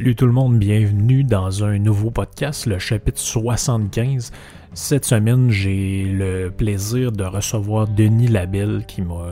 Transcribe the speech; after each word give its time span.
Salut 0.00 0.16
tout 0.16 0.24
le 0.24 0.32
monde, 0.32 0.58
bienvenue 0.58 1.24
dans 1.24 1.62
un 1.62 1.78
nouveau 1.78 2.10
podcast, 2.10 2.64
le 2.64 2.78
chapitre 2.78 3.18
75. 3.18 4.32
Cette 4.72 5.04
semaine, 5.04 5.50
j'ai 5.50 6.04
le 6.04 6.48
plaisir 6.48 7.12
de 7.12 7.22
recevoir 7.22 7.86
Denis 7.86 8.28
Labelle 8.28 8.86
qui 8.88 9.02
m'a 9.02 9.26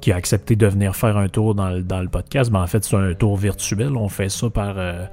qui 0.00 0.12
a 0.12 0.14
accepté 0.14 0.54
de 0.54 0.68
venir 0.68 0.94
faire 0.94 1.16
un 1.16 1.26
tour 1.26 1.56
dans, 1.56 1.68
le 1.70 2.08
podcast. 2.08 2.52
Ben, 2.52 2.62
en 2.62 2.68
fait, 2.68 2.84
c'est 2.84 2.94
un 2.94 3.12
tour 3.14 3.36
virtuel. 3.36 3.96
On 3.96 4.08
fait 4.08 4.28
ça 4.28 4.48
par, 4.50 4.74
euh, 4.78 5.04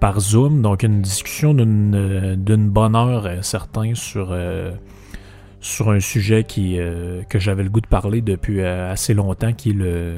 par 0.00 0.18
Zoom. 0.18 0.62
Donc, 0.62 0.82
une 0.82 1.02
discussion 1.02 1.52
d'une 1.52 2.70
bonne 2.70 2.96
heure, 2.96 3.26
euh, 3.26 3.42
certain, 3.42 3.94
sur, 3.94 4.28
euh, 4.30 4.72
sur 5.60 5.90
un 5.90 6.00
sujet 6.00 6.44
qui, 6.44 6.78
que 7.28 7.38
j'avais 7.38 7.64
le 7.64 7.68
goût 7.68 7.82
de 7.82 7.86
parler 7.86 8.22
depuis 8.22 8.62
assez 8.62 9.12
longtemps, 9.12 9.52
qui 9.52 9.70
est 9.70 9.74
le, 9.74 10.14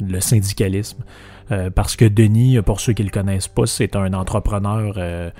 le 0.00 0.20
syndicalisme. 0.20 1.02
Euh, 1.50 1.70
parce 1.70 1.96
que 1.96 2.04
Denis, 2.04 2.60
pour 2.62 2.80
ceux 2.80 2.92
qui 2.92 3.02
ne 3.02 3.08
le 3.08 3.12
connaissent 3.12 3.48
pas, 3.48 3.66
c'est 3.66 3.96
un 3.96 4.12
entrepreneur 4.12 4.94
euh, 4.96 5.30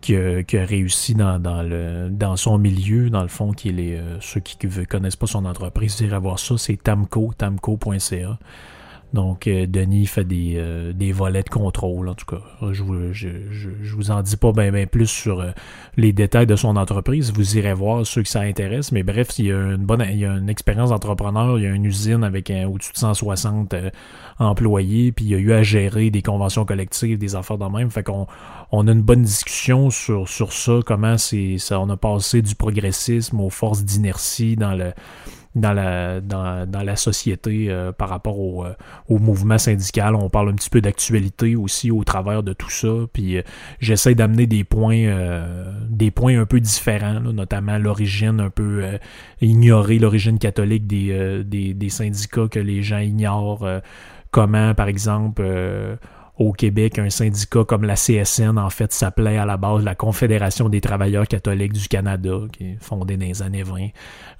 qui, 0.00 0.14
a, 0.16 0.64
réussi 0.64 1.14
dans, 1.14 2.36
son 2.36 2.58
milieu, 2.58 3.10
dans 3.10 3.22
le 3.22 3.28
fond, 3.28 3.52
qui 3.52 3.70
est 3.70 3.96
euh, 3.96 4.20
ceux 4.20 4.40
qui 4.40 4.56
ne 4.66 4.84
connaissent 4.84 5.16
pas 5.16 5.26
son 5.26 5.44
entreprise, 5.44 6.02
à 6.12 6.18
voir 6.18 6.38
ça, 6.38 6.56
c'est 6.58 6.76
Tamco, 6.76 7.32
tamco.ca. 7.36 8.38
Donc, 9.14 9.46
euh, 9.46 9.66
Denis 9.66 10.06
fait 10.06 10.24
des, 10.24 10.54
euh, 10.56 10.92
des, 10.92 11.12
volets 11.12 11.42
de 11.42 11.48
contrôle, 11.48 12.08
en 12.08 12.14
tout 12.14 12.26
cas. 12.26 12.42
Je 12.72 12.82
vous, 12.82 13.12
je, 13.12 13.28
je, 13.50 13.96
vous 13.96 14.10
en 14.10 14.20
dis 14.20 14.36
pas 14.36 14.52
bien 14.52 14.70
ben 14.70 14.86
plus 14.86 15.06
sur 15.06 15.40
euh, 15.40 15.50
les 15.96 16.12
détails 16.12 16.46
de 16.46 16.56
son 16.56 16.76
entreprise. 16.76 17.32
Vous 17.32 17.56
irez 17.56 17.72
voir 17.72 18.06
ceux 18.06 18.22
qui 18.22 18.30
ça 18.30 18.40
intéresse. 18.40 18.92
Mais 18.92 19.02
bref, 19.02 19.38
il 19.38 19.46
y 19.46 19.52
a 19.52 19.56
une 19.56 19.86
bonne 19.86 20.04
il 20.10 20.18
y 20.18 20.26
a 20.26 20.32
une 20.32 20.50
expérience 20.50 20.90
d'entrepreneur. 20.90 21.58
Il 21.58 21.64
y 21.64 21.66
a 21.66 21.70
une 21.70 21.86
usine 21.86 22.22
avec 22.22 22.52
au-dessus 22.66 22.92
de 22.92 22.98
160 22.98 23.74
employés. 24.38 25.10
Puis 25.12 25.24
il 25.24 25.30
y 25.30 25.34
a 25.34 25.38
eu 25.38 25.52
à 25.52 25.62
gérer 25.62 26.10
des 26.10 26.20
conventions 26.20 26.66
collectives, 26.66 27.16
des 27.16 27.34
affaires 27.34 27.58
de 27.58 27.64
même. 27.64 27.90
Fait 27.90 28.02
qu'on 28.02 28.26
on 28.72 28.86
a 28.88 28.92
une 28.92 29.02
bonne 29.02 29.22
discussion 29.22 29.88
sur, 29.88 30.28
sur 30.28 30.52
ça, 30.52 30.80
comment 30.84 31.16
c'est 31.16 31.56
ça 31.56 31.80
on 31.80 31.88
a 31.88 31.96
passé 31.96 32.42
du 32.42 32.54
progressisme 32.54 33.40
aux 33.40 33.50
forces 33.50 33.84
d'inertie 33.84 34.56
dans 34.56 34.74
le 34.74 34.92
dans 35.60 35.72
la, 35.72 36.20
dans, 36.20 36.82
la 36.82 36.96
société 36.96 37.66
euh, 37.68 37.92
par 37.92 38.08
rapport 38.08 38.38
au, 38.38 38.64
euh, 38.64 38.74
au, 39.08 39.18
mouvement 39.18 39.58
syndical. 39.58 40.14
On 40.14 40.28
parle 40.28 40.50
un 40.50 40.54
petit 40.54 40.70
peu 40.70 40.80
d'actualité 40.80 41.56
aussi 41.56 41.90
au 41.90 42.04
travers 42.04 42.42
de 42.42 42.52
tout 42.52 42.70
ça. 42.70 42.88
Puis 43.12 43.36
euh, 43.36 43.42
j'essaie 43.80 44.14
d'amener 44.14 44.46
des 44.46 44.64
points 44.64 44.88
des 45.88 46.10
points 46.10 46.40
un 46.40 46.46
peu 46.46 46.60
différents, 46.60 47.20
notamment 47.20 47.78
l'origine 47.78 48.40
un 48.40 48.50
peu 48.50 48.84
ignorer 49.40 49.98
l'origine 49.98 50.38
catholique 50.38 50.86
des, 50.86 51.44
des, 51.44 51.88
syndicats 51.88 52.48
que 52.48 52.58
les 52.58 52.82
gens 52.82 52.98
ignorent. 52.98 53.66
comment, 54.30 54.74
par 54.74 54.88
exemple, 54.88 55.42
au 56.38 56.52
Québec, 56.52 57.00
un 57.00 57.10
syndicat 57.10 57.64
comme 57.64 57.82
la 57.82 57.94
CSN, 57.94 58.58
en 58.58 58.70
fait, 58.70 58.92
s'appelait 58.92 59.38
à 59.38 59.44
la 59.44 59.56
base 59.56 59.82
la 59.82 59.96
Confédération 59.96 60.68
des 60.68 60.80
travailleurs 60.80 61.26
catholiques 61.26 61.72
du 61.72 61.88
Canada, 61.88 62.38
qui 62.52 62.64
est 62.64 62.76
fondée 62.80 63.16
dans 63.16 63.26
les 63.26 63.42
années 63.42 63.64
20. 63.64 63.88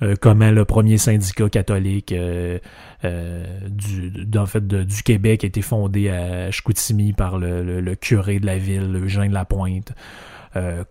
Euh, 0.03 0.15
comment 0.21 0.53
le 0.53 0.65
premier 0.65 0.97
syndicat 0.97 1.49
catholique 1.49 2.13
euh, 2.13 2.61
euh, 3.05 3.45
du, 3.69 4.13
en 4.39 4.47
fait, 4.47 4.67
du 4.67 5.03
Québec 5.03 5.43
a 5.43 5.49
été 5.49 5.61
fondé 5.61 6.09
à 6.09 6.53
Chicoutimi 6.53 7.13
par 7.13 7.37
le, 7.37 7.95
curé 7.97 8.39
de 8.39 8.47
la 8.47 8.59
ville, 8.59 8.97
Eugène 9.03 9.33
Lapointe. 9.33 9.93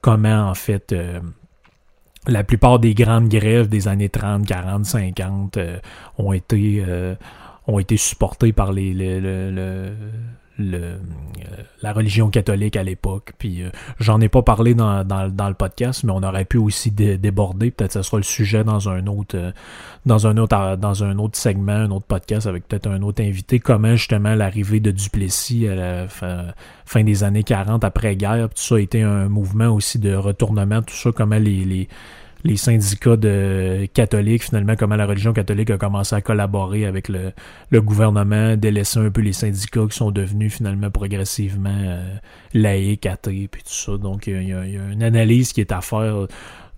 comment, 0.02 0.50
en 0.50 0.54
fait 0.54 0.96
la 2.30 2.44
plupart 2.44 2.80
des 2.80 2.94
grandes 2.94 3.30
grèves 3.30 3.70
des 3.70 3.88
années 3.88 4.10
30, 4.10 4.46
40, 4.46 4.86
50 4.86 5.60
ont 6.18 6.34
été 6.34 6.84
ont 7.68 7.80
été 7.80 7.96
supportées 7.96 8.52
par 8.52 8.74
les, 8.74 8.94
le, 10.58 10.78
euh, 10.78 10.98
la 11.82 11.94
religion 11.94 12.30
catholique 12.30 12.76
à 12.76 12.84
l'époque. 12.84 13.34
Puis 13.38 13.62
euh, 13.62 13.70
j'en 14.00 14.20
ai 14.22 14.30
pas 14.30 14.42
parlé 14.42 14.74
dans, 14.74 15.04
dans, 15.04 15.48
le 15.48 15.54
podcast, 15.54 16.04
mais 16.04 16.12
on 16.12 16.24
aurait 16.24 16.46
pu 16.46 16.58
aussi 16.58 16.92
déborder. 16.92 17.72
Peut-être 17.72 17.94
que 17.94 18.02
ce 18.02 18.02
sera 18.02 18.18
le 18.18 18.24
sujet 18.24 18.64
dans 18.64 18.90
un 18.90 19.08
autre 19.08 19.36
euh, 19.38 19.52
dans 20.06 20.28
un 20.28 20.38
autre 20.38 20.76
dans 20.78 21.04
un 21.04 21.18
autre 21.20 21.38
segment, 21.38 21.74
un 21.74 21.92
autre 21.92 22.06
podcast 22.06 22.48
avec 22.48 22.68
peut-être 22.68 22.88
un 22.88 23.02
autre 23.02 23.22
invité. 23.22 23.60
Comment 23.60 23.96
justement 23.96 24.36
l'arrivée 24.36 24.80
de 24.80 24.92
Duplessis 24.92 25.68
à 25.68 25.76
la 25.76 26.08
fin, 26.08 27.04
des 27.04 27.24
années 27.24 27.44
40 27.44 27.84
après-guerre, 27.84 28.50
tout 28.50 28.62
ça 28.62 28.76
a 28.76 28.80
été 28.80 29.02
un 29.02 29.28
mouvement 29.28 29.68
aussi 29.68 30.00
de 30.00 30.16
retournement, 30.16 30.82
tout 30.82 30.96
ça, 30.96 31.12
comment 31.12 31.38
les, 31.38 31.66
les 31.66 31.88
les 32.44 32.58
syndicats 32.58 33.18
de 33.18 33.88
catholiques, 33.94 34.44
finalement, 34.44 34.76
comment 34.78 34.96
la 34.96 35.06
religion 35.06 35.34
catholique 35.34 35.70
a 35.70 35.78
commencé 35.78 36.16
à 36.16 36.22
collaborer 36.22 36.86
avec 36.86 37.10
le, 37.10 37.34
gouvernement, 37.82 38.56
délaisser 38.56 39.00
un 39.00 39.10
peu 39.10 39.22
les 39.22 39.34
syndicats 39.34 39.86
qui 39.90 39.98
sont 39.98 40.12
devenus 40.12 40.54
finalement 40.54 40.92
progressivement 40.92 41.70
euh, 41.70 42.16
laïcs, 42.54 43.06
athées, 43.06 43.48
puis 43.52 43.64
tout 43.64 43.74
ça. 43.74 43.98
Donc, 43.98 44.28
il 44.28 44.50
y, 44.50 44.54
a, 44.54 44.64
une 44.64 45.04
analyse 45.04 45.54
qui 45.54 45.62
est 45.62 45.72
à 45.72 45.82
faire 45.82 46.28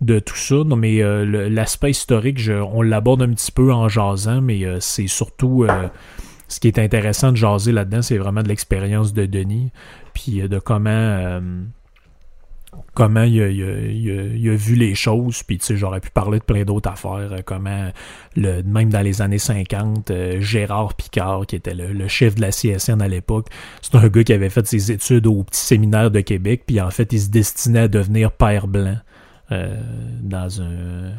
de 0.00 0.18
tout 0.18 0.36
ça. 0.36 0.56
Non, 0.64 0.76
mais 0.76 1.02
euh, 1.02 1.48
l'aspect 1.50 1.90
historique, 1.90 2.40
on 2.72 2.82
l'aborde 2.82 3.22
un 3.22 3.32
petit 3.32 3.52
peu 3.52 3.72
en 3.72 3.88
jasant, 3.88 4.40
mais 4.40 4.64
euh, 4.64 4.78
c'est 4.80 5.08
surtout 5.08 5.66
ce 6.48 6.58
qui 6.58 6.68
est 6.68 6.78
intéressant 6.78 7.32
de 7.32 7.36
jaser 7.36 7.72
là-dedans, 7.72 8.02
c'est 8.02 8.18
vraiment 8.18 8.42
de 8.42 8.48
l'expérience 8.48 9.12
de 9.12 9.26
Denis, 9.26 9.70
puis 10.14 10.40
de 10.48 10.58
comment 10.58 11.40
comment 12.94 13.22
il 13.22 13.40
a, 13.40 14.54
vu 14.54 14.74
les 14.74 14.94
choses, 14.94 15.42
puis 15.42 15.58
tu 15.58 15.66
sais, 15.66 15.76
j'aurais 15.76 16.00
pu 16.00 16.10
parler 16.10 16.38
de 16.38 16.44
plein 16.44 16.64
d'autres 16.64 16.90
affaires, 16.90 17.32
euh, 17.32 17.38
comment, 17.44 17.90
même 18.36 18.90
dans 18.90 19.00
les 19.00 19.22
années 19.22 19.38
50, 19.38 20.10
euh, 20.10 20.40
Gérard 20.40 20.94
Picard, 20.94 21.46
qui 21.46 21.56
était 21.56 21.74
le, 21.74 22.08
chef 22.08 22.34
de 22.34 22.40
la 22.40 22.50
CSN 22.50 23.00
à 23.00 23.08
l'époque, 23.08 23.48
c'est 23.82 23.94
un 23.94 24.08
gars 24.08 24.24
qui 24.24 24.32
avait 24.32 24.50
fait 24.50 24.66
ses 24.66 24.92
études 24.92 25.26
au 25.26 25.42
petit 25.44 25.60
séminaire 25.60 26.10
de 26.10 26.20
Québec, 26.20 26.64
puis 26.66 26.80
en 26.80 26.90
fait, 26.90 27.12
il 27.12 27.20
se 27.20 27.30
destinait 27.30 27.80
à 27.80 27.88
devenir 27.88 28.32
père 28.32 28.66
blanc 28.66 28.96
euh, 29.52 29.80
dans 30.22 30.60
un 30.60 31.12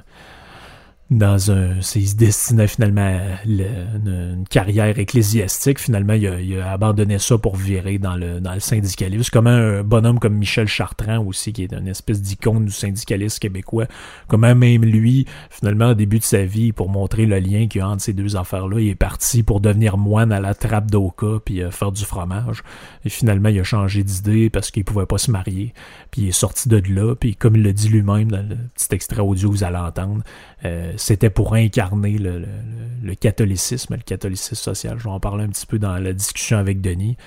dans 1.11 1.51
un. 1.51 1.75
Il 1.95 2.07
se 2.07 2.15
destinait 2.15 2.67
finalement 2.67 3.01
à 3.01 3.45
une, 3.45 4.45
carrière 4.49 4.97
ecclésiastique. 4.97 5.79
Finalement, 5.79 6.13
il 6.13 6.57
a, 6.59 6.71
abandonné 6.71 7.19
ça 7.19 7.37
pour 7.37 7.57
virer 7.57 7.99
dans 7.99 8.15
le, 8.15 8.39
dans 8.39 8.53
le 8.53 8.61
syndicalisme. 8.61 9.29
Comment 9.31 9.49
un 9.49 9.83
bonhomme 9.83 10.19
comme 10.19 10.35
Michel 10.35 10.67
Chartrand 10.67 11.19
aussi, 11.19 11.51
qui 11.51 11.63
est 11.63 11.73
une 11.73 11.89
espèce 11.89 12.21
d'icône 12.21 12.65
du 12.65 12.71
syndicalisme 12.71 13.39
québécois, 13.39 13.87
comment 14.27 14.55
même 14.55 14.85
lui, 14.85 15.25
finalement, 15.49 15.89
au 15.89 15.93
début 15.93 16.19
de 16.19 16.23
sa 16.23 16.45
vie, 16.45 16.71
pour 16.71 16.89
montrer 16.89 17.25
le 17.25 17.39
lien 17.39 17.67
qu'il 17.67 17.79
y 17.79 17.81
a 17.81 17.89
entre 17.89 18.01
ces 18.01 18.13
deux 18.13 18.37
affaires-là, 18.37 18.79
il 18.79 18.87
est 18.87 18.95
parti 18.95 19.43
pour 19.43 19.59
devenir 19.59 19.97
moine 19.97 20.31
à 20.31 20.39
la 20.39 20.53
trappe 20.53 20.89
d'Oka 20.89 21.39
puis 21.43 21.61
euh, 21.61 21.71
faire 21.71 21.91
du 21.91 22.05
fromage. 22.05 22.63
Et 23.03 23.09
finalement, 23.09 23.49
il 23.49 23.59
a 23.59 23.63
changé 23.63 24.03
d'idée 24.03 24.49
parce 24.49 24.71
qu'il 24.71 24.85
pouvait 24.85 25.05
pas 25.05 25.17
se 25.17 25.29
marier. 25.29 25.73
Puis 26.09 26.21
il 26.21 26.27
est 26.29 26.31
sorti 26.31 26.69
de 26.69 26.81
là. 26.93 27.15
Puis 27.15 27.35
comme 27.35 27.57
il 27.57 27.63
le 27.63 27.73
dit 27.73 27.89
lui-même 27.89 28.31
dans 28.31 28.47
le 28.47 28.55
petit 28.75 28.87
extrait 28.91 29.21
audio 29.21 29.49
que 29.49 29.55
vous 29.55 29.63
allez 29.63 29.77
entendre, 29.77 30.23
euh, 30.63 30.93
c'était 31.01 31.29
pour 31.29 31.53
incarner 31.53 32.17
le, 32.17 33.15
catholicisme, 33.15 33.95
le 33.95 34.01
catholicisme 34.01 34.55
social. 34.55 34.97
Je 34.99 35.03
vais 35.03 35.09
en 35.09 35.19
parler 35.19 35.43
un 35.43 35.49
petit 35.49 35.65
peu 35.65 35.79
dans 35.79 35.97
la 35.97 36.13
discussion 36.13 36.57
avec 36.57 36.81
Denis. 36.81 37.17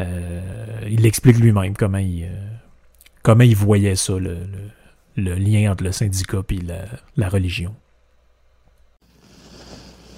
Euh, 0.00 0.40
il 0.88 1.04
explique 1.06 1.38
lui-même 1.38 1.76
comment 1.76 1.98
il, 1.98 2.24
euh, 2.24 2.28
comment 3.22 3.44
il 3.44 3.56
voyait 3.56 3.96
ça, 3.96 4.14
le, 4.18 4.36
lien 5.16 5.72
entre 5.72 5.84
le 5.84 5.92
syndicat 5.92 6.42
et 6.50 6.58
la 7.16 7.28
religion. 7.28 7.74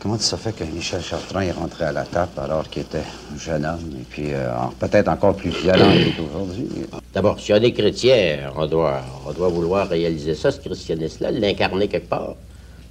Comment 0.01 0.19
ça 0.19 0.37
fait 0.37 0.53
que 0.53 0.63
Michel 0.63 1.03
Chartrand 1.03 1.41
est 1.41 1.51
rentré 1.51 1.85
à 1.85 1.93
la 1.93 2.05
table 2.05 2.31
alors 2.39 2.69
qu'il 2.69 2.83
était 2.83 3.03
un 3.35 3.39
jeune 3.39 3.65
homme 3.67 3.97
et 4.01 4.05
puis 4.09 4.33
euh, 4.33 4.53
peut-être 4.79 5.09
encore 5.09 5.35
plus 5.35 5.51
violent 5.51 5.91
qu'aujourd'hui? 6.17 6.69
D'abord, 7.13 7.41
si 7.41 7.53
on 7.53 7.57
est 7.57 7.73
chrétien, 7.73 8.53
on 8.55 8.67
doit, 8.67 9.01
on 9.27 9.33
doit 9.33 9.49
vouloir 9.49 9.89
réaliser 9.89 10.37
ça, 10.37 10.53
ce 10.53 10.61
christianisme-là, 10.61 11.33
l'incarner 11.33 11.89
quelque 11.89 12.09
part, 12.09 12.37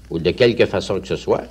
ou 0.10 0.20
de 0.20 0.32
quelque 0.32 0.66
façon 0.66 1.00
que 1.00 1.08
ce 1.08 1.16
soit. 1.16 1.44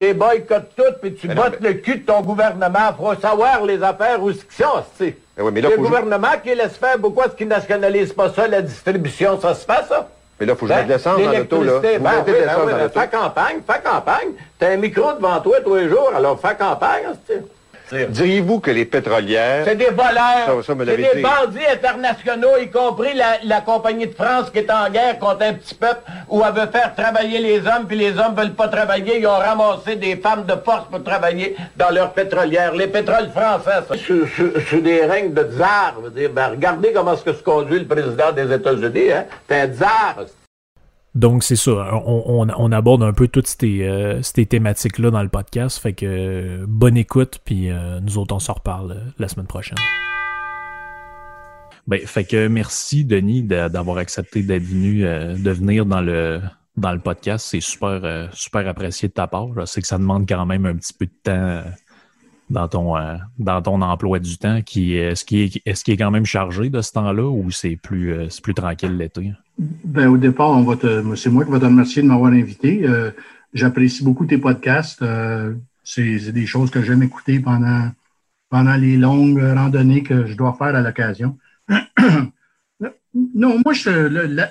Tu 0.00 0.14
boycottes 0.14 0.70
tout, 0.76 0.94
puis 1.00 1.14
tu 1.14 1.28
bottes 1.28 1.60
le 1.60 1.74
cul 1.74 1.98
de 1.98 2.06
ton 2.06 2.22
gouvernement. 2.22 2.94
Faut 2.96 3.14
savoir 3.20 3.64
les 3.66 3.82
affaires 3.82 4.22
où 4.22 4.32
ce 4.32 4.44
qu'ils 4.44 4.64
sont, 4.64 4.82
tu 4.98 5.04
sais. 5.04 5.16
Mais 5.52 5.60
le 5.60 5.76
gouvernement 5.76 6.38
qui 6.42 6.54
laisse 6.54 6.76
faire, 6.76 6.96
pourquoi 6.98 7.26
est-ce 7.26 7.34
qu'il 7.34 7.48
nationalise 7.48 8.12
pas 8.12 8.30
ça, 8.30 8.48
la 8.48 8.62
distribution? 8.62 9.38
Ça 9.40 9.54
se 9.54 9.66
fait, 9.66 9.84
ça? 9.88 10.08
Mais 10.38 10.46
là, 10.46 10.54
il 10.54 10.58
faut 10.58 10.66
que 10.66 10.72
je 10.72 10.78
mette 10.78 10.86
ben, 10.86 10.94
l'essence 10.94 11.20
dans 11.20 11.32
l'auto, 11.32 11.62
là. 11.62 11.80
Ben, 11.80 11.90
oui, 11.92 12.00
ben, 12.00 12.56
oui, 12.66 12.72
ben, 12.72 12.88
fais 12.88 13.08
campagne, 13.08 13.56
fais 13.66 13.80
campagne. 13.82 14.28
T'as 14.58 14.70
un 14.70 14.76
micro 14.78 15.12
devant 15.12 15.38
toi 15.40 15.58
tous 15.62 15.74
les 15.74 15.88
jours, 15.90 16.12
alors 16.14 16.40
fais 16.40 16.56
campagne, 16.56 17.02
tu 17.26 17.34
sais. 17.34 17.42
Diriez-vous 17.92 18.60
que 18.60 18.70
les 18.70 18.84
pétrolières... 18.84 19.64
C'est 19.64 19.76
des 19.76 19.90
voleurs, 19.90 20.62
c'est 20.64 20.76
des 20.76 21.22
bandits 21.22 21.66
internationaux, 21.72 22.56
y 22.60 22.70
compris 22.70 23.10
la, 23.14 23.60
compagnie 23.60 24.06
de 24.06 24.14
France 24.14 24.50
qui 24.50 24.58
est 24.58 24.70
en 24.70 24.88
guerre 24.90 25.18
contre 25.18 25.42
un 25.42 25.54
petit 25.54 25.74
peuple 25.74 26.00
où 26.28 26.42
elle 26.46 26.52
veut 26.54 26.70
faire 26.70 26.94
travailler 26.94 27.38
les 27.38 27.58
hommes, 27.58 27.86
puis 27.86 27.96
les 27.96 28.18
hommes 28.18 28.34
veulent 28.36 28.54
pas 28.54 28.68
travailler. 28.68 29.18
Ils 29.18 29.26
ont 29.26 29.36
ramassé 29.36 29.96
des 29.96 30.16
femmes 30.16 30.44
de 30.46 30.54
force 30.64 30.86
pour 30.90 31.02
travailler 31.02 31.56
dans 31.76 31.90
leurs 31.90 32.12
pétrolières. 32.12 32.74
Les 32.74 32.86
pétroles 32.86 33.30
français, 33.30 33.84
c'est 34.70 34.82
des 34.82 35.04
règnes 35.04 35.34
de 35.34 35.42
tsar. 35.42 35.96
Ben, 36.32 36.48
regardez 36.48 36.92
comment 36.92 37.14
est-ce 37.14 37.24
que 37.24 37.32
se 37.32 37.42
conduit 37.42 37.80
le 37.80 37.86
président 37.86 38.32
des 38.32 38.52
États-Unis. 38.52 39.12
Hein? 39.12 39.24
C'est 39.48 39.60
un 39.60 39.68
tsar. 39.68 40.16
Donc 41.14 41.42
c'est 41.42 41.56
ça, 41.56 41.90
on, 42.06 42.72
aborde 42.72 43.02
un 43.02 43.12
peu 43.12 43.26
toutes 43.26 43.48
ces, 43.48 43.82
euh, 43.82 44.20
thématiques-là 44.22 45.10
dans 45.10 45.22
le 45.22 45.28
podcast, 45.28 45.78
fait 45.78 45.92
que 45.92 46.64
bonne 46.66 46.96
écoute, 46.96 47.40
puis 47.44 47.68
euh, 47.68 47.98
nous 47.98 48.16
autres 48.16 48.34
on 48.34 48.38
s'en 48.38 48.52
reparle 48.52 48.92
euh, 48.92 49.10
la 49.18 49.26
semaine 49.26 49.48
prochaine. 49.48 49.78
Ben, 51.88 52.00
fait 52.06 52.22
que 52.22 52.46
merci 52.46 53.04
Denis 53.04 53.42
d'avoir 53.42 53.98
accepté 53.98 54.42
d'être 54.42 54.62
venu, 54.62 55.00
de 55.00 55.50
venir 55.50 55.84
dans 55.84 56.00
le 56.00 56.40
dans 56.76 56.92
le 56.92 57.00
podcast, 57.00 57.46
c'est 57.50 57.60
super 57.60 58.28
super 58.32 58.68
apprécié 58.68 59.08
de 59.08 59.14
ta 59.14 59.26
part. 59.26 59.48
Je 59.56 59.64
sais 59.64 59.80
que 59.80 59.88
ça 59.88 59.98
demande 59.98 60.28
quand 60.28 60.46
même 60.46 60.66
un 60.66 60.76
petit 60.76 60.92
peu 60.92 61.06
de 61.06 61.12
temps 61.24 61.64
dans 62.50 62.68
ton 62.68 62.94
dans 63.38 63.62
ton 63.62 63.80
emploi 63.80 64.18
du 64.18 64.36
temps, 64.36 64.60
qui 64.62 64.94
est-ce 64.94 65.24
qui 65.24 65.42
est 65.42 65.62
est-ce 65.64 65.84
qui 65.84 65.92
est 65.92 65.96
quand 65.96 66.10
même 66.10 66.26
chargé 66.26 66.68
de 66.68 66.80
ce 66.82 66.92
temps-là 66.92 67.28
ou 67.28 67.50
c'est 67.50 67.76
plus 67.76 68.14
c'est 68.28 68.42
plus 68.42 68.54
tranquille 68.54 68.96
l'été? 68.96 69.32
Ben, 69.58 70.08
au 70.08 70.16
départ, 70.16 70.50
on 70.50 70.62
va 70.62 70.76
c'est 71.16 71.30
moi 71.30 71.44
qui 71.44 71.50
vais 71.50 71.58
te 71.58 71.64
remercier 71.64 72.02
de 72.02 72.08
m'avoir 72.08 72.32
invité. 72.32 72.86
Euh, 72.88 73.10
j'apprécie 73.52 74.02
beaucoup 74.04 74.26
tes 74.26 74.38
podcasts. 74.38 75.02
Euh, 75.02 75.54
c'est, 75.84 76.32
des 76.32 76.46
choses 76.46 76.70
que 76.70 76.82
j'aime 76.82 77.02
écouter 77.02 77.40
pendant, 77.40 77.90
pendant 78.48 78.76
les 78.76 78.96
longues 78.96 79.40
randonnées 79.40 80.02
que 80.02 80.26
je 80.26 80.36
dois 80.36 80.54
faire 80.54 80.74
à 80.74 80.80
l'occasion. 80.80 81.38
non, 83.34 83.60
moi, 83.64 83.72
je, 83.72 83.90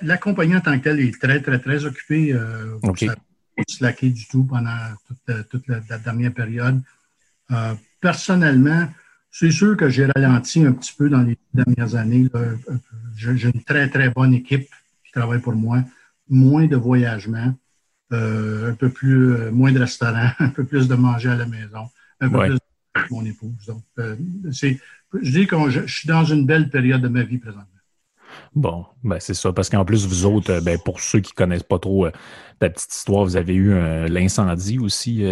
la, 0.02 0.18
compagnie 0.18 0.56
en 0.56 0.62
tant 0.62 0.78
que 0.78 0.84
telle 0.84 1.00
est 1.00 1.20
très, 1.20 1.42
très, 1.42 1.60
très 1.60 1.86
occupée. 1.86 2.34
Euh, 2.34 2.78
okay. 2.84 3.08
Ça 3.08 3.16
pas 3.16 3.64
slacké 3.68 4.10
du 4.10 4.28
tout 4.28 4.44
pendant 4.44 4.78
toute, 5.50 5.68
la, 5.68 5.98
dernière 5.98 6.34
période. 6.34 6.82
Euh, 7.52 7.74
personnellement, 8.00 8.88
c'est 9.32 9.52
sûr 9.52 9.78
que 9.78 9.90
j'ai 9.90 10.06
ralenti 10.06 10.66
un 10.66 10.74
petit 10.74 10.94
peu 10.98 11.10
dans 11.10 11.22
les 11.22 11.38
dernières 11.54 11.96
années. 11.96 12.28
J'ai 13.16 13.50
une 13.50 13.64
très, 13.64 13.90
très 13.90 14.10
bonne 14.10 14.34
équipe 14.34 14.68
qui 15.06 15.12
travaillent 15.12 15.42
pour 15.42 15.56
moi, 15.56 15.84
moins 16.30 16.66
de 16.66 16.76
voyagement, 16.76 17.54
euh, 18.12 18.72
un 18.72 18.74
peu 18.74 18.90
plus, 18.90 19.34
euh, 19.34 19.52
moins 19.52 19.72
de 19.72 19.80
restaurants, 19.80 20.32
un 20.40 20.50
peu 20.50 20.64
plus 20.64 20.88
de 20.88 20.96
manger 20.96 21.30
à 21.30 21.36
la 21.36 21.46
maison, 21.46 21.90
un 22.20 22.30
peu 22.30 22.40
plus 22.40 22.56
de 22.56 22.60
mon 23.12 23.26
épouse. 23.26 23.66
Donc, 23.68 23.84
euh, 24.00 24.16
c'est, 24.52 24.80
je 25.22 25.32
dis 25.32 25.48
que 25.48 25.70
je, 25.70 25.86
suis 25.86 26.08
dans 26.08 26.26
une 26.26 26.46
belle 26.46 26.70
période 26.70 27.02
de 27.02 27.08
ma 27.08 27.24
vie 27.24 27.38
présentement. 27.38 27.66
Bon, 28.56 28.86
ben 29.04 29.20
c'est 29.20 29.36
ça, 29.36 29.54
parce 29.54 29.70
qu'en 29.70 29.86
plus, 29.86 30.08
vous 30.08 30.26
autres, 30.26 30.60
ben, 30.62 30.78
pour 30.84 31.00
ceux 31.00 31.20
qui 31.20 31.34
ne 31.34 31.36
connaissent 31.36 31.64
pas 31.64 31.80
trop 31.80 32.08
ta 32.60 32.70
petite 32.70 32.94
histoire, 32.94 33.24
vous 33.24 33.36
avez 33.36 33.54
eu 33.54 33.74
l'incendie 34.08 34.80
aussi 34.80 35.24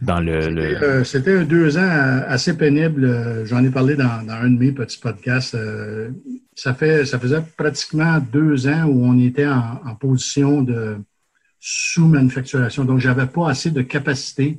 dans 0.00 0.20
le. 0.20 1.04
C'était, 1.04 1.44
deux 1.44 1.78
ans 1.78 2.22
assez 2.26 2.56
pénible. 2.56 3.44
J'en 3.46 3.64
ai 3.64 3.70
parlé 3.70 3.96
dans, 3.96 4.24
dans, 4.24 4.34
un 4.34 4.50
de 4.50 4.58
mes 4.58 4.72
petits 4.72 4.98
podcasts 4.98 5.56
ça, 6.56 6.74
fait, 6.74 7.04
ça 7.04 7.20
faisait 7.20 7.42
pratiquement 7.56 8.18
deux 8.18 8.66
ans 8.66 8.84
où 8.84 9.04
on 9.04 9.18
était 9.20 9.46
en, 9.46 9.94
position 9.94 10.62
de 10.62 10.96
sous-manufacturation. 11.60 12.84
Donc, 12.84 12.98
j'avais 12.98 13.26
pas 13.26 13.50
assez 13.50 13.70
de 13.70 13.82
capacité 13.82 14.58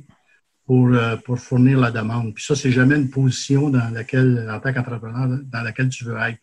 pour, 0.64 0.88
euh, 0.88 1.16
pour 1.16 1.38
fournir 1.38 1.78
la 1.78 1.90
demande. 1.90 2.34
Puis 2.34 2.44
ça, 2.44 2.54
c'est 2.54 2.70
jamais 2.70 2.96
une 2.96 3.10
position 3.10 3.68
dans 3.68 3.92
laquelle, 3.92 4.48
en 4.50 4.60
tant 4.60 4.72
qu'entrepreneur, 4.72 5.40
dans 5.42 5.62
laquelle 5.62 5.88
tu 5.88 6.04
veux 6.04 6.16
être. 6.18 6.38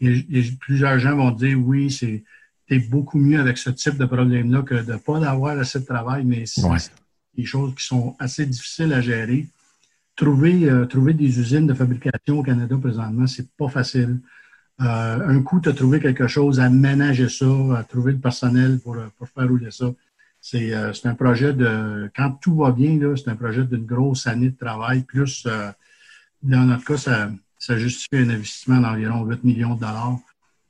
Et, 0.00 0.42
plusieurs 0.58 0.98
gens 0.98 1.16
vont 1.16 1.30
dire, 1.30 1.58
oui, 1.58 1.90
c'est 1.90 2.24
es 2.70 2.78
beaucoup 2.78 3.18
mieux 3.18 3.38
avec 3.38 3.58
ce 3.58 3.68
type 3.68 3.98
de 3.98 4.06
problème-là 4.06 4.62
que 4.62 4.74
de 4.74 4.92
ne 4.92 4.96
pas 4.96 5.28
avoir 5.28 5.58
assez 5.58 5.80
de 5.80 5.84
travail, 5.84 6.24
mais 6.24 6.46
c'est 6.46 6.62
des 7.36 7.44
choses 7.44 7.74
qui 7.74 7.84
sont 7.84 8.16
assez 8.18 8.46
difficiles 8.46 8.92
à 8.92 9.00
gérer. 9.00 9.46
Trouver, 10.16 10.70
euh, 10.70 10.86
trouver 10.86 11.12
des 11.12 11.40
usines 11.40 11.66
de 11.66 11.74
fabrication 11.74 12.38
au 12.38 12.42
Canada 12.42 12.76
présentement, 12.80 13.26
c'est 13.26 13.50
pas 13.56 13.68
facile. 13.68 14.20
Euh, 14.80 15.28
un 15.28 15.42
coup, 15.42 15.60
tu 15.60 15.68
as 15.68 15.72
trouvé 15.72 16.00
quelque 16.00 16.26
chose 16.26 16.60
à 16.60 16.68
ménager 16.68 17.28
ça, 17.28 17.46
à 17.76 17.84
trouver 17.84 18.12
le 18.12 18.18
personnel 18.18 18.80
pour, 18.80 18.96
pour 19.18 19.28
faire 19.28 19.48
rouler 19.48 19.70
ça. 19.70 19.86
C'est 20.46 20.74
euh, 20.74 20.92
un 21.04 21.14
projet 21.14 21.54
de, 21.54 22.10
quand 22.14 22.32
tout 22.32 22.56
va 22.56 22.70
bien, 22.70 22.98
c'est 23.16 23.30
un 23.30 23.34
projet 23.34 23.64
d'une 23.64 23.86
grosse 23.86 24.26
année 24.26 24.50
de 24.50 24.56
travail, 24.58 25.02
plus, 25.02 25.46
euh, 25.46 25.70
dans 26.42 26.64
notre 26.64 26.84
cas, 26.84 26.98
ça, 26.98 27.30
ça 27.58 27.78
justifie 27.78 28.22
un 28.22 28.28
investissement 28.28 28.78
d'environ 28.78 29.24
8 29.24 29.42
millions 29.42 29.74
de 29.74 29.80
dollars. 29.80 30.18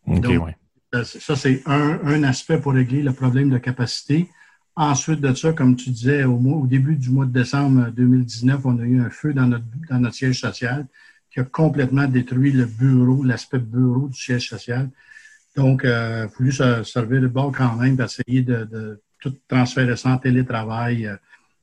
Donc, 0.07 0.55
Ça, 1.03 1.35
c'est 1.35 1.63
un, 1.67 1.99
un, 2.05 2.23
aspect 2.23 2.59
pour 2.59 2.73
régler 2.73 3.03
le 3.03 3.13
problème 3.13 3.51
de 3.51 3.59
capacité. 3.59 4.29
Ensuite 4.77 5.21
de 5.21 5.33
ça, 5.35 5.53
comme 5.53 5.77
tu 5.77 5.91
disais, 5.91 6.25
au, 6.25 6.39
mois, 6.39 6.59
au 6.59 6.67
début 6.67 6.97
du 6.97 7.11
mois 7.11 7.27
de 7.27 7.33
décembre 7.33 7.91
2019, 7.91 8.61
on 8.65 8.79
a 8.79 8.83
eu 8.83 9.01
un 9.01 9.11
feu 9.11 9.33
dans 9.33 9.47
notre, 9.47 9.65
dans 9.89 10.01
notre 10.01 10.17
siège 10.17 10.41
social 10.41 10.87
qui 11.31 11.41
a 11.41 11.45
complètement 11.45 12.07
détruit 12.07 12.53
le 12.53 12.65
bureau, 12.65 13.23
l'aspect 13.23 13.59
bureau 13.59 14.09
du 14.09 14.19
siège 14.19 14.49
social. 14.49 14.91
Donc, 15.57 15.83
il 15.85 15.91
euh, 15.91 16.25
a 16.25 16.29
fallu 16.29 16.53
se 16.53 16.83
servir 16.83 17.21
de 17.21 17.29
bord 17.29 17.53
quand 17.57 17.77
même, 17.77 18.01
essayer 18.01 18.43
de, 18.43 19.01
tout 19.21 19.35
transférer 19.49 19.97
ça 19.97 20.11
en 20.11 20.19
télétravail. 20.19 21.09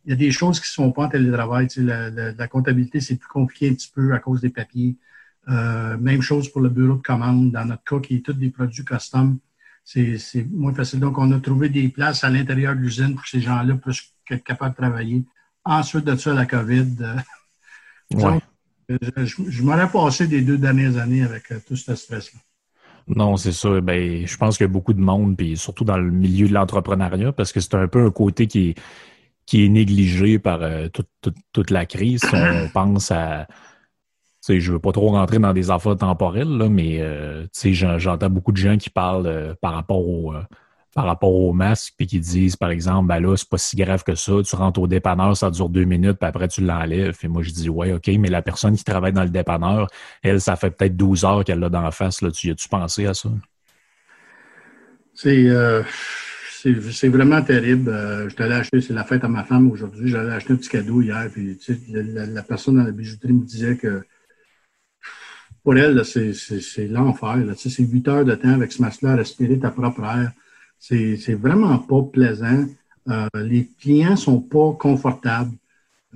Il 0.05 0.09
y 0.09 0.13
a 0.13 0.15
des 0.15 0.31
choses 0.31 0.59
qui 0.59 0.65
ne 0.65 0.85
sont 0.85 0.91
pas 0.91 1.03
en 1.03 1.09
télétravail. 1.09 1.67
Tu 1.67 1.85
sais, 1.85 2.33
la, 2.37 2.47
comptabilité, 2.47 3.01
c'est 3.01 3.17
plus 3.17 3.27
compliqué 3.27 3.69
un 3.69 3.73
petit 3.73 3.91
peu 3.93 4.13
à 4.13 4.19
cause 4.19 4.41
des 4.41 4.49
papiers. 4.49 4.95
Euh, 5.49 5.97
même 5.97 6.21
chose 6.21 6.49
pour 6.49 6.61
le 6.61 6.69
bureau 6.69 6.95
de 6.95 7.01
commande. 7.01 7.51
Dans 7.51 7.65
notre 7.65 7.83
cas, 7.83 7.99
qui 7.99 8.15
est 8.15 8.25
tous 8.25 8.33
des 8.33 8.49
produits 8.49 8.85
custom, 8.85 9.37
c'est 9.83 10.47
moins 10.51 10.73
facile. 10.73 10.99
Donc, 10.99 11.17
on 11.17 11.31
a 11.31 11.39
trouvé 11.39 11.69
des 11.69 11.89
places 11.89 12.23
à 12.23 12.29
l'intérieur 12.29 12.75
de 12.75 12.81
l'usine 12.81 13.13
pour 13.13 13.23
que 13.23 13.29
ces 13.29 13.41
gens-là 13.41 13.75
puissent 13.75 14.13
être 14.29 14.43
capables 14.43 14.71
de 14.71 14.81
travailler. 14.81 15.23
Ensuite 15.65 16.05
de 16.05 16.15
ça, 16.15 16.33
la 16.33 16.45
COVID. 16.45 16.95
Je, 18.89 19.63
m'aurais 19.63 19.89
passé 19.89 20.27
des 20.27 20.41
deux 20.41 20.57
dernières 20.57 20.97
années 20.97 21.23
avec 21.23 21.51
euh, 21.51 21.59
tout 21.65 21.75
ce 21.75 21.95
stress-là. 21.95 22.39
Non, 23.07 23.37
c'est 23.37 23.51
ça. 23.51 23.81
Ben, 23.81 24.25
je 24.25 24.37
pense 24.37 24.57
qu'il 24.57 24.65
y 24.65 24.69
a 24.69 24.71
beaucoup 24.71 24.93
de 24.93 25.01
monde, 25.01 25.35
puis 25.35 25.57
surtout 25.57 25.83
dans 25.83 25.97
le 25.97 26.11
milieu 26.11 26.47
de 26.47 26.53
l'entrepreneuriat, 26.53 27.31
parce 27.31 27.51
que 27.51 27.59
c'est 27.59 27.75
un 27.75 27.87
peu 27.87 28.05
un 28.05 28.11
côté 28.11 28.47
qui 28.47 28.69
est, 28.69 28.79
qui 29.45 29.65
est 29.65 29.69
négligé 29.69 30.39
par 30.39 30.61
euh, 30.61 30.87
toute, 30.89 31.71
la 31.71 31.85
crise. 31.85 32.21
On 32.33 32.69
pense 32.69 33.11
à. 33.11 33.47
Je 34.47 34.53
ne 34.53 34.73
veux 34.73 34.79
pas 34.79 34.91
trop 34.91 35.09
rentrer 35.09 35.39
dans 35.39 35.53
des 35.53 35.69
affaires 35.69 35.97
temporelles, 35.97 36.57
là, 36.57 36.69
mais 36.69 36.99
euh, 37.01 37.45
j'entends 37.53 38.29
beaucoup 38.29 38.51
de 38.51 38.57
gens 38.57 38.77
qui 38.77 38.89
parlent 38.89 39.55
par 39.61 39.73
rapport 39.73 40.07
au, 40.07 40.33
par 40.93 41.05
rapport 41.05 41.33
aux 41.33 41.53
masques, 41.53 41.93
puis 41.97 42.05
qui 42.05 42.19
disent, 42.19 42.55
par 42.55 42.69
exemple, 42.69 43.07
ben 43.07 43.19
là, 43.19 43.35
c'est 43.37 43.47
pas 43.47 43.57
si 43.57 43.75
grave 43.75 44.03
que 44.03 44.15
ça, 44.15 44.33
tu 44.43 44.55
rentres 44.55 44.81
au 44.81 44.87
dépanneur, 44.87 45.35
ça 45.37 45.49
dure 45.49 45.69
deux 45.69 45.85
minutes, 45.85 46.17
puis 46.19 46.27
après 46.27 46.47
tu 46.47 46.61
l'enlèves. 46.61 47.17
Et 47.23 47.27
moi, 47.27 47.43
je 47.43 47.51
dis, 47.51 47.69
ouais, 47.69 47.93
OK, 47.93 48.07
mais 48.19 48.29
la 48.29 48.41
personne 48.41 48.75
qui 48.75 48.83
travaille 48.83 49.13
dans 49.13 49.23
le 49.23 49.29
dépanneur, 49.29 49.87
elle, 50.21 50.41
ça 50.41 50.55
fait 50.55 50.71
peut-être 50.71 50.97
12 50.97 51.23
heures 51.23 51.43
qu'elle 51.45 51.59
l'a 51.59 51.69
dans 51.69 51.81
la 51.81 51.91
face. 51.91 52.21
Là. 52.21 52.31
Tu 52.31 52.51
as-tu 52.51 52.67
pensé 52.67 53.05
à 53.05 53.13
ça? 53.13 53.29
Euh, 55.25 55.83
c'est 56.51 57.09
vraiment 57.09 57.41
terrible. 57.41 57.89
Euh, 57.89 58.27
je 58.27 58.35
t'allais 58.35 58.55
acheter, 58.55 58.81
c'est 58.81 58.93
la 58.93 59.05
fête 59.05 59.23
à 59.23 59.29
ma 59.29 59.43
femme 59.43 59.71
aujourd'hui. 59.71 60.09
J'allais 60.09 60.33
acheter 60.33 60.53
un 60.53 60.57
petit 60.57 60.69
cadeau 60.69 61.01
hier, 61.01 61.29
puis 61.31 61.57
sais, 61.61 61.77
la, 61.89 62.43
personne 62.43 62.75
dans 62.75 62.83
la 62.83 62.91
bijouterie 62.91 63.33
me 63.33 63.45
disait 63.45 63.77
que 63.77 64.03
pour 65.63 65.77
elle, 65.77 66.03
c'est 66.05 66.87
l'enfer. 66.87 67.37
C'est 67.55 67.83
huit 67.83 68.07
heures 68.07 68.25
de 68.25 68.35
temps 68.35 68.53
avec 68.53 68.71
ce 68.71 68.81
masque-là 68.81 69.11
à 69.11 69.15
respirer 69.15 69.59
ta 69.59 69.69
propre 69.69 70.03
air. 70.03 70.31
C'est 70.79 71.35
vraiment 71.35 71.77
pas 71.77 72.01
plaisant. 72.01 72.65
Euh, 73.09 73.27
les 73.35 73.69
clients 73.79 74.15
sont 74.15 74.41
pas 74.41 74.73
confortables. 74.73 75.55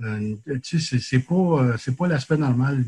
Euh, 0.02 0.36
c'est 0.62 1.20
pas, 1.20 1.34
euh, 1.34 1.76
pas 1.96 2.08
l'aspect 2.08 2.36
normal. 2.36 2.84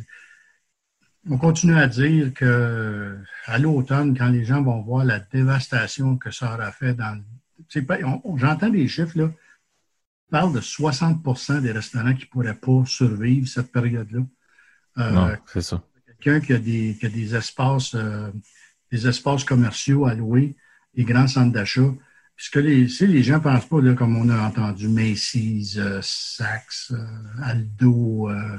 On 1.31 1.37
continue 1.37 1.77
à 1.77 1.87
dire 1.87 2.33
que 2.35 3.17
à 3.47 3.59
l'automne, 3.59 4.17
quand 4.17 4.29
les 4.29 4.45
gens 4.45 4.63
vont 4.63 4.81
voir 4.83 5.05
la 5.05 5.21
dévastation 5.21 6.17
que 6.17 6.31
ça 6.31 6.55
aura 6.55 6.73
fait 6.73 6.95
dans 6.95 7.21
J'entends 8.37 8.71
des 8.71 8.87
chiffres, 8.87 9.19
là. 9.19 9.25
On 9.25 10.31
parle 10.31 10.53
de 10.55 10.61
60% 10.61 11.61
des 11.61 11.73
restaurants 11.73 12.15
qui 12.15 12.25
ne 12.25 12.31
pourraient 12.31 12.55
pas 12.55 12.85
survivre 12.87 13.49
cette 13.49 13.73
période-là. 13.73 14.21
non, 14.97 15.37
c'est 15.47 15.63
ça. 15.63 15.83
Quelqu'un 16.21 16.45
qui 16.45 16.53
a 16.53 16.59
des, 16.59 16.97
qui 16.99 17.07
a 17.07 17.09
des 17.09 17.35
espaces, 17.35 17.97
des 18.91 19.07
espaces 19.07 19.45
commerciaux 19.45 20.07
à 20.07 20.15
louer, 20.15 20.57
les 20.95 21.05
grands 21.05 21.29
centres 21.29 21.53
d'achat, 21.53 21.93
ce 22.39 22.51
que 22.51 22.61
les, 22.61 22.87
les 22.87 23.23
gens 23.23 23.35
ne 23.35 23.43
pensent 23.43 23.67
pas, 23.67 23.95
comme 23.95 24.17
on 24.17 24.29
a 24.29 24.41
entendu, 24.41 24.89
Macy's, 24.89 25.77
euh, 25.77 25.99
Saks, 26.01 26.93
euh, 26.93 27.05
Aldo, 27.43 28.31
euh, 28.31 28.57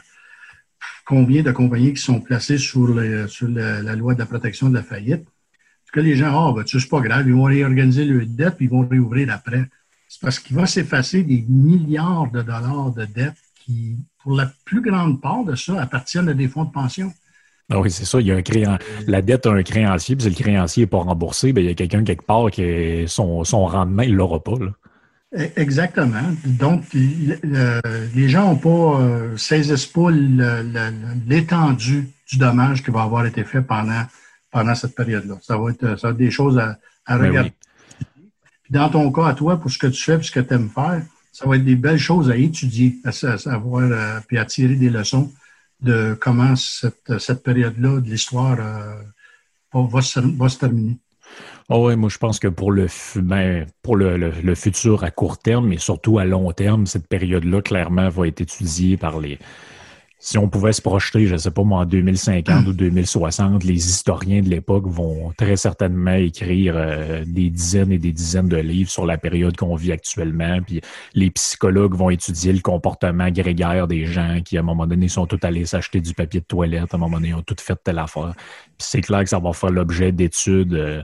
combien 1.06 1.44
de 1.44 1.52
compagnies 1.52 1.94
qui 1.94 2.02
sont 2.02 2.20
placées 2.20 2.58
sur, 2.58 2.94
la 2.94 3.96
loi 3.96 4.14
de 4.14 4.20
la 4.20 4.26
protection 4.26 4.70
de 4.70 4.76
la 4.76 4.84
faillite. 4.84 5.26
Ce 5.86 5.92
que 5.94 6.02
les 6.02 6.18
gens, 6.18 6.28
ah, 6.28 6.50
oh, 6.50 6.54
ben, 6.54 6.64
c'est 6.68 6.90
pas 6.90 7.00
grave, 7.00 7.26
ils 7.28 7.34
vont 7.34 7.44
réorganiser 7.44 8.04
leur 8.04 8.28
dette, 8.28 8.58
puis 8.58 8.66
ils 8.66 8.70
vont 8.70 8.86
réouvrir 8.86 9.32
après. 9.32 9.66
C'est 10.10 10.22
parce 10.22 10.40
qu'il 10.40 10.58
va 10.58 10.66
s'effacer 10.66 11.24
des 11.24 11.46
milliards 11.48 12.30
de 12.30 12.42
dollars 12.42 12.92
de 12.92 13.06
dettes 13.06 13.38
qui, 13.56 13.98
pour 14.22 14.36
la 14.36 14.52
plus 14.66 14.82
grande 14.82 15.22
part 15.22 15.46
de 15.46 15.56
ça, 15.56 15.82
appartiennent 15.82 16.30
à 16.30 16.34
des 16.34 16.50
fonds 16.50 16.66
de 16.66 16.72
pension. 16.72 17.14
Ah 17.70 17.80
oui, 17.80 17.92
c'est 17.92 18.06
ça. 18.06 18.20
Il 18.20 18.28
y 18.28 18.32
a 18.32 18.36
un 18.36 18.42
créan... 18.42 18.78
La 19.08 19.22
dette 19.22 19.46
a 19.46 19.52
un 19.52 19.64
créancier, 19.64 20.16
puis 20.16 20.24
si 20.24 20.30
le 20.30 20.36
créancier 20.36 20.84
n'est 20.84 20.88
pas 20.88 20.98
remboursé, 20.98 21.54
bien, 21.54 21.64
il 21.64 21.68
y 21.68 21.72
a 21.72 21.76
quelqu'un 21.76 22.04
quelque 22.04 22.26
part 22.26 22.50
qui 22.50 23.06
son, 23.08 23.44
son 23.44 23.66
rendement, 23.66 24.02
il 24.04 24.14
ne 24.14 24.18
l'aura 24.18 24.44
pas. 24.44 24.54
E, 25.38 25.48
exactement. 25.56 26.34
Donc, 26.46 26.84
les 26.94 28.30
gens 28.30 28.48
n'ont 28.48 28.56
pas, 28.56 29.02
euh, 29.02 29.38
saisissent 29.38 29.86
pas 29.86 30.10
l'étendue 31.28 32.10
du 32.28 32.38
dommage 32.38 32.84
qui 32.84 32.90
va 32.92 33.04
avoir 33.04 33.26
été 33.26 33.44
fait 33.44 33.62
pendant, 33.62 34.04
pendant 34.52 34.74
cette 34.74 34.96
période-là. 34.96 35.38
Ça 35.42 35.58
va 35.58 35.70
être, 35.70 36.00
ça 36.00 36.08
va 36.08 36.12
être 36.12 36.18
des 36.18 36.32
choses 36.32 36.58
à, 36.58 36.80
à 37.06 37.18
ben 37.18 37.28
regarder. 37.28 37.54
Puis 38.64 38.74
dans 38.74 38.90
ton 38.90 39.12
cas, 39.12 39.28
à 39.28 39.34
toi, 39.34 39.58
pour 39.58 39.70
ce 39.70 39.78
que 39.78 39.88
tu 39.88 40.04
fais, 40.04 40.16
et 40.16 40.24
ce 40.24 40.32
que 40.32 40.40
tu 40.40 40.54
aimes 40.56 40.70
faire, 40.70 41.04
ça 41.32 41.48
va 41.48 41.56
être 41.56 41.66
des 41.66 41.76
belles 41.76 42.00
choses 42.00 42.32
à 42.32 42.36
étudier, 42.36 42.98
à, 43.06 43.12
savoir, 43.12 43.84
euh, 43.84 44.20
puis 44.28 44.40
à 44.40 44.46
tirer 44.46 44.76
des 44.76 44.90
leçons 44.90 45.32
de 45.82 46.18
comment 46.20 46.56
cette, 46.56 47.20
cette 47.20 47.44
période-là 47.44 48.00
de 48.00 48.10
l'histoire 48.10 48.58
euh, 48.60 48.96
va, 49.74 50.02
se, 50.02 50.58
terminer. 50.58 50.98
Oh 51.70 51.88
oui, 51.88 51.96
moi 51.96 52.10
je 52.10 52.18
pense 52.18 52.40
que 52.40 52.48
pour 52.48 52.72
le, 52.72 52.88
ben, 53.16 53.66
le, 53.88 54.18
le, 54.18 54.56
futur 54.56 55.04
à 55.04 55.12
court 55.12 55.38
terme, 55.38 55.68
mais 55.68 55.78
surtout 55.78 56.20
à 56.20 56.26
long 56.26 56.52
terme, 56.52 56.86
cette 56.86 57.08
période-là, 57.08 57.62
clairement, 57.62 58.10
va 58.10 58.28
être 58.28 58.42
étudiée 58.42 58.98
par 58.98 59.20
les, 59.20 59.40
si 60.22 60.38
on 60.38 60.50
pouvait 60.50 60.74
se 60.74 60.82
projeter, 60.82 61.28
je 61.28 61.34
ne 61.34 61.38
sais 61.38 61.52
pas 61.52 61.64
moi, 61.64 61.80
en 61.80 61.86
2050 61.86 62.68
ou 62.68 62.74
2060, 62.74 63.64
les 63.64 63.88
historiens 63.88 64.42
de 64.42 64.50
l'époque 64.50 64.86
vont 64.86 65.32
très 65.38 65.56
certainement 65.56 66.14
écrire 66.14 66.74
euh, 66.76 67.24
des 67.26 67.50
dizaines 67.50 67.94
et 67.94 67.98
des 67.98 68.12
dizaines 68.12 68.50
de 68.50 68.58
livres 68.58 68.90
sur 68.90 69.06
la 69.06 69.18
période 69.18 69.56
qu'on 69.56 69.76
vit 69.76 69.94
actuellement. 69.94 70.60
Puis 70.62 70.82
les 71.14 71.32
psychologues 71.32 71.96
vont 71.96 72.10
étudier 72.10 72.52
le 72.52 72.60
comportement 72.60 73.30
grégaire 73.30 73.88
des 73.88 74.06
gens 74.06 74.42
qui, 74.44 74.58
à 74.58 74.60
un 74.60 74.64
moment 74.64 74.88
donné, 74.88 75.08
sont 75.08 75.26
tous 75.26 75.40
allés 75.44 75.66
s'acheter 75.66 76.02
du 76.02 76.14
papier 76.14 76.42
de 76.42 76.46
toilette, 76.46 76.94
à 76.94 76.98
un 76.98 77.00
moment 77.00 77.18
donné, 77.18 77.34
ont 77.34 77.42
tout 77.42 77.56
fait 77.58 77.78
telle 77.82 78.00
affaire. 78.00 78.34
Puis 78.78 78.88
c'est 78.90 79.02
clair 79.02 79.24
que 79.24 79.30
ça 79.30 79.40
va 79.40 79.54
faire 79.54 79.72
l'objet 79.72 80.12
d'études. 80.12 80.74
Euh, 80.74 81.02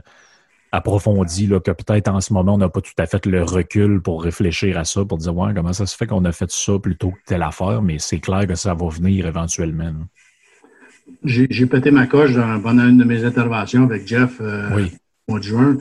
approfondi, 0.72 1.46
là, 1.46 1.60
que 1.60 1.70
peut-être 1.70 2.08
en 2.08 2.20
ce 2.20 2.32
moment, 2.32 2.54
on 2.54 2.58
n'a 2.58 2.68
pas 2.68 2.80
tout 2.80 2.92
à 2.98 3.06
fait 3.06 3.24
le 3.26 3.42
recul 3.42 4.00
pour 4.00 4.22
réfléchir 4.22 4.78
à 4.78 4.84
ça, 4.84 5.04
pour 5.04 5.18
dire, 5.18 5.36
ouais, 5.36 5.52
comment 5.54 5.72
ça 5.72 5.86
se 5.86 5.96
fait 5.96 6.06
qu'on 6.06 6.24
a 6.24 6.32
fait 6.32 6.50
ça 6.50 6.78
plutôt 6.78 7.10
que 7.10 7.18
telle 7.26 7.42
affaire, 7.42 7.82
mais 7.82 7.98
c'est 7.98 8.18
clair 8.18 8.46
que 8.46 8.54
ça 8.54 8.74
va 8.74 8.88
venir 8.88 9.26
éventuellement. 9.26 9.92
J'ai 11.24 11.66
pété 11.66 11.90
ma 11.90 12.06
coche 12.06 12.34
pendant 12.62 12.88
une 12.88 12.98
de 12.98 13.04
mes 13.04 13.24
interventions 13.24 13.84
avec 13.84 14.06
Jeff 14.06 14.38
euh, 14.40 14.86
au 15.28 15.32
mois 15.32 15.38
de 15.38 15.44
juin. 15.44 15.78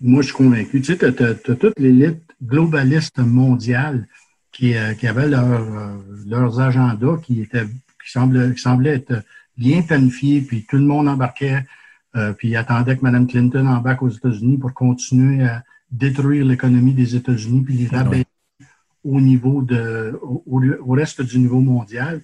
Moi, 0.00 0.22
je 0.22 0.28
suis 0.28 0.36
convaincu. 0.36 0.80
Tu 0.80 0.96
sais, 0.96 1.12
tu 1.12 1.22
as, 1.22 1.34
toute 1.34 1.78
l'élite 1.78 2.22
globaliste 2.42 3.18
mondiale 3.18 4.06
qui, 4.52 4.74
euh, 4.76 4.94
qui 4.94 5.06
avait 5.06 5.28
leur, 5.28 5.44
euh, 5.44 5.96
leurs 6.26 6.60
agendas 6.60 7.18
qui, 7.22 7.42
étaient, 7.42 7.64
qui, 7.64 8.10
semblaient, 8.10 8.52
qui 8.54 8.60
semblaient 8.60 8.94
être 8.94 9.22
bien 9.56 9.82
planifiés, 9.82 10.40
puis 10.40 10.66
tout 10.68 10.76
le 10.76 10.84
monde 10.84 11.08
embarquait 11.08 11.64
euh, 12.16 12.32
puis 12.32 12.48
il 12.48 12.56
attendait 12.56 12.96
que 12.96 13.02
Mme 13.02 13.26
Clinton 13.26 13.66
embarque 13.66 14.02
aux 14.02 14.08
États-Unis 14.08 14.58
pour 14.58 14.74
continuer 14.74 15.44
à 15.44 15.64
détruire 15.90 16.44
l'économie 16.44 16.94
des 16.94 17.16
États-Unis 17.16 17.62
puis 17.62 17.74
les 17.74 17.88
rabaisser 17.88 18.26
au 19.04 19.20
niveau 19.20 19.62
de 19.62 20.18
au, 20.22 20.92
reste 20.92 21.22
du 21.22 21.38
niveau 21.38 21.60
mondial. 21.60 22.20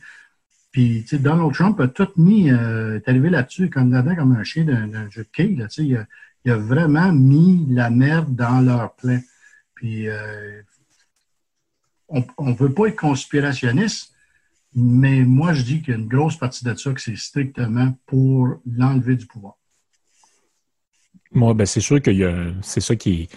Puis 0.73 1.03
tu 1.03 1.17
sais, 1.17 1.19
Donald 1.19 1.55
Trump 1.55 1.81
a 1.81 1.89
tout 1.89 2.09
mis, 2.17 2.51
euh, 2.51 2.97
est 2.97 3.09
arrivé 3.09 3.31
là-dessus 3.31 3.71
comme, 3.71 3.91
comme 4.17 4.33
un 4.33 4.45
chien 4.45 4.65
d'un 4.65 5.09
jeu 5.09 5.23
de 5.23 5.29
quilles. 5.33 5.57
Là, 5.57 5.69
tu 5.69 5.83
sais, 5.83 5.87
il, 5.87 5.97
a, 5.97 6.07
il, 6.45 6.53
a, 6.53 6.57
vraiment 6.57 7.13
mis 7.13 7.67
la 7.71 7.89
merde 7.89 8.35
dans 8.35 8.61
leur 8.61 8.95
plein. 8.95 9.21
Puis 9.75 10.09
euh, 10.09 10.61
on 12.09 12.25
ne 12.41 12.55
veut 12.55 12.73
pas 12.73 12.87
être 12.89 12.97
conspirationniste, 12.97 14.13
mais 14.75 15.23
moi 15.23 15.55
je 15.55 15.63
dis 15.63 15.81
qu'il 15.81 15.95
y 15.95 15.97
a 15.97 16.01
une 16.01 16.09
grosse 16.09 16.37
partie 16.37 16.65
de 16.65 16.75
ça 16.75 16.93
que 16.93 17.01
c'est 17.01 17.17
strictement 17.17 17.97
pour 18.07 18.61
l'enlever 18.67 19.17
du 19.17 19.27
pouvoir. 19.27 19.57
Moi, 21.37 21.55
ben, 21.55 21.67
c'est 21.67 21.81
sûr 21.81 21.99
a. 22.25 22.53
C'est 22.63 22.81
ça 22.81 22.97
qui 22.97 23.29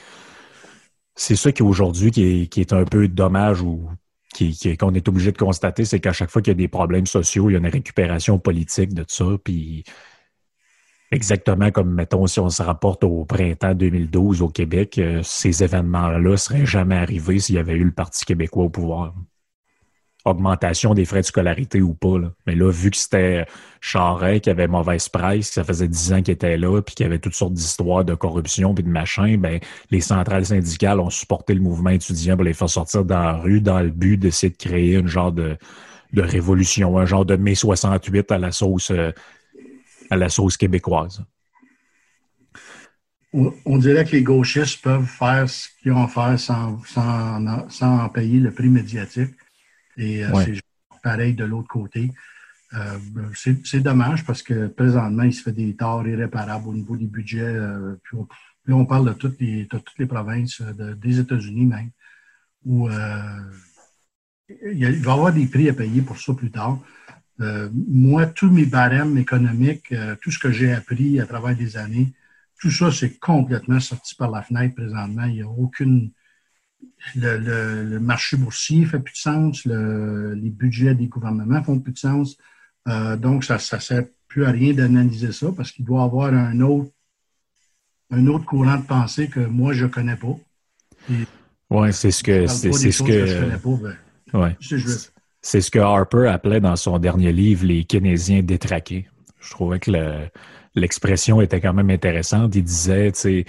C'est 1.15 1.35
ça 1.35 1.51
qui 1.51 1.63
aujourd'hui 1.63 2.11
qui 2.11 2.23
est, 2.23 2.57
est 2.57 2.73
un 2.73 2.85
peu 2.85 3.07
dommage 3.07 3.61
ou 3.61 3.89
qu'on 4.79 4.93
est 4.93 5.07
obligé 5.07 5.31
de 5.31 5.37
constater, 5.37 5.85
c'est 5.85 5.99
qu'à 5.99 6.13
chaque 6.13 6.29
fois 6.29 6.41
qu'il 6.41 6.51
y 6.51 6.55
a 6.55 6.55
des 6.55 6.67
problèmes 6.67 7.07
sociaux, 7.07 7.49
il 7.49 7.53
y 7.53 7.55
a 7.55 7.59
une 7.59 7.67
récupération 7.67 8.39
politique 8.39 8.93
de 8.93 9.03
ça. 9.07 9.25
Puis 9.43 9.83
exactement 11.11 11.71
comme, 11.71 11.93
mettons, 11.93 12.27
si 12.27 12.39
on 12.39 12.49
se 12.49 12.63
rapporte 12.63 13.03
au 13.03 13.25
printemps 13.25 13.73
2012 13.75 14.41
au 14.41 14.49
Québec, 14.49 14.97
euh, 14.99 15.21
ces 15.23 15.63
événements-là 15.63 16.19
ne 16.19 16.35
seraient 16.35 16.65
jamais 16.65 16.97
arrivés 16.97 17.39
s'il 17.39 17.55
y 17.55 17.59
avait 17.59 17.73
eu 17.73 17.83
le 17.85 17.91
Parti 17.91 18.25
québécois 18.25 18.65
au 18.65 18.69
pouvoir 18.69 19.13
augmentation 20.25 20.93
des 20.93 21.05
frais 21.05 21.21
de 21.21 21.25
scolarité 21.25 21.81
ou 21.81 21.93
pas. 21.93 22.17
Mais 22.45 22.55
là, 22.55 22.71
vu 22.71 22.91
que 22.91 22.97
c'était 22.97 23.45
Charret 23.79 24.41
qui 24.41 24.49
avait 24.49 24.67
mauvaise 24.67 25.07
presse, 25.07 25.51
ça 25.51 25.63
faisait 25.63 25.87
dix 25.87 26.11
ans 26.13 26.21
qu'il 26.21 26.33
était 26.33 26.57
là, 26.57 26.81
puis 26.81 26.95
qu'il 26.95 27.05
y 27.05 27.07
avait 27.07 27.19
toutes 27.19 27.35
sortes 27.35 27.53
d'histoires 27.53 28.03
de 28.03 28.15
corruption 28.15 28.73
puis 28.73 28.83
de 28.83 28.89
machin, 28.89 29.37
ben 29.37 29.59
les 29.91 30.01
centrales 30.01 30.45
syndicales 30.45 30.99
ont 30.99 31.09
supporté 31.09 31.53
le 31.53 31.61
mouvement 31.61 31.91
étudiant 31.91 32.35
pour 32.35 32.43
les 32.43 32.53
faire 32.53 32.69
sortir 32.69 33.05
dans 33.05 33.23
la 33.23 33.33
rue 33.37 33.61
dans 33.61 33.79
le 33.79 33.89
but 33.89 34.17
d'essayer 34.17 34.51
de 34.51 34.57
créer 34.57 34.95
une 34.95 35.07
genre 35.07 35.31
de, 35.31 35.57
de 36.13 36.21
révolution, 36.21 36.97
un 36.97 37.05
genre 37.05 37.25
de 37.25 37.35
mai 37.35 37.55
68 37.55 38.31
à 38.31 38.37
la 38.37 38.51
sauce 38.51 38.91
euh, 38.91 39.11
à 40.09 40.17
la 40.17 40.29
sauce 40.29 40.57
québécoise. 40.57 41.23
On 43.31 43.77
dirait 43.77 44.05
que 44.05 44.13
les 44.13 44.23
gauchistes 44.23 44.81
peuvent 44.81 45.05
faire 45.05 45.47
ce 45.47 45.67
qu'ils 45.83 45.91
ont 45.91 46.03
à 46.03 46.07
faire 46.07 46.39
sans, 46.39 46.83
sans, 46.83 47.69
sans 47.69 48.09
payer 48.09 48.39
le 48.39 48.51
prix 48.51 48.69
médiatique. 48.69 49.35
Et 49.99 50.23
euh, 50.23 50.29
c'est 50.45 50.61
pareil 51.03 51.33
de 51.33 51.43
l'autre 51.43 51.67
côté. 51.67 52.11
Euh, 52.73 52.97
c'est 53.35 53.81
dommage 53.81 54.25
parce 54.25 54.41
que 54.41 54.67
présentement, 54.67 55.23
il 55.23 55.33
se 55.33 55.43
fait 55.43 55.51
des 55.51 55.75
torts 55.75 56.07
irréparables 56.07 56.69
au 56.69 56.73
niveau 56.73 56.95
des 56.95 57.07
budgets. 57.07 57.41
Euh, 57.41 57.95
puis, 58.03 58.73
on, 58.73 58.85
parle 58.85 59.07
de 59.07 59.13
toutes 59.13 59.39
les, 59.39 59.67
toutes 59.67 59.97
les 59.97 60.05
provinces 60.05 60.61
des 60.61 61.19
États-Unis 61.19 61.65
même, 61.65 61.89
où 62.63 62.87
il, 62.87 62.95
va 65.01 65.11
y 65.11 65.13
avoir 65.13 65.33
des 65.33 65.47
prix 65.47 65.69
à 65.69 65.73
payer 65.73 66.01
pour 66.03 66.19
ça 66.19 66.35
plus 66.35 66.51
tard. 66.51 66.79
moi, 67.39 68.27
tous 68.27 68.51
mes 68.51 68.65
barèmes 68.65 69.17
économiques, 69.17 69.91
tout 70.21 70.29
ce 70.29 70.37
que 70.37 70.51
j'ai 70.51 70.71
appris 70.71 71.19
à 71.19 71.25
travers 71.25 71.57
les 71.57 71.77
années, 71.77 72.13
tout 72.59 72.69
ça, 72.69 72.91
c'est 72.91 73.17
complètement 73.17 73.79
sorti 73.79 74.13
par 74.13 74.29
la 74.29 74.43
fenêtre 74.43 74.75
présentement. 74.75 75.23
Il 75.23 75.33
n'y 75.33 75.41
a 75.41 75.47
aucune, 75.47 76.11
le, 77.15 77.97
marché 77.99 78.37
boursier 78.37 78.85
fait 78.85 78.99
plus 78.99 79.13
de 79.13 79.17
sens, 79.17 79.65
les 79.65 80.49
budgets 80.49 80.95
des 80.95 81.07
gouvernements 81.07 81.63
font 81.63 81.79
plus 81.79 81.93
de 81.93 81.97
sens. 81.97 82.37
Euh, 82.87 83.17
donc, 83.17 83.43
ça 83.43 83.55
ne 83.55 83.79
sert 83.79 84.03
plus 84.27 84.45
à 84.45 84.51
rien 84.51 84.73
d'analyser 84.73 85.31
ça 85.31 85.47
parce 85.55 85.71
qu'il 85.71 85.85
doit 85.85 86.01
y 86.01 86.05
avoir 86.05 86.33
un 86.33 86.59
autre, 86.61 86.91
un 88.11 88.27
autre 88.27 88.45
courant 88.45 88.77
de 88.77 88.85
pensée 88.85 89.27
que 89.27 89.39
moi, 89.39 89.73
je 89.73 89.85
ne 89.85 89.89
connais 89.89 90.15
pas. 90.15 90.35
Oui, 91.69 91.93
c'est 91.93 92.11
ce 92.11 92.23
que. 92.23 92.47
C'est 92.47 92.71
ce 92.71 93.03
que. 93.03 93.95
Ben, 94.33 94.55
c'est 95.41 95.61
ce 95.61 95.71
que 95.71 95.79
Harper 95.79 96.27
appelait 96.27 96.59
dans 96.59 96.75
son 96.75 96.99
dernier 96.99 97.31
livre 97.31 97.65
Les 97.65 97.85
Keynésiens 97.85 98.43
détraqués. 98.43 99.07
Je 99.39 99.51
trouvais 99.51 99.79
que 99.79 99.91
l'expression 100.75 101.41
était 101.41 101.61
quand 101.61 101.73
même 101.73 101.89
intéressante. 101.89 102.55
Il 102.55 102.63
disait, 102.63 103.11
tu 103.13 103.19
sais, 103.19 103.45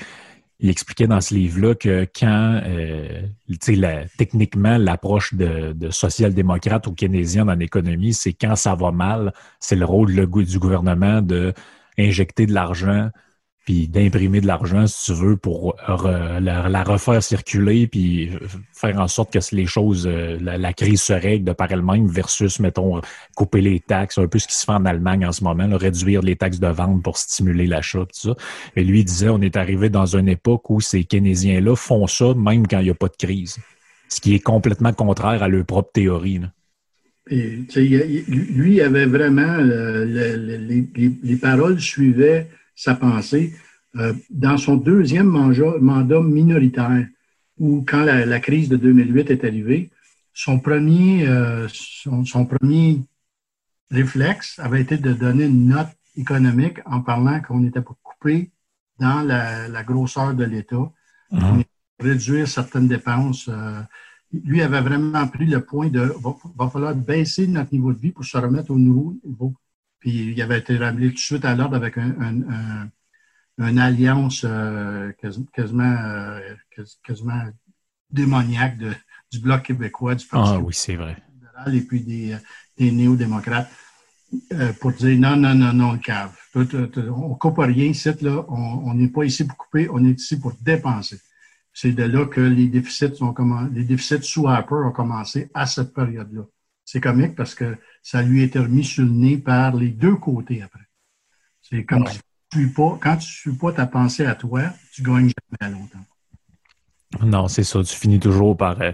il 0.60 0.68
expliquait 0.68 1.06
dans 1.06 1.20
ce 1.20 1.34
livre-là 1.34 1.74
que 1.74 2.06
quand, 2.14 2.60
euh, 2.64 3.22
la, 3.68 4.04
techniquement, 4.18 4.76
l'approche 4.76 5.34
de, 5.34 5.74
social-démocrate 5.90 6.86
ou 6.86 6.92
keynésien 6.92 7.46
dans 7.46 7.54
l'économie, 7.54 8.12
c'est 8.12 8.34
quand 8.34 8.56
ça 8.56 8.74
va 8.74 8.92
mal, 8.92 9.32
c'est 9.58 9.76
le 9.76 9.84
rôle 9.86 10.14
du 10.14 10.58
gouvernement 10.58 11.22
de 11.22 11.54
injecter 11.98 12.46
de 12.46 12.52
l'argent 12.52 13.10
puis 13.70 13.86
d'imprimer 13.86 14.40
de 14.40 14.48
l'argent, 14.48 14.88
si 14.88 15.04
tu 15.04 15.12
veux, 15.12 15.36
pour 15.36 15.76
la, 15.86 16.82
refaire 16.82 17.22
circuler, 17.22 17.86
puis 17.86 18.30
faire 18.72 18.98
en 18.98 19.06
sorte 19.06 19.32
que 19.32 19.38
les 19.54 19.66
choses, 19.66 20.08
euh, 20.10 20.36
la, 20.40 20.72
crise 20.72 21.02
se 21.02 21.12
règle 21.12 21.44
de 21.44 21.52
par 21.52 21.70
elle-même, 21.70 22.08
versus, 22.08 22.58
mettons, 22.58 23.00
couper 23.36 23.60
les 23.60 23.78
taxes, 23.78 24.18
un 24.18 24.26
peu 24.26 24.40
ce 24.40 24.48
qui 24.48 24.54
se 24.54 24.64
fait 24.64 24.72
en 24.72 24.84
Allemagne 24.86 25.24
en 25.24 25.30
ce 25.30 25.44
moment, 25.44 25.68
réduire 25.76 26.20
les 26.20 26.34
taxes 26.34 26.58
de 26.58 26.66
vente 26.66 27.00
pour 27.04 27.16
stimuler 27.16 27.68
l'achat, 27.68 28.00
tout 28.00 28.06
ça. 28.30 28.34
Et 28.74 28.82
lui, 28.82 29.00
il 29.00 29.04
disait, 29.04 29.28
on 29.28 29.40
est 29.40 29.56
arrivé 29.56 29.88
dans 29.88 30.16
une 30.16 30.28
époque 30.28 30.68
où 30.68 30.80
ces 30.80 31.04
Keynésiens-là 31.04 31.76
font 31.76 32.08
ça 32.08 32.34
même 32.34 32.66
quand 32.66 32.80
il 32.80 32.86
n'y 32.86 32.90
a 32.90 32.94
pas 32.94 33.06
de 33.06 33.24
crise, 33.24 33.58
ce 34.08 34.20
qui 34.20 34.34
est 34.34 34.40
complètement 34.40 34.92
contraire 34.92 35.44
à 35.44 35.48
leur 35.48 35.64
propre 35.64 35.92
théorie. 35.92 36.40
Et, 37.30 37.60
lui 38.26 38.80
avait 38.80 39.06
vraiment, 39.06 39.58
euh, 39.60 40.04
les 41.22 41.36
paroles 41.36 41.80
suivaient 41.80 42.48
sa 42.80 42.94
pensée. 42.94 43.54
Euh, 43.96 44.14
dans 44.30 44.56
son 44.56 44.76
deuxième 44.76 45.26
mandat, 45.26 46.20
minoritaire, 46.20 47.06
ou 47.58 47.84
quand 47.86 48.04
la, 48.04 48.40
crise 48.40 48.68
de 48.68 48.76
2008 48.76 49.30
est 49.30 49.44
arrivée, 49.44 49.90
son 50.32 50.58
premier, 50.60 51.28
euh, 51.28 51.68
son, 51.68 52.46
premier 52.46 53.02
réflexe 53.90 54.58
avait 54.58 54.80
été 54.80 54.96
de 54.96 55.12
donner 55.12 55.44
une 55.44 55.66
note 55.68 55.94
économique 56.16 56.78
en 56.86 57.02
parlant 57.02 57.42
qu'on 57.42 57.66
était 57.66 57.82
pas 57.82 57.96
coupé 58.02 58.50
dans 58.98 59.22
la, 59.22 59.82
grosseur 59.82 60.34
de 60.34 60.44
l'État, 60.44 60.90
mmh. 61.32 61.60
réduire 61.98 62.48
certaines 62.48 62.88
dépenses. 62.88 63.48
Euh, 63.48 63.82
lui 64.32 64.62
avait 64.62 64.80
vraiment 64.80 65.26
pris 65.26 65.46
le 65.46 65.60
point 65.60 65.88
de 65.88 66.00
va, 66.00 66.34
va 66.56 66.70
falloir 66.70 66.94
baisser 66.94 67.46
notre 67.46 67.72
niveau 67.72 67.92
de 67.92 67.98
vie 67.98 68.12
pour 68.12 68.24
se 68.24 68.38
remettre 68.38 68.70
au 68.70 68.78
nouveau 68.78 69.18
niveau. 69.24 69.54
Puis 70.00 70.32
il 70.32 70.42
avait 70.42 70.58
été 70.58 70.76
ramené 70.76 71.08
tout 71.08 71.14
de 71.14 71.18
suite 71.18 71.44
à 71.44 71.54
l'ordre 71.54 71.76
avec 71.76 71.96
un, 71.98 72.14
un 72.20 72.88
une 73.68 73.78
alliance 73.78 74.44
euh, 74.44 75.12
quasiment, 75.52 75.96
euh, 76.02 76.40
quasiment 77.04 77.42
démoniaque 78.10 78.78
de, 78.78 78.92
du 79.30 79.40
Bloc 79.40 79.62
québécois, 79.62 80.14
du 80.14 80.26
Parti 80.26 80.52
ah, 80.54 80.58
oui, 80.58 80.74
c'est 80.74 80.96
vrai. 80.96 81.16
et 81.72 81.80
puis 81.82 82.00
des, 82.00 82.36
des 82.78 82.90
néo-démocrates 82.90 83.70
euh, 84.52 84.72
pour 84.74 84.92
dire 84.92 85.18
non, 85.18 85.36
non, 85.36 85.54
non, 85.54 85.72
non, 85.72 85.92
le 85.92 85.98
cave. 85.98 86.34
On 86.54 86.60
ne 86.60 87.34
coupe 87.34 87.58
rien 87.58 87.86
ici, 87.86 88.10
là. 88.22 88.44
On 88.48 88.94
n'est 88.94 89.08
pas 89.08 89.24
ici 89.24 89.44
pour 89.44 89.56
couper, 89.56 89.88
on 89.90 90.04
est 90.04 90.18
ici 90.18 90.38
pour 90.38 90.54
dépenser. 90.60 91.20
C'est 91.72 91.92
de 91.92 92.02
là 92.02 92.26
que 92.26 92.40
les 92.40 92.66
déficits, 92.66 93.14
sont 93.14 93.34
les 93.72 93.84
déficits 93.84 94.22
sous 94.22 94.48
Harper 94.48 94.74
ont 94.86 94.90
commencé 94.90 95.50
à 95.54 95.66
cette 95.66 95.94
période-là. 95.94 96.42
C'est 96.92 97.00
comique 97.00 97.36
parce 97.36 97.54
que 97.54 97.76
ça 98.02 98.20
lui 98.20 98.40
a 98.40 98.44
été 98.46 98.58
remis 98.58 98.82
sur 98.82 99.04
le 99.04 99.12
nez 99.12 99.38
par 99.38 99.76
les 99.76 99.90
deux 99.90 100.16
côtés 100.16 100.60
après. 100.60 100.88
C'est 101.62 101.84
comme 101.84 102.02
pas, 102.02 102.98
quand 103.00 103.16
tu 103.16 103.28
ne 103.28 103.52
suis 103.52 103.52
pas 103.52 103.72
ta 103.72 103.86
pensée 103.86 104.26
à 104.26 104.34
toi, 104.34 104.62
tu 104.92 105.04
gagnes 105.04 105.30
jamais 105.60 105.72
longtemps. 105.72 106.04
Non, 107.24 107.46
c'est 107.46 107.62
ça. 107.62 107.84
Tu 107.84 107.94
finis 107.94 108.18
toujours 108.18 108.56
par, 108.56 108.82
euh, 108.82 108.90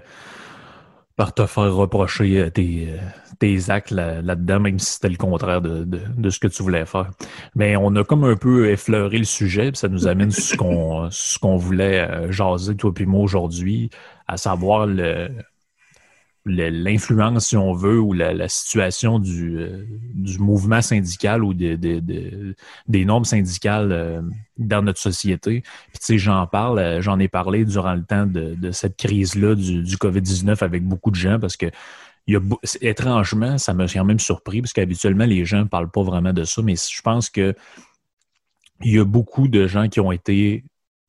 par 1.16 1.32
te 1.32 1.46
faire 1.46 1.74
reprocher 1.74 2.38
euh, 2.38 2.50
tes, 2.50 2.90
euh, 2.90 2.98
tes 3.38 3.70
actes 3.70 3.92
là-dedans, 3.92 4.60
même 4.60 4.78
si 4.78 4.92
c'était 4.92 5.08
le 5.08 5.16
contraire 5.16 5.62
de, 5.62 5.84
de, 5.84 6.28
ce 6.28 6.38
que 6.38 6.48
tu 6.48 6.62
voulais 6.62 6.84
faire. 6.84 7.12
Mais 7.54 7.76
on 7.76 7.96
a 7.96 8.04
comme 8.04 8.24
un 8.24 8.36
peu 8.36 8.68
effleuré 8.68 9.16
le 9.16 9.24
sujet, 9.24 9.72
puis 9.72 9.78
ça 9.78 9.88
nous 9.88 10.06
amène 10.06 10.30
sur 10.30 10.44
ce 10.44 10.56
qu'on 10.56 11.10
ce 11.10 11.38
qu'on 11.38 11.56
voulait 11.56 12.30
jaser, 12.30 12.76
toi 12.76 12.92
et 12.94 13.06
moi, 13.06 13.22
aujourd'hui, 13.22 13.88
à 14.26 14.36
savoir 14.36 14.86
le, 14.86 15.30
l'influence, 16.46 17.48
si 17.48 17.56
on 17.56 17.72
veut, 17.72 17.98
ou 17.98 18.12
la, 18.12 18.48
situation 18.48 19.18
du, 19.18 19.58
euh, 19.58 19.84
du, 20.14 20.38
mouvement 20.38 20.80
syndical 20.80 21.42
ou 21.44 21.52
de, 21.54 21.76
des 22.88 23.04
normes 23.04 23.24
syndicales 23.24 23.92
euh, 23.92 24.22
dans 24.56 24.82
notre 24.82 25.00
société. 25.00 25.62
Puis 25.88 25.98
tu 25.98 26.06
sais, 26.06 26.18
j'en 26.18 26.46
parle, 26.46 26.78
euh, 26.78 27.02
j'en 27.02 27.18
ai 27.18 27.28
parlé 27.28 27.64
durant 27.64 27.94
le 27.94 28.04
temps 28.04 28.26
de, 28.26 28.70
cette 28.70 28.96
crise-là 28.96 29.54
du, 29.54 29.82
du 29.82 29.96
COVID-19 29.96 30.62
avec 30.62 30.84
beaucoup 30.84 31.10
de 31.10 31.16
gens 31.16 31.38
parce 31.40 31.56
que 31.56 31.66
y 32.26 32.36
a, 32.36 32.40
étrangement, 32.80 33.58
ça 33.58 33.74
m'a 33.74 33.86
quand 33.86 34.04
même 34.04 34.18
surpris 34.18 34.60
parce 34.60 34.72
qu'habituellement, 34.72 35.26
les 35.26 35.44
gens 35.44 35.60
ne 35.60 35.64
parlent 35.64 35.90
pas 35.90 36.02
vraiment 36.02 36.32
de 36.32 36.44
ça, 36.44 36.62
mais 36.62 36.74
je 36.76 37.02
pense 37.02 37.30
que 37.30 37.54
il 38.82 38.94
y 38.94 38.98
a 38.98 39.04
beaucoup 39.04 39.48
de 39.48 39.66
gens 39.66 39.88
qui 39.88 40.00
ont 40.00 40.12
été 40.12 40.64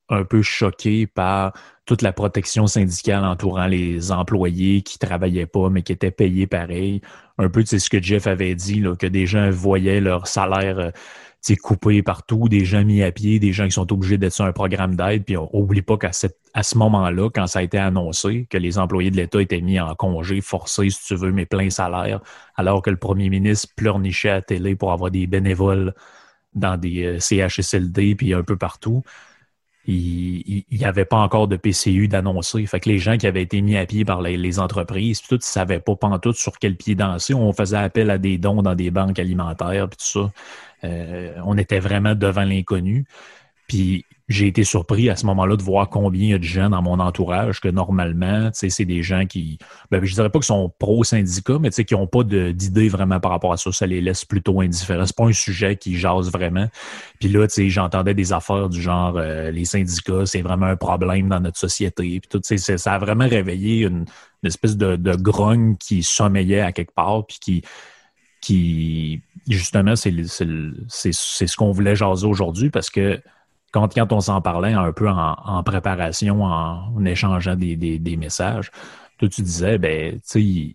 un 0.08 0.24
peu 0.24 0.42
choqués 0.42 1.06
par 1.06 1.52
toute 1.84 2.02
la 2.02 2.12
protection 2.12 2.66
syndicale 2.66 3.24
entourant 3.24 3.66
les 3.66 4.12
employés 4.12 4.82
qui 4.82 4.98
travaillaient 4.98 5.46
pas, 5.46 5.70
mais 5.70 5.82
qui 5.82 5.92
étaient 5.92 6.10
payés 6.10 6.46
pareil. 6.46 7.00
Un 7.38 7.48
peu, 7.48 7.64
c'est 7.64 7.78
ce 7.78 7.88
que 7.88 8.00
Jeff 8.02 8.26
avait 8.26 8.54
dit, 8.54 8.80
là, 8.80 8.94
que 8.96 9.06
des 9.06 9.26
gens 9.26 9.50
voyaient 9.50 10.00
leur 10.00 10.26
salaire 10.26 10.78
euh, 10.78 10.90
coupé 11.56 12.02
partout, 12.02 12.48
des 12.48 12.64
gens 12.64 12.84
mis 12.84 13.02
à 13.02 13.10
pied, 13.10 13.38
des 13.38 13.52
gens 13.52 13.64
qui 13.64 13.72
sont 13.72 13.90
obligés 13.92 14.18
d'être 14.18 14.34
sur 14.34 14.44
un 14.44 14.52
programme 14.52 14.96
d'aide. 14.96 15.24
Puis 15.24 15.36
on 15.36 15.48
oublie 15.54 15.82
pas 15.82 15.96
qu'à 15.96 16.10
à 16.54 16.62
ce 16.62 16.76
moment-là, 16.78 17.30
quand 17.30 17.46
ça 17.46 17.60
a 17.60 17.62
été 17.62 17.78
annoncé 17.78 18.46
que 18.50 18.58
les 18.58 18.78
employés 18.78 19.10
de 19.10 19.16
l'État 19.16 19.40
étaient 19.40 19.60
mis 19.60 19.80
en 19.80 19.94
congé 19.94 20.40
forcé, 20.40 20.90
si 20.90 21.04
tu 21.06 21.14
veux, 21.14 21.32
mais 21.32 21.46
plein 21.46 21.70
salaire, 21.70 22.20
alors 22.56 22.82
que 22.82 22.90
le 22.90 22.96
premier 22.96 23.30
ministre 23.30 23.68
pleurnichait 23.76 24.30
à 24.30 24.34
la 24.34 24.42
télé 24.42 24.74
pour 24.74 24.92
avoir 24.92 25.10
des 25.10 25.26
bénévoles 25.26 25.94
dans 26.54 26.76
des 26.76 27.04
euh, 27.04 27.18
CHSLD 27.18 28.14
puis 28.14 28.34
un 28.34 28.42
peu 28.42 28.56
partout 28.56 29.02
il 29.90 30.64
n'y 30.70 30.84
avait 30.84 31.06
pas 31.06 31.16
encore 31.16 31.48
de 31.48 31.56
PCU 31.56 32.08
d'annoncer. 32.08 32.66
Fait 32.66 32.84
les 32.84 32.98
gens 32.98 33.16
qui 33.16 33.26
avaient 33.26 33.42
été 33.42 33.62
mis 33.62 33.76
à 33.78 33.86
pied 33.86 34.04
par 34.04 34.20
les, 34.20 34.58
entreprises, 34.58 35.22
tout, 35.22 35.36
ils 35.36 35.38
ne 35.38 35.42
savaient 35.42 35.80
pas 35.80 35.96
pantoute 35.96 36.36
sur 36.36 36.58
quel 36.58 36.76
pied 36.76 36.94
danser. 36.94 37.32
On 37.32 37.54
faisait 37.54 37.78
appel 37.78 38.10
à 38.10 38.18
des 38.18 38.36
dons 38.36 38.60
dans 38.60 38.74
des 38.74 38.90
banques 38.90 39.18
alimentaires, 39.18 39.88
puis 39.88 39.96
tout 39.96 40.20
ça. 40.20 40.32
Euh, 40.84 41.32
on 41.44 41.56
était 41.56 41.80
vraiment 41.80 42.14
devant 42.14 42.44
l'inconnu. 42.44 43.06
Puis 43.66 44.04
j'ai 44.28 44.46
été 44.46 44.62
surpris 44.62 45.08
à 45.08 45.16
ce 45.16 45.24
moment-là 45.26 45.56
de 45.56 45.62
voir 45.62 45.88
combien 45.88 46.22
il 46.22 46.30
y 46.30 46.34
a 46.34 46.38
de 46.38 46.44
gens 46.44 46.68
dans 46.68 46.82
mon 46.82 47.00
entourage 47.00 47.60
que 47.60 47.68
normalement, 47.68 48.50
c'est 48.52 48.84
des 48.84 49.02
gens 49.02 49.24
qui, 49.24 49.58
ben, 49.90 50.04
je 50.04 50.12
dirais 50.12 50.28
pas 50.28 50.38
qu'ils 50.38 50.46
sont 50.46 50.70
pro-syndicat, 50.78 51.58
mais 51.58 51.70
qui 51.70 51.94
n'ont 51.94 52.06
pas 52.06 52.22
d'idée 52.24 52.88
vraiment 52.88 53.20
par 53.20 53.30
rapport 53.30 53.54
à 53.54 53.56
ça. 53.56 53.72
Ça 53.72 53.86
les 53.86 54.02
laisse 54.02 54.26
plutôt 54.26 54.60
indifférents. 54.60 55.06
C'est 55.06 55.16
pas 55.16 55.24
un 55.24 55.32
sujet 55.32 55.76
qui 55.76 55.96
jase 55.96 56.30
vraiment. 56.30 56.68
Puis 57.20 57.30
là, 57.30 57.46
j'entendais 57.48 58.12
des 58.12 58.34
affaires 58.34 58.68
du 58.68 58.82
genre, 58.82 59.14
euh, 59.16 59.50
les 59.50 59.64
syndicats, 59.64 60.26
c'est 60.26 60.42
vraiment 60.42 60.66
un 60.66 60.76
problème 60.76 61.28
dans 61.30 61.40
notre 61.40 61.58
société. 61.58 62.20
Puis 62.20 62.28
tout, 62.28 62.40
ça 62.42 62.92
a 62.92 62.98
vraiment 62.98 63.26
réveillé 63.28 63.86
une, 63.86 64.04
espèce 64.44 64.76
de, 64.76 64.96
de, 64.96 65.14
grogne 65.16 65.76
qui 65.76 66.02
sommeillait 66.02 66.60
à 66.60 66.72
quelque 66.72 66.94
part, 66.94 67.26
puis 67.26 67.38
qui, 67.40 67.62
qui 68.42 69.22
justement, 69.48 69.96
c'est 69.96 70.12
ce 70.12 71.56
qu'on 71.56 71.72
voulait 71.72 71.96
jaser 71.96 72.26
aujourd'hui 72.26 72.70
parce 72.70 72.90
que 72.90 73.20
quand, 73.72 73.94
quand 73.94 74.12
on 74.12 74.20
s'en 74.20 74.40
parlait 74.40 74.72
un 74.72 74.92
peu 74.92 75.08
en, 75.08 75.62
préparation, 75.62 76.42
en, 76.44 77.04
échangeant 77.04 77.56
des, 77.56 77.76
des, 77.76 78.16
messages, 78.16 78.70
toi, 79.18 79.28
tu 79.28 79.42
disais, 79.42 79.78
ben, 79.78 80.20
tu 80.28 80.40
il 80.40 80.74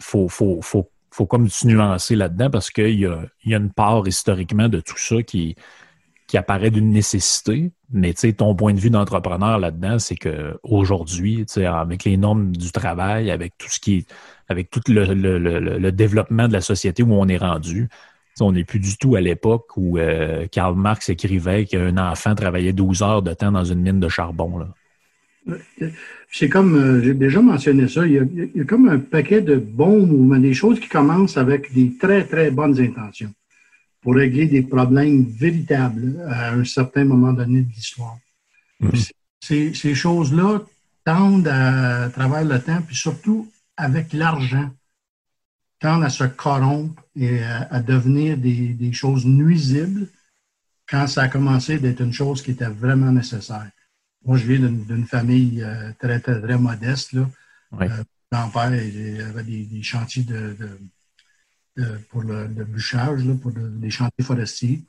faut, 0.00 0.28
faut, 0.28 0.60
faut, 0.62 0.90
faut 1.10 1.26
comme 1.26 1.48
tu 1.48 1.66
nuancer 1.66 2.16
là-dedans 2.16 2.50
parce 2.50 2.70
qu'il 2.70 2.98
y 2.98 3.06
a, 3.06 3.22
y 3.44 3.54
a 3.54 3.58
une 3.58 3.72
part 3.72 4.06
historiquement 4.06 4.68
de 4.68 4.80
tout 4.80 4.98
ça 4.98 5.22
qui, 5.22 5.56
qui 6.26 6.36
apparaît 6.36 6.70
d'une 6.70 6.90
nécessité, 6.90 7.70
mais 7.90 8.12
tu 8.12 8.20
sais, 8.20 8.32
ton 8.32 8.54
point 8.54 8.74
de 8.74 8.80
vue 8.80 8.90
d'entrepreneur 8.90 9.58
là-dedans, 9.58 9.98
c'est 9.98 10.16
que 10.16 10.58
aujourd'hui, 10.62 11.46
tu 11.46 11.54
sais, 11.54 11.66
avec 11.66 12.04
les 12.04 12.16
normes 12.16 12.56
du 12.56 12.72
travail, 12.72 13.30
avec 13.30 13.56
tout 13.58 13.68
ce 13.68 13.78
qui 13.78 14.06
avec 14.48 14.70
tout 14.70 14.80
le, 14.88 15.04
le, 15.14 15.38
le, 15.38 15.58
le, 15.58 15.92
développement 15.92 16.46
de 16.46 16.52
la 16.52 16.60
société 16.60 17.02
où 17.02 17.12
on 17.12 17.26
est 17.26 17.36
rendu, 17.36 17.88
on 18.40 18.52
n'est 18.52 18.64
plus 18.64 18.78
du 18.78 18.96
tout 18.96 19.16
à 19.16 19.20
l'époque 19.20 19.76
où 19.76 19.98
euh, 19.98 20.46
Karl 20.50 20.76
Marx 20.76 21.08
écrivait 21.08 21.64
qu'un 21.64 21.96
enfant 21.96 22.34
travaillait 22.34 22.72
12 22.72 23.02
heures 23.02 23.22
de 23.22 23.32
temps 23.32 23.52
dans 23.52 23.64
une 23.64 23.80
mine 23.80 24.00
de 24.00 24.08
charbon. 24.08 24.58
Là. 24.58 24.68
C'est 26.30 26.48
comme, 26.48 26.74
euh, 26.74 27.02
j'ai 27.02 27.14
déjà 27.14 27.40
mentionné 27.40 27.88
ça, 27.88 28.06
il 28.06 28.52
y, 28.54 28.60
a, 28.60 28.64
comme 28.64 28.88
un 28.88 28.98
paquet 28.98 29.40
de 29.40 29.56
bons 29.56 30.06
mouvements, 30.06 30.38
des 30.38 30.54
choses 30.54 30.80
qui 30.80 30.88
commencent 30.88 31.36
avec 31.36 31.72
des 31.72 31.96
très, 31.96 32.24
très 32.24 32.50
bonnes 32.50 32.78
intentions 32.80 33.32
pour 34.02 34.14
régler 34.14 34.46
des 34.46 34.62
problèmes 34.62 35.24
véritables 35.24 36.20
à 36.28 36.52
un 36.52 36.64
certain 36.64 37.04
moment 37.04 37.32
donné 37.32 37.62
de 37.62 37.68
l'histoire. 37.68 38.18
Mm-hmm. 38.82 39.72
Ces, 39.72 39.94
choses-là 39.94 40.62
tendent 41.04 41.48
à 41.48 42.08
travers 42.10 42.44
le 42.44 42.60
temps, 42.60 42.82
puis 42.86 42.96
surtout 42.96 43.48
avec 43.76 44.12
l'argent 44.12 44.70
tendent 45.78 46.04
à 46.04 46.10
se 46.10 46.24
corrompre 46.24 47.02
et 47.14 47.42
à, 47.42 47.80
devenir 47.80 48.36
des, 48.36 48.92
choses 48.92 49.26
nuisibles 49.26 50.08
quand 50.88 51.06
ça 51.06 51.22
a 51.22 51.28
commencé 51.28 51.78
d'être 51.78 52.00
une 52.00 52.12
chose 52.12 52.42
qui 52.42 52.52
était 52.52 52.68
vraiment 52.68 53.12
nécessaire. 53.12 53.70
Moi, 54.24 54.38
je 54.38 54.46
viens 54.46 54.68
d'une 54.68 55.06
famille 55.06 55.62
euh, 55.62 55.92
très, 55.98 56.20
très, 56.20 56.40
très 56.40 56.58
modeste. 56.58 57.12
Là. 57.12 57.28
Oui. 57.72 57.86
Euh, 57.86 58.02
mon 58.32 58.48
père 58.50 58.62
avait 58.62 59.42
des, 59.44 59.82
chantiers 59.82 60.24
de, 60.24 60.56
pour 62.10 62.22
le, 62.22 62.46
bûchage, 62.46 63.24
là, 63.24 63.34
pour 63.34 63.52
des 63.52 63.90
chantiers 63.90 64.24
forestiers. 64.24 64.84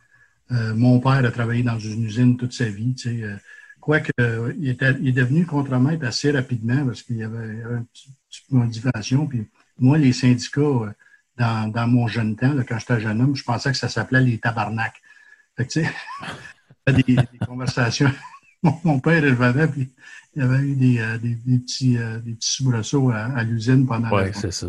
Euh, 0.52 0.74
mon 0.74 1.00
père 1.00 1.24
a 1.24 1.32
travaillé 1.32 1.62
dans 1.62 1.78
une 1.78 2.04
usine 2.06 2.38
toute 2.38 2.54
sa 2.54 2.66
vie. 2.66 2.96
Tu 2.96 3.22
sais, 3.22 3.38
Quoique, 3.80 4.12
il, 4.60 4.68
était, 4.68 4.96
il 5.00 5.10
est 5.10 5.12
devenu 5.14 5.46
contremaître 5.46 6.06
assez 6.06 6.32
rapidement 6.32 6.86
parce 6.86 7.04
qu'il 7.04 7.18
y 7.18 7.24
avait, 7.24 7.62
une 7.62 7.86
petite 7.86 8.52
modification. 8.52 9.28
Puis 9.28 9.48
moi, 9.80 9.98
les 9.98 10.14
syndicats, 10.14 10.62
euh, 10.62 10.92
dans, 11.38 11.72
dans 11.72 11.88
mon 11.88 12.08
jeune 12.08 12.36
temps, 12.36 12.56
quand 12.68 12.80
j'étais 12.80 13.00
jeune 13.00 13.22
homme, 13.22 13.36
je 13.36 13.44
pensais 13.44 13.72
que 13.72 13.78
ça 13.78 13.90
s'appelait 13.90 14.22
les 14.22 14.40
tabarnaks. 14.40 15.02
Fait 15.56 15.66
que, 15.66 15.72
tu 15.72 15.84
sais, 15.84 15.92
des, 16.94 17.16
des 17.16 17.46
conversations. 17.46 18.12
mon, 18.84 19.00
père, 19.00 19.24
il 19.24 19.34
revenait, 19.34 19.68
puis 19.68 19.90
il 20.36 20.42
y 20.42 20.46
avait 20.46 20.60
eu 20.60 20.76
des, 20.76 21.00
euh, 21.00 21.18
des, 21.18 21.36
des 21.36 21.60
petits, 21.60 21.98
euh, 21.98 22.20
des 22.20 22.34
petits 22.34 22.52
soubresauts 22.52 23.12
à, 23.12 23.44
l'usine 23.44 23.86
pendant 23.86 24.10
Oui, 24.12 24.30
c'est 24.34 24.52
ça. 24.52 24.68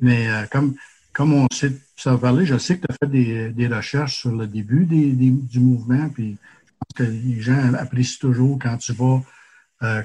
Mais 0.00 0.28
comme, 0.50 0.74
comme 1.12 1.34
on 1.34 1.46
sait 1.52 1.76
ça 1.94 2.16
parler, 2.16 2.46
je 2.46 2.56
sais 2.56 2.78
que 2.78 2.86
tu 2.86 2.92
as 2.92 2.96
fait 3.04 3.10
des, 3.10 3.50
des, 3.50 3.68
recherches 3.68 4.16
sur 4.16 4.32
le 4.32 4.46
début 4.46 4.86
des, 4.86 5.12
du 5.12 5.60
mouvement, 5.60 6.08
puis 6.08 6.38
je 6.64 6.72
pense 6.72 6.94
que 6.96 7.02
les 7.02 7.42
gens 7.42 7.74
apprécient 7.74 8.18
toujours 8.18 8.58
quand 8.58 8.78
tu 8.78 8.94
vas 8.94 9.20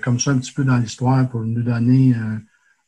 comme 0.03 0.19
ça 0.19 0.31
un 0.31 0.37
petit 0.37 0.51
peu 0.51 0.65
dans 0.65 0.75
l'histoire 0.75 1.29
pour 1.29 1.41
nous 1.45 1.63
donner 1.63 2.13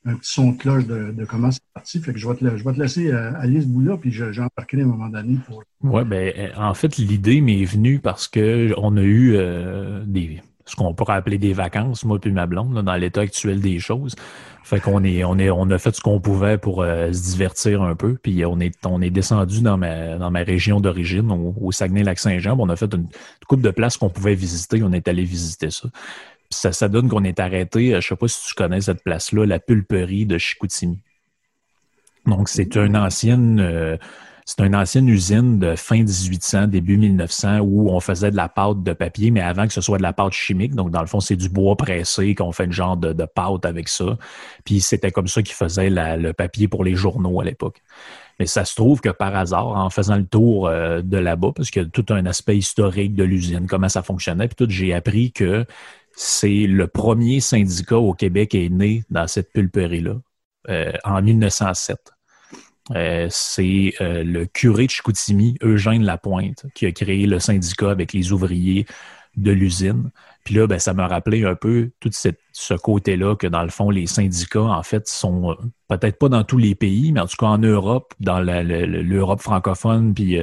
un 0.06 0.16
petit 0.16 0.32
son 0.32 0.52
de 0.52 0.58
cloche 0.58 0.86
de, 0.86 1.26
comment 1.26 1.52
c'est 1.52 1.62
parti. 1.74 2.00
Fait 2.00 2.14
que 2.14 2.20
je 2.20 2.28
vais 2.28 2.36
te, 2.36 2.58
je 2.58 2.64
vais 2.64 2.74
te 2.74 2.80
laisser 2.80 3.12
euh, 3.12 3.34
aller 3.40 3.62
ce 3.62 3.68
bout-là, 3.68 3.98
puis 3.98 4.12
j'embarquerai 4.12 4.82
à 4.82 4.86
un 4.86 4.88
moment 4.88 5.10
donné 5.10 5.38
pour. 5.46 5.64
Oui, 5.84 6.04
ben, 6.06 6.34
euh, 6.38 6.50
en 6.58 6.74
fait, 6.74 6.98
l'idée 6.98 7.42
m'est 7.42 7.66
venue 7.66 8.00
parce 8.00 8.28
que 8.28 8.74
on 8.78 8.96
a 8.98 9.02
eu 9.02 9.36
euh, 9.36 10.04
des 10.06 10.42
ce 10.66 10.76
qu'on 10.76 10.94
pourrait 10.94 11.14
appeler 11.14 11.38
des 11.38 11.54
vacances, 11.54 12.04
moi 12.04 12.20
puis 12.20 12.30
ma 12.34 12.46
blonde, 12.46 12.84
dans 12.84 12.96
l'état 12.96 13.22
actuel 13.22 13.62
des 13.62 13.80
choses. 13.80 14.16
Fait 14.66 14.82
qu'on 14.82 15.02
est, 15.06 15.24
on 15.24 15.40
est, 15.40 15.50
on 15.50 15.70
a 15.70 15.78
fait 15.78 15.96
ce 15.96 16.02
qu'on 16.02 16.20
pouvait 16.20 16.58
pour 16.58 16.84
se 16.84 17.24
divertir 17.32 17.82
un 17.82 17.96
peu. 17.96 18.18
Puis 18.22 18.44
on 18.44 18.60
est, 18.60 18.76
on 18.86 19.02
est 19.02 19.10
descendu 19.10 19.62
dans 19.62 19.78
ma, 19.78 20.18
dans 20.18 20.30
ma 20.30 20.44
région 20.44 20.82
d'origine, 20.82 21.32
au, 21.32 21.72
Saguenay-Lac-Saint-Jean. 21.72 22.58
On 22.60 22.68
a 22.68 22.76
fait 22.76 22.94
une, 22.94 23.08
une 23.50 23.62
de 23.62 23.70
places 23.70 23.96
qu'on 23.96 24.10
pouvait 24.10 24.36
visiter. 24.36 24.84
On 24.84 24.92
est 24.92 25.08
allé 25.08 25.24
visiter 25.24 25.70
ça 25.70 25.88
ça, 26.50 26.72
ça 26.72 26.88
donne 26.88 27.10
qu'on 27.10 27.24
est 27.24 27.40
arrêté, 27.40 27.94
euh, 27.94 28.02
je 28.02 28.08
sais 28.08 28.16
pas 28.16 28.28
si 28.28 28.48
tu 28.48 28.54
connais 28.54 28.82
cette 28.82 29.04
place-là, 29.04 29.46
la 29.46 29.60
pulperie 29.60 30.26
de 30.26 30.38
Chicoutimi. 30.38 31.00
Donc, 32.26 32.50
c'est 32.50 32.76
une 32.76 32.98
ancienne, 32.98 33.60
euh, 33.60 33.98
c'est 34.46 34.62
une 34.66 34.76
ancienne 34.76 35.08
usine 35.08 35.60
de 35.60 35.76
fin 35.76 35.98
1800, 35.98 36.68
début 36.68 36.98
1900, 36.98 37.60
où 37.60 37.90
on 37.90 38.00
faisait 38.00 38.32
de 38.32 38.36
la 38.36 38.50
pâte 38.50 38.84
de 38.84 38.94
papier, 38.94 39.32
mais 39.32 39.42
avant 39.42 39.68
que 39.68 39.74
ce 39.74 39.82
soit 39.82 39.98
de 39.98 40.04
la 40.04 40.14
pâte 40.14 40.34
chimique. 40.34 40.76
Donc, 40.76 40.92
dans 40.92 41.02
le 41.02 41.08
fond, 41.08 41.20
c'est 41.20 41.36
du 41.36 41.50
bois 41.50 41.76
pressé 41.76 42.36
qu'on 42.36 42.52
fait 42.52 42.66
une 42.66 42.72
genre 42.72 42.98
de, 42.98 43.14
de 43.14 43.26
pâte 43.26 43.66
avec 43.66 43.88
ça. 43.88 44.18
Puis, 44.66 44.82
c'était 44.82 45.12
comme 45.12 45.28
ça 45.28 45.42
qu'ils 45.42 45.56
faisaient 45.56 45.90
le 45.90 46.32
papier 46.34 46.68
pour 46.68 46.84
les 46.84 46.96
journaux 46.96 47.40
à 47.42 47.46
l'époque. 47.46 47.82
Mais 48.40 48.46
ça 48.46 48.66
se 48.66 48.76
trouve 48.76 49.02
que 49.02 49.10
par 49.10 49.36
hasard, 49.36 49.68
en 49.68 49.90
faisant 49.90 50.16
le 50.16 50.26
tour 50.26 50.68
euh, 50.68 51.02
de 51.02 51.18
là-bas, 51.18 51.52
parce 51.56 51.72
qu'il 51.72 51.82
y 51.82 51.86
a 51.86 51.90
tout 51.90 52.06
un 52.10 52.26
aspect 52.26 52.58
historique 52.58 53.16
de 53.16 53.24
l'usine, 53.24 53.66
comment 53.68 53.90
ça 53.90 54.04
fonctionnait, 54.04 54.48
puis 54.48 54.56
tout, 54.56 54.70
j'ai 54.70 54.94
appris 54.94 55.32
que 55.32 55.66
c'est 56.20 56.66
le 56.66 56.88
premier 56.88 57.40
syndicat 57.42 57.98
au 57.98 58.12
Québec 58.16 58.56
est 58.56 58.70
né 58.70 59.04
dans 59.12 59.28
cette 59.28 59.54
pulperie-là 59.54 60.16
euh, 60.68 60.92
en 61.04 61.22
1907. 61.22 62.00
Euh, 62.96 63.28
c'est 63.30 63.94
euh, 64.02 64.24
le 64.24 64.48
curé 64.48 64.88
de 64.88 64.90
Chicoutimi, 64.90 65.58
Eugène 65.62 66.04
Lapointe, 66.04 66.66
qui 66.74 66.88
a 66.88 66.92
créé 66.92 67.28
le 67.28 67.38
syndicat 67.40 67.92
avec 67.92 68.14
les 68.14 68.32
ouvriers 68.32 68.88
de 69.36 69.52
l'usine. 69.52 70.10
Puis 70.48 70.56
là, 70.56 70.66
ben, 70.66 70.80
ça 70.80 70.94
m'a 70.94 71.10
rappelé 71.10 71.44
un 71.44 71.56
peu 71.56 71.92
tout 72.00 72.10
ce 72.14 72.74
côté-là 72.76 73.36
que, 73.36 73.48
dans 73.48 73.64
le 73.64 73.70
fond, 73.70 73.90
les 73.90 74.08
syndicats, 74.08 74.62
en 74.62 74.82
fait, 74.82 75.06
sont 75.06 75.58
peut-être 75.90 76.18
pas 76.18 76.30
dans 76.30 76.46
tous 76.46 76.58
les 76.58 76.74
pays, 76.74 77.12
mais 77.12 77.20
en 77.20 77.28
tout 77.28 77.36
cas 77.38 77.48
en 77.48 77.58
Europe, 77.58 78.14
dans 78.22 78.40
l'Europe 78.40 79.42
francophone, 79.42 80.14
puis 80.14 80.40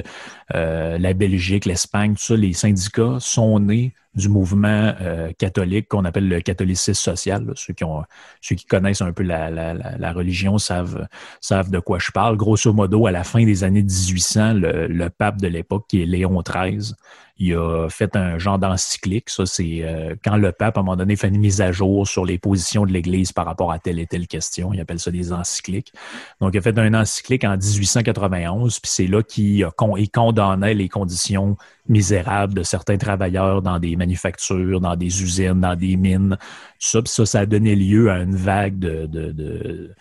la 0.51 1.13
Belgique, 1.15 1.65
l'Espagne, 1.65 2.13
tout 2.13 2.21
ça, 2.21 2.35
les 2.35 2.53
syndicats 2.53 3.17
sont 3.19 3.59
nés 3.59 3.95
du 4.15 4.29
mouvement 4.29 4.93
euh, 5.01 5.31
catholique 5.37 5.89
qu'on 5.89 6.05
appelle 6.05 6.27
le 6.27 6.41
catholicisme 6.41 6.93
social. 6.93 7.51
Ceux, 7.55 7.73
qui 7.73 7.83
ont, 7.83 8.03
ceux 8.41 8.55
qui 8.55 8.65
connaissent 8.65 9.01
un 9.01 9.11
peu 9.11 9.23
la, 9.23 9.49
la, 9.51 9.73
la, 9.73 10.13
religion 10.13 10.57
savent, 10.57 11.07
savent 11.41 11.69
de 11.69 11.79
quoi 11.79 11.99
je 11.99 12.11
parle. 12.11 12.37
Grosso 12.37 12.71
modo, 12.73 13.07
à 13.07 13.11
la 13.11 13.23
fin 13.23 13.43
des 13.43 13.63
années 13.63 13.83
1800, 13.83 14.53
le, 14.53 14.87
le 14.87 15.09
pape 15.09 15.41
de 15.41 15.47
l'époque, 15.47 15.85
qui 15.89 16.01
est 16.01 16.05
Léon 16.05 16.41
XIII, 16.41 16.93
il 17.37 17.53
a 17.55 17.89
fait 17.89 18.15
un 18.15 18.37
genre 18.37 18.57
d'encyclique. 18.57 19.29
Ça, 19.29 19.45
c'est 19.45 19.83
euh, 19.95 20.15
quand 20.23 20.37
le 20.37 20.51
pape, 20.51 20.77
à 20.77 20.81
un 20.81 20.83
moment 20.83 20.95
donné, 20.95 21.15
fait 21.15 21.29
une 21.29 21.39
mise 21.39 21.61
à 21.61 21.71
jour 21.71 22.07
sur 22.07 22.25
les 22.25 22.37
positions 22.37 22.85
de 22.85 22.91
l'Église 22.91 23.31
par 23.31 23.45
rapport 23.45 23.71
à 23.71 23.79
telle 23.79 23.99
et 23.99 24.05
telle 24.05 24.27
question. 24.27 24.73
Il 24.73 24.79
appelle 24.79 24.99
ça 24.99 25.11
des 25.11 25.31
encycliques. 25.31 25.93
Donc, 26.41 26.53
il 26.53 26.57
a 26.57 26.61
fait 26.61 26.77
un 26.77 26.93
encyclique 26.93 27.43
en 27.43 27.57
1891, 27.57 28.79
puis 28.79 28.91
c'est 28.91 29.07
là 29.07 29.23
qu'il 29.23 29.67
condamnait 30.13 30.73
les 30.73 30.89
conditions 30.89 31.57
misérables 31.87 32.53
de 32.53 32.63
certains 32.63 32.97
travailleurs 32.97 33.61
dans 33.61 33.79
des 33.79 33.95
manufactures, 33.95 34.81
dans 34.81 34.95
des 34.95 35.23
usines, 35.23 35.61
dans 35.61 35.75
des 35.75 35.95
mines. 35.95 36.37
Ça, 36.79 36.99
ça, 37.05 37.39
a 37.39 37.45
donné 37.45 37.75
lieu 37.75 38.09
à 38.09 38.19
une 38.19 38.35
vague 38.35 38.79
de, 38.79 39.95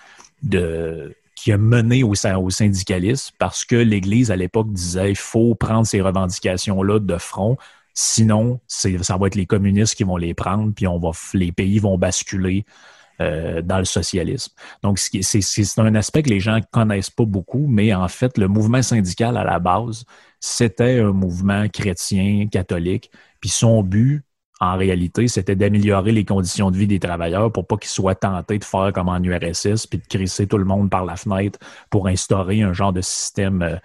qui 1.35 1.53
a 1.53 1.59
mené 1.59 2.03
au, 2.03 2.13
au 2.13 2.49
parce 3.39 3.65
que 3.65 3.77
l'Église, 3.77 4.31
à 4.31 4.37
l'époque, 4.37 4.73
disait 4.73 5.11
il 5.11 5.17
faut 5.17 5.55
prendre 5.55 5.87
ces 5.87 6.01
revendications-là 6.01 7.01
de 7.01 7.19
front. 7.19 7.57
Sinon, 7.95 8.61
ça 8.67 9.17
va 9.17 9.29
être 9.29 9.37
les 9.37 9.47
communistes 9.47 9.95
qui 9.95 10.05
vont 10.05 10.17
les 10.17 10.35
prendre, 10.35 10.73
puis 10.75 10.87
on 10.87 10.99
va, 10.99 11.13
les 11.33 11.53
pays 11.53 11.79
vont 11.79 11.97
basculer 11.97 12.65
euh, 13.21 13.63
dans 13.63 13.79
le 13.79 13.85
socialisme. 13.85 14.53
Donc, 14.83 14.99
c'est 14.99 15.79
un 15.79 15.95
aspect 15.95 16.25
que 16.25 16.31
les 16.31 16.41
gens 16.41 16.59
connaissent 16.73 17.11
pas 17.11 17.25
beaucoup, 17.25 17.67
mais 17.69 17.95
en 17.95 18.09
fait, 18.09 18.37
le 18.37 18.49
mouvement 18.49 18.83
syndical 18.83 19.37
à 19.37 19.45
la 19.45 19.61
base, 19.61 20.05
c'était 20.41 20.99
un 20.99 21.13
mouvement 21.13 21.69
chrétien, 21.69 22.49
catholique, 22.49 23.13
puis 23.41 23.51
son 23.51 23.85
but, 23.85 24.25
en 24.59 24.77
réalité, 24.77 25.29
c'était 25.29 25.55
d'améliorer 25.55 26.11
les 26.11 26.25
conditions 26.25 26.73
de 26.73 26.77
vie 26.77 26.89
des 26.89 26.99
travailleurs 26.99 27.53
pour 27.53 27.67
pas 27.67 27.77
qu'ils 27.77 27.91
soient 27.91 28.17
tentés 28.17 28.59
de 28.59 28.65
faire 28.65 28.93
comme 28.93 29.09
en 29.09 29.23
URSS 29.23 29.87
puis 29.87 29.99
de 29.99 30.07
crisser 30.09 30.49
tout 30.49 30.59
le 30.59 30.65
monde 30.65 30.91
par 30.91 31.05
la 31.05 31.15
fenêtre 31.15 31.59
pour 31.91 32.09
instaurer 32.09 32.63
un 32.63 32.73
genre 32.73 32.93
de 32.93 33.01
système 33.01 33.79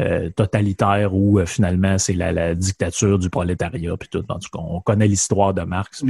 euh, 0.00 0.26
euh, 0.26 0.30
totalitaire 0.30 1.14
où 1.14 1.38
euh, 1.38 1.46
finalement 1.46 1.98
c'est 1.98 2.12
la, 2.14 2.54
dictature 2.54 3.18
du 3.18 3.30
prolétariat 3.30 3.96
puis 3.96 4.08
tout. 4.08 4.24
En 4.28 4.38
tout 4.38 4.48
cas, 4.52 4.60
on 4.60 4.80
connaît 4.80 5.08
l'histoire 5.08 5.52
de 5.54 5.62
Marx. 5.62 6.04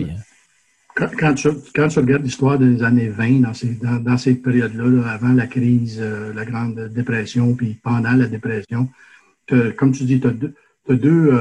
quand, 0.94 1.35
tu, 1.35 1.48
regardes 1.48 2.24
l'histoire 2.24 2.59
des 2.59 2.83
années 2.83 3.09
20, 3.09 3.40
dans 3.40 3.55
ces, 3.55 3.79
dans, 3.81 4.18
ces 4.18 4.35
périodes-là, 4.35 5.09
avant 5.11 5.33
la 5.33 5.46
crise, 5.46 6.01
la 6.01 6.44
Grande 6.44 6.88
Dépression, 6.92 7.55
puis 7.55 7.79
pendant 7.83 8.12
la 8.12 8.27
dépression, 8.27 8.88
comme 9.77 9.92
tu 9.92 10.05
dis, 10.05 10.20
tu 10.20 10.27
as 10.27 10.94
deux, 10.96 11.33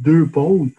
deux 0.00 0.26
pôles. 0.26 0.70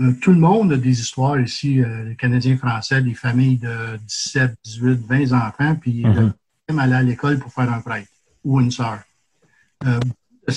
Euh, 0.00 0.12
tout 0.20 0.32
le 0.32 0.38
monde 0.38 0.72
a 0.72 0.76
des 0.76 1.00
histoires 1.00 1.38
ici, 1.40 1.80
euh, 1.80 2.04
les 2.04 2.16
Canadiens 2.16 2.56
français, 2.56 3.00
des 3.00 3.14
familles 3.14 3.58
de 3.58 3.96
17, 3.98 4.56
18, 4.64 5.06
20 5.06 5.32
enfants, 5.32 5.76
puis 5.76 6.04
mm 6.04 6.32
-hmm. 6.68 6.78
aller 6.80 6.94
à 6.94 7.02
l'école 7.02 7.38
pour 7.38 7.52
faire 7.52 7.72
un 7.72 7.80
prêtre 7.80 8.10
ou 8.42 8.60
une 8.60 8.70
sœur. 8.70 8.98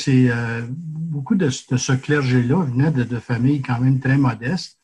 Euh, 0.08 0.62
beaucoup 0.70 1.36
de, 1.36 1.50
ce 1.50 1.94
clergé-là 1.94 2.64
venait 2.64 2.92
de, 2.92 3.20
familles 3.20 3.62
quand 3.62 3.80
même 3.80 4.00
très 4.00 4.18
modestes, 4.18 4.78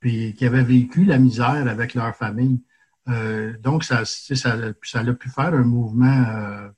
puis 0.00 0.34
qui 0.34 0.44
avaient 0.46 0.64
vécu 0.64 1.04
la 1.04 1.18
misère 1.18 1.66
avec 1.68 1.94
leur 1.94 2.14
famille. 2.14 2.60
donc, 3.62 3.84
ça, 3.84 4.04
ça, 4.04 4.56
ça 4.82 5.00
a 5.00 5.12
pu 5.12 5.28
faire 5.30 5.54
un 5.54 5.64
mouvement 5.64 6.70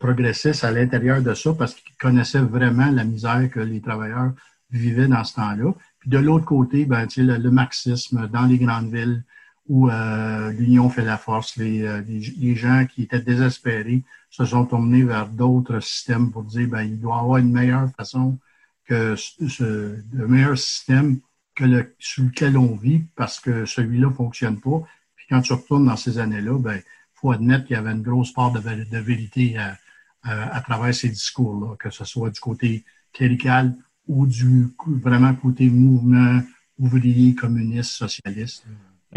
progressiste 0.00 0.64
à 0.64 0.72
l'intérieur 0.72 1.22
de 1.22 1.34
ça 1.34 1.54
parce 1.54 1.74
qu'ils 1.74 1.96
connaissaient 1.96 2.40
vraiment 2.40 2.90
la 2.90 3.04
misère 3.04 3.48
que 3.50 3.60
les 3.60 3.80
travailleurs 3.80 4.32
vivaient 4.70 5.08
dans 5.08 5.24
ce 5.24 5.34
temps-là 5.36 5.72
de 6.06 6.18
l'autre 6.18 6.44
côté, 6.44 6.86
ben, 6.86 7.06
le, 7.16 7.36
le, 7.36 7.50
marxisme 7.50 8.28
dans 8.28 8.46
les 8.46 8.58
grandes 8.58 8.94
villes 8.94 9.24
où 9.68 9.90
euh, 9.90 10.50
l'union 10.52 10.88
fait 10.88 11.04
la 11.04 11.18
force, 11.18 11.56
les, 11.56 12.02
les, 12.06 12.54
gens 12.54 12.86
qui 12.86 13.02
étaient 13.02 13.20
désespérés 13.20 14.04
se 14.30 14.44
sont 14.44 14.64
tournés 14.64 15.02
vers 15.02 15.28
d'autres 15.28 15.80
systèmes 15.80 16.30
pour 16.30 16.44
dire 16.44 16.68
ben, 16.68 16.82
il 16.82 17.00
doit 17.00 17.16
y 17.16 17.18
avoir 17.18 17.36
une 17.38 17.52
meilleure 17.52 17.90
façon 17.96 18.38
que 18.84 19.16
ce, 19.16 19.96
le 20.12 20.28
meilleur 20.28 20.56
système 20.56 21.18
que 21.54 21.64
le, 21.64 21.94
sur 21.98 22.24
lequel 22.24 22.56
on 22.56 22.76
vit 22.76 23.04
parce 23.16 23.40
que 23.40 23.64
celui-là 23.64 24.10
fonctionne 24.12 24.60
pas. 24.60 24.82
Puis 25.16 25.26
quand 25.28 25.40
tu 25.40 25.52
retournes 25.52 25.86
dans 25.86 25.96
ces 25.96 26.18
années-là, 26.18 26.58
ben, 26.58 26.80
faut 27.14 27.32
admettre 27.32 27.64
qu'il 27.64 27.74
y 27.74 27.78
avait 27.78 27.92
une 27.92 28.02
grosse 28.02 28.32
part 28.32 28.52
de, 28.52 28.60
de 28.60 28.98
vérité 28.98 29.58
à, 29.58 29.76
à, 30.22 30.56
à, 30.56 30.60
travers 30.60 30.94
ces 30.94 31.08
discours-là, 31.08 31.74
que 31.76 31.90
ce 31.90 32.04
soit 32.04 32.30
du 32.30 32.38
côté 32.38 32.84
clérical 33.12 33.74
ou 34.06 34.26
du 34.26 34.68
vraiment 34.86 35.34
côté 35.34 35.68
mouvement 35.68 36.40
ouvrier, 36.78 37.34
communiste, 37.34 37.92
socialiste. 37.92 38.66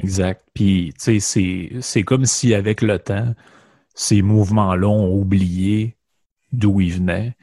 Exact. 0.03 0.43
Puis, 0.53 0.93
tu 0.99 1.19
sais, 1.19 1.79
c'est 1.81 2.03
comme 2.03 2.25
si 2.25 2.53
avec 2.53 2.81
le 2.81 2.99
temps, 2.99 3.33
ces 3.95 4.21
mouvements-là 4.21 4.88
ont 4.88 5.13
oublié 5.13 5.97
d'où 6.51 6.81
ils 6.81 6.93
venaient. 6.93 7.35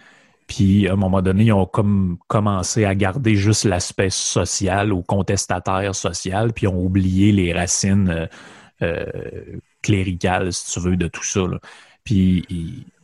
Puis, 0.46 0.88
à 0.88 0.92
un 0.94 0.96
moment 0.96 1.22
donné, 1.22 1.44
ils 1.46 1.52
ont 1.52 1.66
comme 1.66 2.18
commencé 2.28 2.84
à 2.84 2.94
garder 2.94 3.34
juste 3.36 3.64
l'aspect 3.64 4.10
social 4.10 4.92
ou 4.92 5.02
contestataire 5.02 5.94
social, 5.94 6.52
puis 6.52 6.66
ont 6.68 6.80
oublié 6.84 7.32
les 7.32 7.52
racines 7.52 8.08
euh, 8.10 8.26
euh 8.82 9.58
cléricales, 9.82 10.52
si 10.52 10.72
tu 10.72 10.80
veux, 10.80 10.96
de 10.96 11.06
tout 11.08 11.22
ça. 11.22 11.42
Puis, 12.04 12.44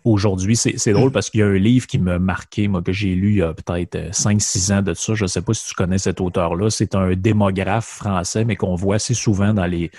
aujourd'hui. 0.04 0.56
C'est 0.56 0.92
drôle 0.92 1.12
parce 1.12 1.30
qu'il 1.30 1.40
y 1.40 1.42
a 1.42 1.46
un 1.46 1.58
livre 1.58 1.86
qui 1.86 1.98
m'a 1.98 2.18
marqué, 2.18 2.68
moi, 2.68 2.82
que 2.82 2.92
j'ai 2.92 3.14
lu 3.14 3.30
il 3.30 3.36
y 3.36 3.42
a 3.42 3.54
peut-être 3.54 3.96
5-6 4.10 4.72
euh, 4.72 4.78
ans 4.78 4.82
de 4.82 4.94
ça. 4.94 5.14
Je 5.14 5.24
ne 5.24 5.28
sais 5.28 5.42
pas 5.42 5.54
si 5.54 5.66
tu 5.66 5.74
connais 5.74 5.98
cet 5.98 6.20
auteur-là. 6.20 6.70
C'est 6.70 6.94
un 6.94 7.14
démographe 7.14 7.86
français, 7.86 8.44
mais 8.44 8.56
qu'on 8.56 8.74
voit 8.74 8.96
assez 8.96 9.14
souvent 9.14 9.54
dans 9.54 9.66
les, 9.66 9.90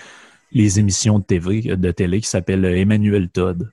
les 0.52 0.78
émissions 0.78 1.18
de 1.18 1.24
TV, 1.24 1.62
de 1.62 1.90
télé, 1.90 2.20
qui 2.20 2.28
s'appelle 2.28 2.64
euh, 2.64 2.78
Emmanuel 2.78 3.28
Todd. 3.28 3.70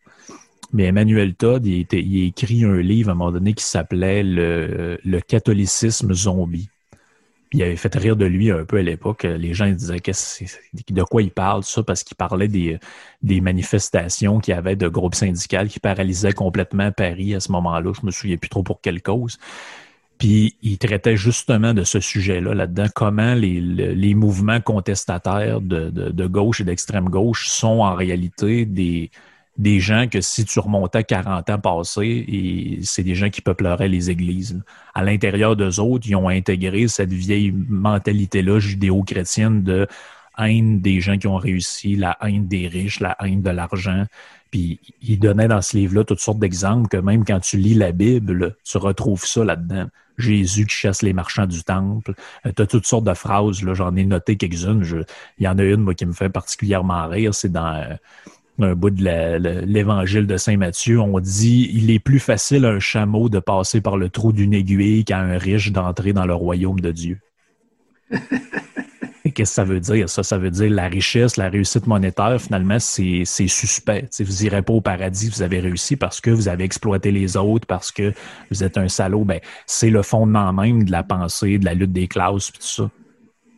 Mais 0.73 0.85
Emmanuel 0.85 1.35
Todd, 1.35 1.65
il, 1.65 1.81
était, 1.81 2.01
il 2.01 2.23
a 2.23 2.27
écrit 2.27 2.63
un 2.63 2.77
livre 2.77 3.09
à 3.09 3.11
un 3.11 3.15
moment 3.15 3.31
donné 3.31 3.53
qui 3.53 3.65
s'appelait 3.65 4.23
le, 4.23 4.97
le 5.03 5.19
catholicisme 5.19 6.13
zombie 6.13 6.69
il 7.53 7.63
avait 7.63 7.75
fait 7.75 7.93
rire 7.95 8.15
de 8.15 8.25
lui 8.25 8.49
un 8.51 8.63
peu 8.63 8.77
à 8.77 8.81
l'époque. 8.81 9.23
Les 9.23 9.53
gens 9.53 9.69
disaient 9.69 10.01
de 10.89 11.03
quoi 11.03 11.21
il 11.21 11.31
parle, 11.31 11.63
ça, 11.63 11.83
parce 11.83 12.03
qu'il 12.03 12.15
parlait 12.15 12.47
des, 12.47 12.79
des 13.21 13.41
manifestations 13.41 14.39
qu'il 14.39 14.53
y 14.53 14.57
avait 14.57 14.75
de 14.75 14.87
groupes 14.87 15.15
syndicaux 15.15 15.65
qui 15.67 15.79
paralysaient 15.79 16.33
complètement 16.33 16.91
Paris 16.91 17.35
à 17.35 17.39
ce 17.39 17.51
moment-là. 17.51 17.91
Je 17.99 18.05
me 18.05 18.11
souviens 18.11 18.37
plus 18.37 18.49
trop 18.49 18.63
pour 18.63 18.79
quelle 18.79 19.01
cause. 19.01 19.37
Puis 20.17 20.55
il 20.61 20.77
traitait 20.77 21.17
justement 21.17 21.73
de 21.73 21.83
ce 21.83 21.99
sujet-là 21.99 22.53
là-dedans, 22.53 22.85
comment 22.93 23.33
les, 23.33 23.59
les, 23.59 24.13
mouvements 24.13 24.61
contestataires 24.61 25.61
de, 25.61 25.89
de, 25.89 26.27
gauche 26.27 26.61
et 26.61 26.63
d'extrême 26.63 27.09
gauche 27.09 27.47
sont 27.47 27.79
en 27.79 27.95
réalité 27.95 28.65
des, 28.65 29.09
des 29.57 29.79
gens 29.79 30.07
que 30.07 30.21
si 30.21 30.45
tu 30.45 30.59
remontais 30.59 31.03
40 31.03 31.49
ans 31.49 31.59
passés, 31.59 32.79
c'est 32.83 33.03
des 33.03 33.15
gens 33.15 33.29
qui 33.29 33.41
peupleraient 33.41 33.89
les 33.89 34.09
églises. 34.09 34.61
À 34.93 35.03
l'intérieur 35.03 35.55
d'eux 35.55 35.79
autres, 35.79 36.07
ils 36.07 36.15
ont 36.15 36.29
intégré 36.29 36.87
cette 36.87 37.13
vieille 37.13 37.51
mentalité-là 37.51 38.59
judéo-chrétienne 38.59 39.63
de 39.63 39.87
haine 40.37 40.81
des 40.81 41.01
gens 41.01 41.17
qui 41.17 41.27
ont 41.27 41.37
réussi, 41.37 41.95
la 41.95 42.17
haine 42.21 42.47
des 42.47 42.67
riches, 42.67 42.99
la 42.99 43.15
haine 43.21 43.41
de 43.41 43.49
l'argent. 43.49 44.05
Puis 44.49 44.79
il 45.01 45.19
donnait 45.19 45.47
dans 45.47 45.61
ce 45.61 45.77
livre-là 45.77 46.03
toutes 46.03 46.19
sortes 46.19 46.39
d'exemples 46.39 46.87
que 46.87 46.97
même 46.97 47.25
quand 47.25 47.39
tu 47.39 47.57
lis 47.57 47.73
la 47.73 47.91
Bible, 47.91 48.55
tu 48.63 48.77
retrouves 48.77 49.25
ça 49.25 49.43
là-dedans. 49.43 49.87
Jésus 50.17 50.65
qui 50.65 50.75
chasse 50.75 51.01
les 51.01 51.13
marchands 51.13 51.47
du 51.47 51.63
temple. 51.63 52.13
Euh, 52.45 52.51
tu 52.55 52.61
as 52.61 52.67
toutes 52.67 52.85
sortes 52.85 53.05
de 53.05 53.13
phrases, 53.13 53.63
là, 53.63 53.73
j'en 53.73 53.95
ai 53.95 54.05
noté 54.05 54.35
quelques-unes. 54.35 55.05
Il 55.39 55.43
y 55.43 55.47
en 55.47 55.57
a 55.57 55.63
une, 55.63 55.81
moi, 55.81 55.95
qui 55.95 56.05
me 56.05 56.13
fait 56.13 56.29
particulièrement 56.29 57.07
rire, 57.07 57.33
c'est 57.33 57.51
dans 57.51 57.73
euh, 57.75 57.95
un 58.59 58.75
bout 58.75 58.89
de 58.91 59.65
l'évangile 59.65 60.27
de 60.27 60.37
Saint 60.37 60.57
Matthieu. 60.57 60.99
On 60.99 61.19
dit 61.19 61.69
Il 61.73 61.89
est 61.91 61.99
plus 61.99 62.19
facile 62.19 62.65
à 62.65 62.69
un 62.69 62.79
chameau 62.79 63.29
de 63.29 63.39
passer 63.39 63.81
par 63.81 63.97
le 63.97 64.09
trou 64.09 64.31
d'une 64.31 64.53
aiguille 64.53 65.03
qu'à 65.03 65.19
un 65.19 65.37
riche 65.37 65.71
d'entrer 65.71 66.13
dans 66.13 66.25
le 66.25 66.33
royaume 66.33 66.79
de 66.79 66.91
Dieu. 66.91 67.19
qu'est-ce 69.31 69.51
que 69.51 69.55
ça 69.55 69.63
veut 69.63 69.79
dire? 69.79 70.09
Ça, 70.09 70.23
ça 70.23 70.37
veut 70.37 70.51
dire 70.51 70.69
la 70.69 70.87
richesse, 70.87 71.37
la 71.37 71.49
réussite 71.49 71.87
monétaire, 71.87 72.39
finalement, 72.39 72.79
c'est 72.79 73.25
suspect. 73.25 74.07
vous 74.19 74.43
n'irez 74.43 74.61
pas 74.61 74.73
au 74.73 74.81
paradis, 74.81 75.29
vous 75.29 75.41
avez 75.41 75.59
réussi 75.59 75.95
parce 75.95 76.21
que 76.21 76.29
vous 76.29 76.47
avez 76.47 76.63
exploité 76.63 77.11
les 77.11 77.37
autres, 77.37 77.65
parce 77.65 77.91
que 77.91 78.13
vous 78.49 78.63
êtes 78.63 78.77
un 78.77 78.87
salaud. 78.87 79.23
Ben, 79.23 79.39
c'est 79.65 79.89
le 79.89 80.01
fondement 80.01 80.51
même 80.53 80.83
de 80.83 80.91
la 80.91 81.03
pensée, 81.03 81.57
de 81.57 81.65
la 81.65 81.73
lutte 81.73 81.93
des 81.93 82.07
classes, 82.07 82.51
tout 82.51 82.61
ça. 82.61 82.89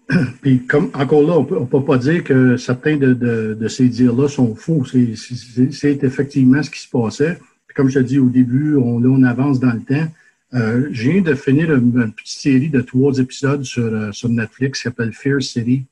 Puis, 0.42 0.66
comme, 0.66 0.90
encore 0.94 1.24
là, 1.24 1.38
on 1.38 1.62
ne 1.62 1.66
peut 1.66 1.84
pas 1.84 1.98
dire 1.98 2.24
que 2.24 2.58
certains 2.58 2.98
de, 2.98 3.68
ces 3.68 3.88
dires-là 3.88 4.28
sont 4.28 4.56
faux. 4.56 4.84
C'est 4.86 6.04
effectivement 6.04 6.62
ce 6.62 6.70
qui 6.70 6.80
se 6.80 6.90
passait. 6.90 7.40
Puis, 7.68 7.76
comme 7.76 7.90
je 7.90 8.00
te 8.00 8.04
dis 8.04 8.20
au 8.20 8.30
début, 8.30 8.76
on, 8.76 9.00
là, 9.00 9.10
on 9.10 9.24
avance 9.24 9.60
dans 9.60 9.74
le 9.74 9.82
temps. 9.82 10.12
Euh, 10.54 10.90
je 10.92 11.10
viens 11.10 11.22
de 11.22 11.34
finir 11.34 11.74
une, 11.74 12.12
petite 12.12 12.40
série 12.40 12.70
de 12.70 12.82
trois 12.82 13.18
épisodes 13.18 13.64
sur, 13.64 13.86
euh, 13.86 14.12
sur 14.12 14.30
Netflix 14.30 14.80
qui 14.80 14.84
s'appelle 14.84 15.12
Fear 15.12 15.42
City, 15.42 15.86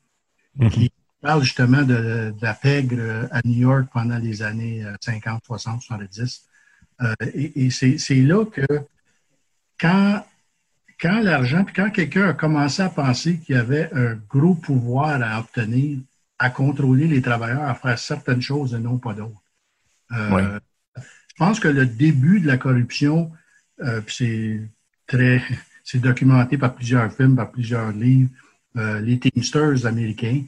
mhm. 0.56 0.70
qui 0.70 0.92
parle 1.20 1.44
justement 1.44 1.82
de, 1.82 2.32
la 2.40 2.54
pègre 2.54 2.98
euh, 3.00 3.28
à 3.32 3.42
New 3.44 3.58
York 3.58 3.88
pendant 3.92 4.20
les 4.20 4.44
années 4.44 4.84
50, 5.00 5.44
60, 5.46 5.82
70. 5.82 6.44
et, 7.34 7.66
et 7.66 7.70
c'est 7.72 8.16
là 8.22 8.46
que 8.46 8.62
quand, 9.80 10.24
quand 11.02 11.20
l'argent, 11.22 11.64
puis 11.64 11.74
quand 11.74 11.90
quelqu'un 11.90 12.30
a 12.30 12.34
commencé 12.34 12.82
à 12.82 12.90
penser 12.90 13.40
qu'il 13.40 13.56
y 13.56 13.58
avait 13.58 13.90
un 13.94 14.16
gros 14.30 14.54
pouvoir 14.54 15.22
à 15.22 15.40
obtenir, 15.40 16.00
à 16.38 16.50
contrôler 16.50 17.08
les 17.08 17.22
travailleurs, 17.22 17.64
à 17.64 17.74
faire 17.74 17.98
certaines 17.98 18.42
choses 18.42 18.74
et 18.76 18.80
non 18.80 18.98
pas 18.98 19.14
d'autres. 19.14 19.42
Je 20.12 21.38
pense 21.38 21.60
que 21.60 21.68
le 21.68 21.88
début 21.88 22.40
de 22.40 22.48
la 22.48 22.58
corruption, 22.58 23.32
euh, 23.82 24.02
c'est 24.08 24.62
très, 25.08 25.42
c'est 25.84 26.00
documenté 26.00 26.58
par 26.58 26.76
plusieurs 26.76 27.12
films, 27.12 27.36
par 27.36 27.52
plusieurs 27.52 27.92
livres. 27.92 28.30
Euh, 28.78 29.02
les 29.02 29.20
Teamsters 29.20 29.86
américains, 29.86 30.44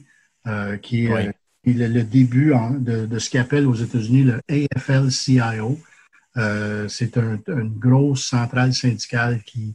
euh, 0.46 0.76
qui 0.76 1.06
est 1.06 1.34
le, 1.64 2.02
début 2.02 2.54
de, 2.78 3.18
ce 3.18 3.28
qu'appelle 3.28 3.66
aux 3.66 3.74
États-Unis 3.74 4.22
le 4.22 4.40
AFL-CIO. 4.48 5.78
c'est 6.88 7.16
une 7.16 7.78
grosse 7.78 8.26
centrale 8.26 8.72
syndicale 8.72 9.42
qui 9.44 9.74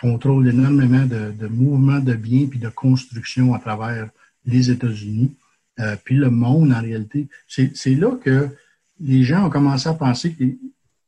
contrôle 0.00 0.48
énormément 0.48 1.04
de, 1.06 1.46
mouvements 1.46 2.00
de 2.00 2.14
biens 2.14 2.46
puis 2.46 2.58
de 2.58 2.68
construction 2.68 3.54
à 3.54 3.58
travers 3.58 4.08
les 4.46 4.70
États-Unis. 4.70 5.34
puis 6.04 6.16
le 6.16 6.30
monde, 6.30 6.72
en 6.72 6.80
réalité, 6.80 7.28
c'est 7.46 7.94
là 7.94 8.16
que 8.16 8.48
les 9.00 9.24
gens 9.24 9.46
ont 9.46 9.50
commencé 9.50 9.88
à 9.88 9.94
penser 9.94 10.34
qu'il 10.34 10.58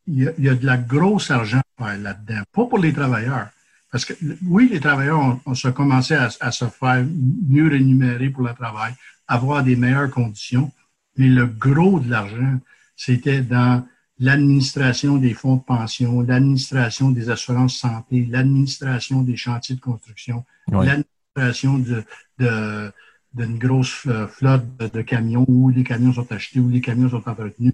y, 0.06 0.24
y, 0.38 0.48
a 0.48 0.54
de 0.54 0.66
la 0.66 0.76
grosse 0.76 1.30
argent 1.30 1.62
là-dedans. 1.78 2.42
Pas 2.52 2.66
pour 2.66 2.78
les 2.78 2.92
travailleurs. 2.92 3.48
Parce 3.90 4.06
que 4.06 4.14
oui, 4.46 4.70
les 4.72 4.80
travailleurs 4.80 5.20
ont, 5.20 5.40
ont 5.44 5.72
commencé 5.72 6.14
à, 6.14 6.50
se 6.50 6.64
faire 6.64 7.04
mieux 7.48 7.68
rémunérer 7.68 8.30
pour 8.30 8.42
le 8.42 8.54
travail, 8.54 8.94
avoir 9.28 9.62
des 9.62 9.76
meilleures 9.76 10.10
conditions, 10.10 10.72
mais 11.18 11.28
le 11.28 11.46
gros 11.46 12.00
de 12.00 12.10
l'argent, 12.10 12.58
c'était 12.96 13.42
dans 13.42 13.86
l'administration 14.22 15.16
des 15.16 15.34
fonds 15.34 15.56
de 15.56 15.62
pension, 15.62 16.20
l'administration 16.20 17.10
des 17.10 17.28
assurances 17.28 17.76
santé, 17.76 18.26
l'administration 18.30 19.22
des 19.22 19.36
chantiers 19.36 19.74
de 19.74 19.80
construction, 19.80 20.44
l'administration 20.68 21.78
de, 21.78 22.04
de 22.38 22.92
d'une 23.34 23.58
grosse 23.58 24.06
flotte 24.28 24.66
de, 24.78 25.02
camions 25.02 25.46
où 25.48 25.70
les 25.70 25.84
camions 25.84 26.12
sont 26.12 26.30
achetés, 26.30 26.60
où 26.60 26.68
les 26.68 26.82
camions 26.82 27.08
sont 27.08 27.26
entretenus. 27.26 27.72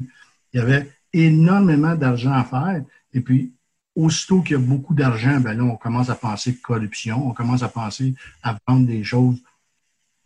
Il 0.53 0.59
y 0.59 0.61
avait 0.61 0.89
énormément 1.13 1.95
d'argent 1.95 2.33
à 2.33 2.45
faire. 2.45 2.83
Et 3.13 3.21
puis, 3.21 3.53
aussitôt 3.97 4.43
qu'il 4.43 4.53
y 4.53 4.55
a 4.55 4.63
beaucoup 4.63 4.95
d'argent, 4.95 5.41
ben 5.41 5.55
là, 5.55 5.65
on 5.65 5.77
commence 5.77 6.11
à 6.11 6.15
penser 6.15 6.57
corruption, 6.57 7.29
on 7.29 7.33
commence 7.33 7.63
à 7.63 7.69
penser 7.69 8.15
à 8.43 8.57
vendre 8.67 8.87
des 8.87 9.03
choses 9.03 9.43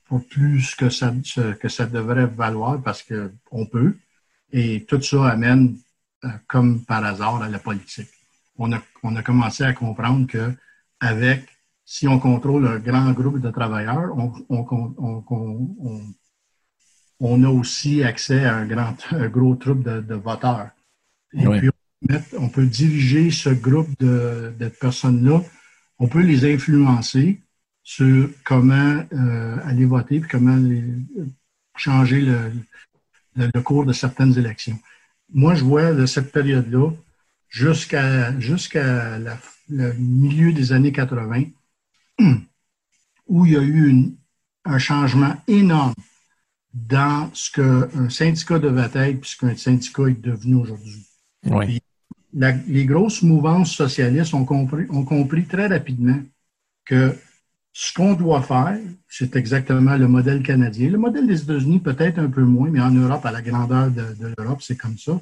pour 0.05 0.27
plus 0.27 0.75
que 0.75 0.91
ça, 0.91 1.13
que 1.59 1.69
ça 1.69 1.87
devrait 1.87 2.27
valoir 2.27 2.83
parce 2.83 3.03
qu'on 3.03 3.67
peut. 3.67 3.97
Et 4.53 4.85
tout 4.85 5.01
ça 5.01 5.31
amène, 5.31 5.69
euh, 5.69 5.73
comme 6.47 6.85
par 6.85 7.05
hasard, 7.05 7.43
à 7.43 7.49
la 7.49 7.59
politique. 7.59 8.11
On 8.59 8.73
a, 8.73 8.81
on 9.03 9.17
a 9.17 9.23
commencé 9.23 9.65
à 9.65 9.73
comprendre 9.73 10.27
que 10.27 10.53
avec, 11.01 11.49
si 11.85 12.07
on 12.07 12.19
contrôle 12.19 12.67
un 12.67 12.79
grand 12.79 13.11
groupe 13.13 13.41
de 13.41 13.51
travailleurs, 13.51 14.17
on, 14.17 14.33
on, 14.49 15.25
on, 15.29 16.03
on 17.21 17.45
a 17.45 17.49
aussi 17.49 18.03
accès 18.03 18.45
à 18.45 18.57
un, 18.57 18.67
grand, 18.67 18.97
un 19.13 19.29
gros 19.29 19.55
troupe 19.55 19.83
de, 19.83 20.01
de 20.01 20.15
voteurs. 20.15 20.71
Et 21.35 21.47
puis, 21.47 21.71
on 22.39 22.49
peut 22.49 22.67
diriger 22.67 23.31
ce 23.31 23.51
groupe 23.51 23.91
de, 24.01 24.53
personnes-là, 24.81 25.41
on 25.99 26.09
peut 26.09 26.21
les 26.21 26.53
influencer 26.53 27.41
sur 27.85 28.29
comment 28.45 29.05
euh, 29.13 29.57
aller 29.65 29.85
voter 29.85 30.17
et 30.17 30.21
comment 30.21 30.59
changer 31.77 32.21
le, 33.37 33.63
cours 33.63 33.87
de 33.87 33.93
certaines 33.93 34.37
élections. 34.37 34.79
Moi, 35.35 35.55
je 35.55 35.64
vois 35.64 35.92
de 35.92 36.07
cette 36.07 36.33
période-là 36.33 36.90
jusqu'à 37.49 38.38
jusqu'à 38.38 39.18
le 39.68 39.92
milieu 39.95 40.53
des 40.53 40.73
années 40.73 40.92
80, 40.92 41.45
où 43.27 43.47
il 43.47 43.53
y 43.53 43.57
a 43.57 43.62
eu 43.62 44.12
un 44.64 44.79
changement 44.79 45.37
énorme 45.49 45.95
dans 46.73 47.31
ce 47.35 47.51
qu'un 47.51 48.09
syndicat 48.11 48.59
devait 48.59 48.90
être 48.95 49.21
puis 49.21 49.31
ce 49.31 49.37
qu'un 49.37 49.57
syndicat 49.57 50.09
est 50.09 50.21
devenu 50.21 50.57
aujourd'hui. 50.57 51.07
Oui 51.45 51.81
les 52.33 52.87
grosses 52.87 53.23
mouvances 53.23 53.75
socialistes 53.75 54.35
ont 54.35 54.45
compris, 54.45 54.87
ont 54.90 55.05
compris 55.05 55.47
très 55.47 55.66
rapidement 55.66 56.21
que 56.85 57.16
ce 57.73 57.92
qu'on 57.92 58.14
doit 58.14 58.42
faire, 58.42 58.79
c'est 59.14 59.37
exactement 59.37 59.94
le 59.96 60.09
modèle 60.09 60.42
canadien. 60.42 60.88
Le 60.88 60.96
modèle 60.96 61.27
des 61.27 61.42
États-Unis, 61.42 61.81
peut-être 61.81 62.18
un 62.18 62.31
peu 62.31 62.44
moins, 62.44 62.70
mais 62.70 62.81
en 62.81 62.90
Europe, 62.90 63.27
à 63.27 63.31
la 63.31 63.42
grandeur 63.42 63.90
de, 63.90 64.35
l'Europe, 64.38 64.62
c'est 64.62 64.77
comme 64.77 64.96
ça. 64.96 65.20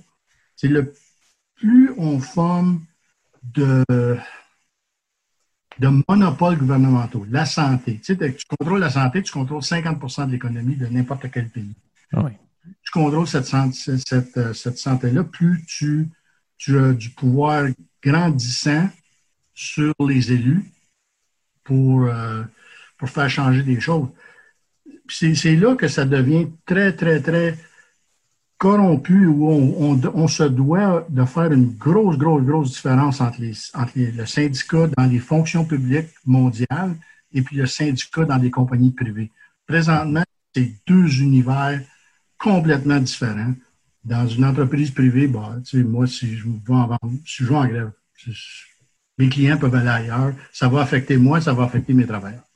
C'est 0.55 0.68
le 0.68 0.94
plus 1.57 1.90
on 1.96 2.20
forme 2.20 2.85
de, 3.42 3.85
de 5.81 5.88
monopoles 6.09 6.57
gouvernementaux, 6.57 7.26
la 7.29 7.44
santé. 7.44 7.96
Tu, 7.96 8.14
sais, 8.14 8.35
tu 8.35 8.46
contrôles 8.46 8.79
la 8.79 8.90
santé, 8.90 9.24
tu 9.24 9.33
contrôles 9.33 9.62
50% 9.62 10.29
de 10.29 10.31
l'économie 10.31 10.76
de 10.76 10.87
n'importe 10.87 11.29
quel 11.33 11.48
pays. 11.48 11.74
Ah 12.12 12.22
oui. 12.22 12.31
Tu 12.85 12.92
contrôles 12.92 13.26
cette, 13.26 13.48
cette, 13.74 14.53
cette 14.55 14.79
santé-là, 14.79 15.24
plus 15.24 15.64
tu 15.66 16.09
tu 16.59 16.79
as 16.79 16.92
du 16.92 17.11
pouvoir 17.11 17.64
grandissant 18.03 18.88
sur 19.53 19.94
les 19.98 20.31
élus 20.31 20.62
pour, 21.64 22.05
euh, 22.05 22.44
pour 23.01 23.09
faire 23.09 23.31
changer 23.31 23.63
des 23.63 23.81
choses. 23.81 24.09
C'est 25.09 25.57
là 25.57 25.75
que 25.75 25.89
ça 25.89 26.05
devient 26.05 26.49
très, 26.67 26.93
très, 26.93 27.21
très 27.21 27.57
corrompu 28.59 29.27
où 29.27 29.49
on, 29.49 30.29
se 30.29 30.43
doit 30.43 31.07
de 31.09 31.25
faire 31.25 31.51
une 31.51 31.71
grosse, 31.71 32.19
grosse, 32.19 32.43
grosse 32.43 32.73
différence 32.73 33.23
entre 33.23 33.41
le 33.41 34.27
syndicat 34.27 34.87
dans 34.97 35.07
les 35.07 35.19
fonctions 35.19 35.65
publiques 35.65 36.15
mondiales 36.27 36.95
et 37.33 37.41
puis 37.41 37.57
le 37.57 37.67
syndicat 37.67 38.27
dans 38.27 38.37
les 38.37 38.51
compagnies 38.51 38.93
privées. 38.93 39.31
Présentement, 39.67 40.25
c'est 40.55 40.75
deux 40.87 41.23
univers 41.23 41.81
complètement 42.39 43.01
différents 43.01 43.55
dans 44.05 44.27
une 44.27 44.45
entreprise 44.45 44.91
privée, 44.91 45.27
bah, 45.27 45.57
moi, 45.75 46.07
si 46.07 46.37
je, 46.37 46.45
vais 46.45 46.75
en 46.75 46.99
si 47.25 47.45
je 47.45 47.49
vais 47.49 47.55
en 47.55 47.67
grève, 47.67 47.93
mes 49.19 49.29
clients 49.29 49.59
peuvent 49.59 49.75
aller 49.75 49.89
ailleurs. 49.89 50.35
Ça 50.53 50.69
va 50.69 50.81
affecter 50.83 51.17
moi, 51.17 51.41
ça 51.41 51.53
va 51.53 51.65
affecter 51.65 51.93
mes 51.93 52.07
travailleurs. 52.07 52.50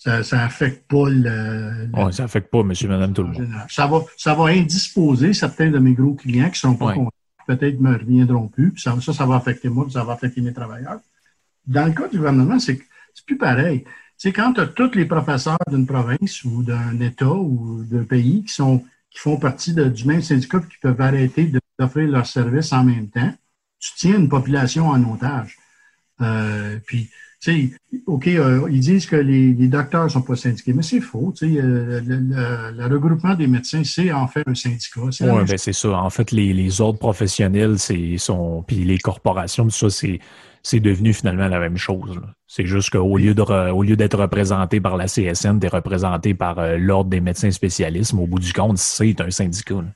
Ça 0.00 0.22
n'affecte 0.32 0.88
pas 0.88 1.10
le. 1.10 1.90
Oui, 1.92 2.12
ça 2.12 2.22
n'affecte 2.22 2.50
pas 2.50 2.62
monsieur, 2.62 2.88
madame, 2.88 3.12
tout 3.12 3.22
le 3.22 3.28
monde. 3.28 3.48
Ça 3.68 3.86
va, 3.86 4.00
ça 4.16 4.34
va 4.34 4.44
indisposer 4.44 5.34
certains 5.34 5.70
de 5.70 5.78
mes 5.78 5.92
gros 5.92 6.14
clients 6.14 6.48
qui 6.48 6.58
sont 6.58 6.74
pas 6.74 6.94
contents, 6.94 7.12
peut-être 7.46 7.78
me 7.80 7.92
reviendront 7.92 8.48
plus. 8.48 8.72
ça, 8.78 8.96
ça, 8.98 9.26
va 9.26 9.36
affecter 9.36 9.68
moi, 9.68 9.86
ça 9.90 10.02
va 10.02 10.14
affecter 10.14 10.40
mes 10.40 10.54
travailleurs. 10.54 11.00
dans 11.66 11.84
le 11.84 11.92
cas 11.92 12.08
du 12.08 12.16
gouvernement, 12.16 12.58
c'est 12.58 12.80
plus 13.26 13.36
pareil. 13.36 13.84
C'est 14.16 14.32
quand 14.32 14.54
tu 14.54 14.60
as 14.62 14.66
tous 14.68 14.94
les 14.94 15.04
professeurs 15.04 15.58
d'une 15.70 15.86
province 15.86 16.44
ou 16.44 16.62
d'un 16.62 16.98
État 17.00 17.30
ou 17.32 17.84
d'un 17.84 18.04
pays 18.04 18.42
qui 18.44 18.54
sont 18.54 18.82
qui 19.10 19.18
font 19.18 19.36
partie 19.36 19.74
du 19.74 20.04
même 20.06 20.22
syndicat 20.22 20.60
qui 20.60 20.78
peuvent 20.80 21.00
arrêter 21.00 21.52
d'offrir 21.78 22.08
leurs 22.08 22.26
services 22.26 22.72
en 22.72 22.84
même 22.84 23.08
temps, 23.08 23.34
tu 23.78 23.90
tiens 23.96 24.16
une 24.16 24.28
population 24.28 24.88
en 24.88 25.12
otage. 25.12 25.58
Euh, 26.20 26.78
puis, 26.86 27.10
sais, 27.40 27.70
OK, 28.06 28.26
euh, 28.26 28.68
ils 28.70 28.80
disent 28.80 29.06
que 29.06 29.16
les, 29.16 29.52
docteurs 29.68 30.04
ne 30.04 30.08
sont 30.08 30.22
pas 30.22 30.36
syndiqués, 30.36 30.72
mais 30.72 30.82
c'est 30.82 31.00
faux. 31.00 31.32
Tu 31.36 31.54
sais, 31.54 31.60
euh, 31.60 32.00
le, 32.04 32.86
regroupement 32.86 33.34
des 33.34 33.46
médecins, 33.46 33.82
c'est 33.84 34.12
en 34.12 34.26
fait 34.28 34.42
un 34.46 34.54
syndicat. 34.54 35.00
Oui, 35.20 35.44
ben 35.48 35.58
c'est 35.58 35.72
ça. 35.72 35.90
En 35.92 36.10
fait, 36.10 36.32
les, 36.32 36.52
les 36.52 36.80
ordres 36.80 36.98
professionnels, 36.98 37.78
c'est 37.78 38.18
sont 38.18 38.62
puis 38.66 38.84
les 38.84 38.98
corporations, 38.98 39.64
tout 39.64 39.70
ça, 39.70 39.90
c'est 39.90 40.20
c'est 40.62 40.80
devenu 40.80 41.14
finalement 41.14 41.48
la 41.48 41.58
même 41.58 41.78
chose. 41.78 42.20
C'est 42.46 42.66
juste 42.66 42.90
qu'au 42.90 43.16
lieu 43.16 43.34
de 43.34 43.40
au 43.40 43.82
lieu 43.82 43.96
d'être 43.96 44.18
représenté 44.18 44.78
par 44.78 44.98
la 44.98 45.06
CSN, 45.06 45.58
tu 45.58 45.66
es 45.66 45.68
représenté 45.68 46.34
par 46.34 46.76
l'Ordre 46.76 47.08
des 47.08 47.20
médecins 47.20 47.50
spécialistes, 47.50 48.12
mais 48.12 48.22
au 48.22 48.26
bout 48.26 48.40
du 48.40 48.52
compte, 48.52 48.76
c'est 48.76 49.18
un 49.22 49.30
syndicat. 49.30 49.76
Là. 49.76 49.94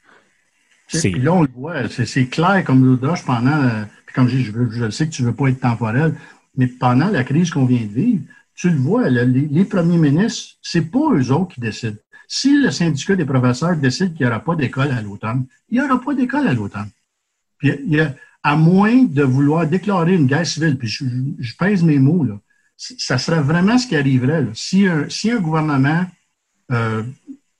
Là, 0.92 1.32
on 1.32 1.42
le 1.42 1.48
voit, 1.54 1.88
c'est 1.88 2.26
clair 2.26 2.62
comme 2.64 2.84
l'eau 2.84 3.14
pendant, 3.26 3.84
puis 4.06 4.14
comme 4.14 4.28
je, 4.28 4.38
je, 4.38 4.52
je 4.70 4.90
sais 4.90 5.06
que 5.06 5.12
tu 5.12 5.22
ne 5.22 5.28
veux 5.28 5.34
pas 5.34 5.48
être 5.48 5.60
temporel, 5.60 6.14
mais 6.56 6.66
pendant 6.66 7.08
la 7.08 7.24
crise 7.24 7.50
qu'on 7.50 7.64
vient 7.64 7.80
de 7.80 7.92
vivre, 7.92 8.22
tu 8.54 8.70
le 8.70 8.76
vois, 8.76 9.08
les, 9.08 9.64
premiers 9.64 9.98
ministres, 9.98 10.56
c'est 10.62 10.90
pas 10.90 11.12
eux 11.12 11.32
autres 11.32 11.54
qui 11.54 11.60
décident. 11.60 11.96
Si 12.28 12.56
le 12.56 12.70
syndicat 12.70 13.16
des 13.16 13.24
professeurs 13.24 13.76
décide 13.76 14.14
qu'il 14.14 14.26
n'y 14.26 14.30
aura 14.32 14.40
pas 14.40 14.54
d'école 14.54 14.92
à 14.92 15.02
l'automne, 15.02 15.46
il 15.70 15.78
n'y 15.78 15.84
aura 15.84 16.00
pas 16.00 16.14
d'école 16.14 16.46
à 16.46 16.54
l'automne. 16.54 16.88
Puis, 17.58 17.72
il 17.86 17.94
y 17.94 18.00
a, 18.00 18.14
à 18.42 18.56
moins 18.56 19.04
de 19.04 19.22
vouloir 19.22 19.66
déclarer 19.66 20.14
une 20.14 20.26
guerre 20.26 20.46
civile, 20.46 20.78
puis 20.78 20.88
je, 20.88 21.56
pèse 21.58 21.82
mes 21.82 21.98
mots, 21.98 22.24
là, 22.24 22.38
ça 22.76 23.18
serait 23.18 23.40
vraiment 23.40 23.78
ce 23.78 23.86
qui 23.86 23.96
arriverait. 23.96 24.46
Si, 24.54 24.86
un, 24.86 25.08
si 25.08 25.30
un 25.30 25.40
gouvernement, 25.40 26.04
euh, 26.70 27.02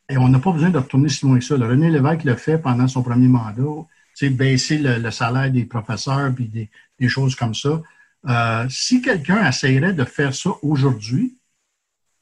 et 0.08 0.16
on 0.16 0.28
n'a 0.28 0.38
pas 0.38 0.52
besoin 0.52 0.70
de 0.70 0.78
retourner 0.78 1.08
si 1.08 1.24
loin 1.24 1.38
que 1.38 1.44
ça, 1.44 1.56
René 1.56 1.90
Lévesque 1.90 2.24
l'a 2.24 2.36
fait 2.36 2.58
pendant 2.58 2.86
son 2.86 3.02
premier 3.02 3.28
mandat, 3.28 3.86
baisser 4.30 4.78
le, 4.78 5.10
salaire 5.10 5.50
des 5.50 5.64
professeurs, 5.64 6.32
puis 6.34 6.68
des 7.00 7.08
choses 7.08 7.34
comme 7.34 7.54
ça. 7.54 7.82
Euh, 8.28 8.66
si 8.70 9.02
quelqu'un 9.02 9.46
essayerait 9.46 9.92
de 9.92 10.04
faire 10.04 10.34
ça 10.34 10.50
aujourd'hui, 10.62 11.36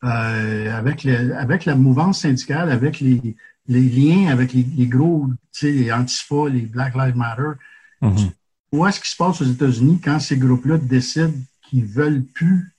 euh, 0.05 0.77
avec, 0.77 1.07
avec 1.07 1.65
la 1.65 1.77
mouvance 1.77 2.23
syndicale, 2.23 2.71
avec 2.71 2.99
les, 3.01 3.37
liens 3.69 4.33
avec 4.33 4.53
les, 4.53 4.87
gros, 4.87 5.29
tu 5.53 5.61
sais, 5.61 5.71
les 5.71 5.93
Antifa, 5.93 6.49
les 6.51 6.63
Black 6.63 6.95
Lives 6.97 7.17
Matter, 7.17 7.53
mm 8.01 8.15
-hmm. 8.73 8.93
ce 8.93 9.01
qui 9.01 9.11
se 9.11 9.17
passe 9.17 9.41
aux 9.43 9.51
États-Unis 9.57 10.01
quand 10.03 10.19
ces 10.19 10.37
groupes-là 10.37 10.79
décident 10.79 11.39
qu'ils 11.63 11.85
veulent 11.85 12.25
plus, 12.25 12.75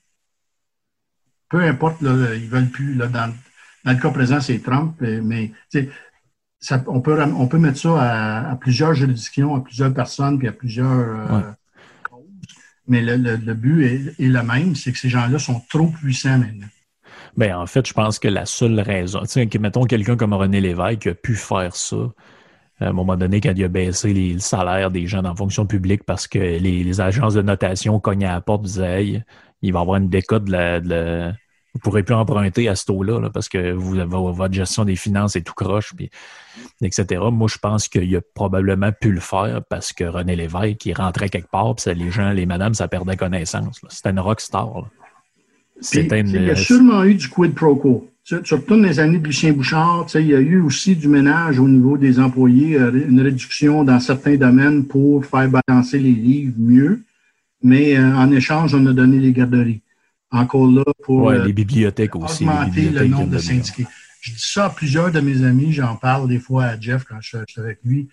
peu 1.47 1.61
importe, 1.61 2.01
là, 2.01 2.35
ils 2.35 2.49
veulent 2.49 2.69
plus, 2.69 2.93
là, 2.95 3.07
dans, 3.07 3.33
le 3.85 3.99
cas 4.01 4.11
présent, 4.11 4.41
c'est 4.41 4.59
Trump, 4.59 4.95
mais 4.99 5.51
ça, 6.59 6.83
on, 6.87 6.99
peut, 6.99 7.21
on 7.21 7.47
peut 7.47 7.59
mettre 7.59 7.79
ça 7.79 7.93
à, 8.51 8.55
plusieurs 8.55 8.93
juridictions, 8.93 9.55
à 9.55 9.61
plusieurs 9.61 9.93
personnes, 9.93 10.37
puis 10.39 10.47
à 10.47 10.51
plusieurs... 10.51 11.31
Euh, 11.31 11.51
mais 12.87 13.01
le, 13.01 13.53
but 13.53 13.85
est, 13.85 14.15
le 14.19 14.43
même, 14.43 14.75
c'est 14.75 14.91
que 14.91 14.97
ces 14.97 15.09
gens-là 15.09 15.39
sont 15.39 15.61
trop 15.69 15.87
puissants 15.87 16.37
maintenant. 16.37 16.67
Ben, 17.37 17.55
en 17.55 17.65
fait, 17.65 17.87
je 17.87 17.93
pense 17.93 18.19
que 18.19 18.27
la 18.27 18.45
seule 18.45 18.79
raison, 18.79 19.21
tu 19.21 19.27
sais, 19.27 19.49
mettons 19.59 19.85
quelqu'un 19.85 20.15
comme 20.15 20.33
René 20.33 20.61
Lévesque 20.61 20.99
qui 20.99 21.09
a 21.09 21.15
pu 21.15 21.35
faire 21.35 21.75
ça, 21.75 22.11
à 22.79 22.89
un 22.89 22.93
moment 22.93 23.15
donné, 23.15 23.39
quand 23.39 23.53
il 23.55 23.63
a 23.63 23.67
baissé 23.67 24.13
les, 24.13 24.33
le 24.33 24.39
salaire 24.39 24.91
des 24.91 25.07
gens 25.07 25.21
dans 25.21 25.29
la 25.29 25.35
fonction 25.35 25.65
publique 25.65 26.03
parce 26.03 26.27
que 26.27 26.39
les, 26.39 27.01
agences 27.01 27.33
de 27.33 27.41
notation 27.41 27.99
cognaient 27.99 28.25
à 28.25 28.33
la 28.33 28.41
porte, 28.41 28.63
disaient 28.63 29.23
il 29.61 29.73
va 29.73 29.79
y 29.79 29.81
avoir 29.81 29.97
une 29.97 30.09
décote 30.09 30.45
de 30.45 30.51
la, 30.51 31.33
vous 31.73 31.79
ne 31.79 31.81
pourrez 31.81 32.03
plus 32.03 32.13
emprunter 32.13 32.69
à 32.69 32.75
ce 32.75 32.85
taux-là 32.85 33.31
parce 33.31 33.49
que 33.49 33.71
vous, 33.71 33.95
votre 34.05 34.53
gestion 34.53 34.85
des 34.85 34.95
finances 34.95 35.35
est 35.35 35.41
tout 35.41 35.55
croche, 35.55 35.93
puis, 35.95 36.11
etc. 36.83 37.19
Moi, 37.31 37.47
je 37.51 37.57
pense 37.57 37.87
qu'il 37.87 38.15
a 38.15 38.21
probablement 38.35 38.91
pu 38.91 39.11
le 39.11 39.19
faire 39.19 39.61
parce 39.67 39.91
que 39.91 40.03
René 40.03 40.35
Lévesque, 40.35 40.85
il 40.85 40.93
rentrait 40.93 41.29
quelque 41.29 41.49
part, 41.49 41.73
puis 41.75 41.95
les 41.95 42.11
gens, 42.11 42.31
les 42.31 42.45
madames, 42.45 42.75
ça 42.75 42.87
perdait 42.87 43.17
connaissance. 43.17 43.81
C'était 43.89 44.11
une 44.11 44.19
rockstar. 44.19 44.87
Une... 45.95 46.27
Il 46.27 46.43
y 46.43 46.51
a 46.51 46.55
sûrement 46.55 47.03
eu 47.05 47.15
du 47.15 47.27
quid 47.27 47.55
pro 47.55 47.75
quo. 47.75 48.07
Tu, 48.23 48.35
retournes 48.35 48.85
les 48.85 48.99
années 48.99 49.17
de 49.17 49.25
Lucien 49.25 49.51
Bouchard, 49.51 50.05
il 50.13 50.27
y 50.27 50.35
a 50.35 50.39
eu 50.39 50.61
aussi 50.61 50.95
du 50.95 51.07
ménage 51.07 51.59
au 51.59 51.67
niveau 51.67 51.97
des 51.97 52.19
employés, 52.19 52.79
euh, 52.79 52.91
une 53.09 53.19
réduction 53.19 53.83
dans 53.83 53.99
certains 53.99 54.37
domaines 54.37 54.85
pour 54.85 55.25
faire 55.25 55.49
balancer 55.49 55.99
les 55.99 56.13
livres 56.13 56.53
mieux, 56.57 57.01
mais 57.61 57.97
euh, 57.97 58.15
en 58.15 58.31
échange, 58.31 58.75
on 58.75 58.85
a 58.85 58.93
donné 58.93 59.17
les 59.19 59.33
garderies 59.33 59.81
encore 60.33 60.67
là 60.67 60.83
pour 61.03 61.29
euh, 61.29 61.45
les 61.45 61.53
bibliothèques 61.53 62.15
aussi, 62.15 62.43
augmenter 62.43 62.89
le 62.89 63.07
nombre 63.07 63.29
de 63.29 63.37
syndiqués. 63.37 63.85
Je 64.21 64.31
dis 64.31 64.39
ça 64.39 64.65
à 64.65 64.69
plusieurs 64.69 65.11
de 65.11 65.19
mes 65.19 65.43
amis, 65.43 65.71
j'en 65.71 65.95
parle 65.95 66.27
des 66.27 66.39
fois 66.39 66.65
à 66.65 66.79
Jeff 66.79 67.03
quand 67.03 67.21
je, 67.21 67.37
suis 67.47 67.61
avec 67.61 67.79
lui. 67.83 68.09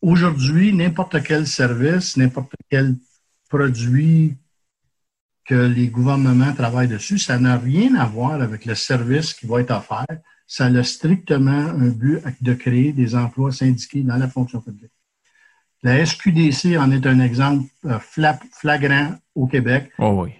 Aujourd'hui, 0.00 0.72
n'importe 0.72 1.22
quel 1.22 1.46
service, 1.46 2.16
n'importe 2.16 2.52
quel 2.70 2.96
produit 3.48 4.36
que 5.44 5.54
les 5.54 5.88
gouvernements 5.88 6.52
travaillent 6.52 6.88
dessus, 6.88 7.18
ça 7.18 7.38
n'a 7.38 7.58
rien 7.58 7.94
à 7.96 8.06
voir 8.06 8.40
avec 8.40 8.64
le 8.64 8.74
service 8.74 9.34
qui 9.34 9.46
va 9.46 9.60
être 9.60 9.72
offert. 9.72 10.06
Ça 10.46 10.66
a 10.66 10.82
strictement 10.82 11.50
un 11.50 11.88
but 11.88 12.20
de 12.40 12.54
créer 12.54 12.92
des 12.92 13.14
emplois 13.14 13.52
syndiqués 13.52 14.02
dans 14.02 14.16
la 14.16 14.28
fonction 14.28 14.60
publique. 14.60 14.92
La 15.82 16.04
SQDC 16.04 16.76
en 16.78 16.90
est 16.90 17.06
un 17.06 17.20
exemple 17.20 17.64
euh, 17.86 17.98
flagrant 18.52 19.14
au 19.34 19.46
Québec. 19.46 19.90
Oh 19.98 20.22
oui 20.22 20.39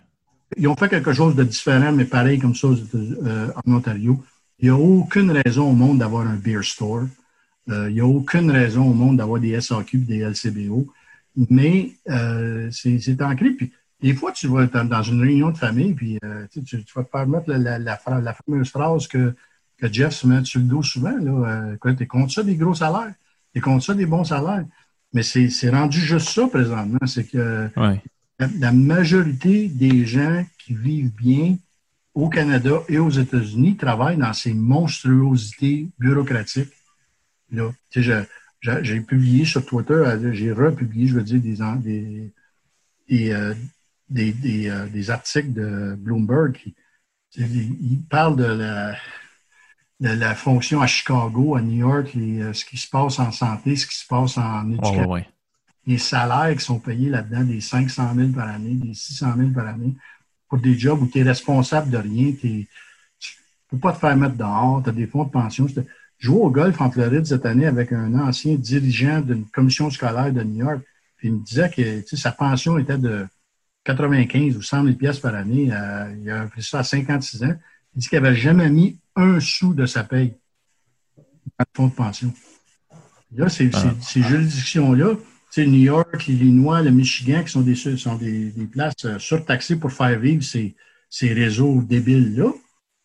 ils 0.57 0.69
ont 0.69 0.77
fait 0.77 0.89
quelque 0.89 1.13
chose 1.13 1.35
de 1.37 1.45
différent, 1.45 1.93
mais 1.93 2.05
pareil 2.05 2.39
comme 2.39 2.55
ça 2.55 2.69
euh, 2.69 3.51
en 3.65 3.73
Ontario. 3.73 4.23
Il 4.59 4.65
n'y 4.65 4.71
a 4.71 4.77
aucune 4.77 5.31
raison 5.31 5.71
au 5.71 5.73
monde 5.73 5.99
d'avoir 5.99 6.27
un 6.27 6.37
beer 6.37 6.63
store. 6.63 7.05
Euh, 7.69 7.89
il 7.89 7.95
n'y 7.95 8.01
a 8.01 8.07
aucune 8.07 8.51
raison 8.51 8.89
au 8.89 8.95
monde 8.95 9.19
d'avoir 9.19 9.41
des 9.41 9.61
SAQ 9.61 9.97
et 9.97 10.01
des 10.01 10.19
LCBO. 10.19 10.87
Mais 11.49 11.93
euh, 12.09 12.69
c'est 12.71 13.23
ancré. 13.23 13.51
Puis 13.51 13.73
des 14.01 14.15
fois, 14.15 14.33
tu 14.33 14.49
vas 14.49 14.65
être 14.65 14.83
dans 14.85 15.03
une 15.03 15.21
réunion 15.21 15.51
de 15.51 15.59
famille, 15.59 15.95
puis 15.95 16.19
tu, 16.53 16.65
tu, 16.65 16.85
vas 16.95 17.05
te 17.05 17.11
permettre 17.11 17.51
la, 17.53 17.79
la, 17.79 17.97
fameuse 17.97 18.71
phrase 18.71 19.07
que, 19.07 19.35
que 19.79 19.93
Jeff 19.93 20.13
se 20.13 20.27
met 20.27 20.45
sur 20.45 20.61
le 20.61 20.67
dos 20.67 20.83
souvent. 20.83 21.15
Tu 21.83 22.03
es 22.03 22.07
contre 22.07 22.33
ça 22.33 22.43
des 22.43 22.57
gros 22.57 22.75
salaires. 22.75 23.15
Tu 23.53 23.59
es 23.59 23.61
contre 23.61 23.85
ça 23.85 23.95
des 23.95 24.07
bons 24.07 24.25
salaires. 24.25 24.65
Mais 25.13 25.23
c'est 25.23 25.71
rendu 25.71 26.01
juste 26.01 26.31
ça 26.31 26.47
présentement. 26.49 26.99
C'est 27.07 27.25
que 27.25 27.71
la 28.59 28.73
majorité 28.73 29.69
des 29.69 30.07
gens 30.07 30.45
qui 30.59 30.75
vivent 30.75 31.13
bien 31.15 31.57
au 32.15 32.29
Canada 32.29 32.83
et 32.89 32.99
aux 32.99 33.11
États-Unis 33.11 33.77
travaillent 33.77 34.17
dans 34.17 34.33
ces 34.33 34.55
monstruosités 34.55 35.89
bureaucratiques. 35.99 36.73
Là, 37.53 37.71
j'ai 38.63 39.01
publié 39.01 39.45
sur 39.45 39.65
Twitter, 39.65 39.95
euh, 39.95 40.33
j'ai 40.33 40.53
republié, 40.53 41.07
je 41.07 41.15
veux 41.15 41.23
dire, 41.23 41.41
des, 41.41 41.57
des, 41.57 42.33
des, 43.09 43.31
euh, 43.31 43.55
euh, 44.17 44.87
des, 44.89 45.11
articles 45.11 45.53
de 45.53 45.95
Bloomberg 45.99 46.53
qui 46.53 46.75
il 47.37 48.03
parle 48.09 48.37
de 48.37 48.45
la, 48.45 48.97
de 50.01 50.09
la 50.09 50.35
fonction 50.35 50.81
à 50.81 50.87
Chicago, 50.87 51.55
à 51.55 51.63
New 51.63 51.79
York, 51.79 52.11
ce 52.13 52.65
qui 52.65 52.77
se 52.77 52.89
passe 52.89 53.21
en 53.21 53.31
santé, 53.31 53.77
ce 53.77 53.87
qui 53.87 53.97
se 53.97 54.07
passe 54.07 54.37
en 54.37 54.69
éducation 54.69 55.25
les 55.91 55.99
salaires 55.99 56.55
qui 56.57 56.65
sont 56.65 56.79
payés 56.79 57.09
là-dedans, 57.09 57.43
des 57.43 57.61
500 57.61 58.15
000 58.15 58.29
par 58.31 58.49
année, 58.49 58.75
des 58.75 58.95
600 58.95 59.35
000 59.37 59.51
par 59.51 59.67
année, 59.67 59.97
pour 60.49 60.59
des 60.59 60.79
jobs 60.79 61.03
où 61.03 61.07
tu 61.09 61.19
es 61.19 61.23
responsable 61.25 61.91
de 61.91 61.97
rien, 61.97 62.33
tu 62.41 62.47
ne 62.49 62.65
peux 63.71 63.79
pas 63.79 63.93
te 63.93 63.99
faire 63.99 64.17
mettre 64.17 64.37
dehors, 64.37 64.81
tu 64.85 64.91
as 64.91 64.93
des 64.93 65.09
fonds 65.09 65.25
de 65.25 65.31
pension. 65.31 65.67
Je 65.67 65.83
jouais 66.19 66.41
au 66.41 66.51
golf 66.51 66.81
en 66.81 66.93
Floride 66.93 67.27
cette 67.27 67.45
année 67.45 67.67
avec 67.67 67.93
un 67.93 68.15
ancien 68.15 68.55
dirigeant 68.55 69.21
d'une 69.21 69.47
commission 69.47 69.91
scolaire 69.91 70.33
de 70.33 70.45
New 70.45 70.65
York, 70.65 70.81
puis 71.17 71.29
il 71.29 71.35
me 71.35 71.45
disait 71.45 71.71
que 71.71 72.17
sa 72.17 72.31
pension 72.31 72.79
était 72.79 72.99
de 72.99 73.27
95 73.83 74.57
ou 74.57 74.63
100 74.63 74.85
000 74.85 74.97
pièces 74.97 75.19
par 75.19 75.35
année. 75.35 75.73
Euh, 75.73 76.15
il 76.23 76.31
a 76.31 76.47
fait 76.49 76.63
ça 76.63 76.81
à 76.81 76.85
56 76.85 77.43
ans. 77.43 77.55
Il 77.97 78.01
dit 78.01 78.09
qu'il 78.09 78.21
n'avait 78.21 78.37
jamais 78.37 78.71
mis 78.71 78.97
un 79.17 79.41
sou 79.41 79.75
de 79.75 79.87
sa 79.87 80.05
paye 80.05 80.37
dans 81.17 81.25
le 81.59 81.65
fonds 81.75 81.89
de 81.89 81.95
pension. 81.95 82.33
Là, 83.35 83.49
ces, 83.49 83.71
ces 84.01 84.23
ah. 84.23 84.29
juridictions-là, 84.29 85.15
sais, 85.51 85.67
New 85.67 85.83
York, 85.83 86.27
l'Illinois, 86.27 86.83
le 86.83 86.91
Michigan, 86.91 87.43
qui 87.45 87.51
sont 87.51 87.61
des, 87.61 87.75
sont 87.75 88.17
des, 88.17 88.53
places 88.71 89.05
euh, 89.05 89.19
surtaxées 89.19 89.77
pour 89.77 89.93
faire 89.93 90.19
vivre 90.19 90.43
ces, 90.43 90.75
ces 91.09 91.33
réseaux 91.33 91.83
débiles-là. 91.83 92.53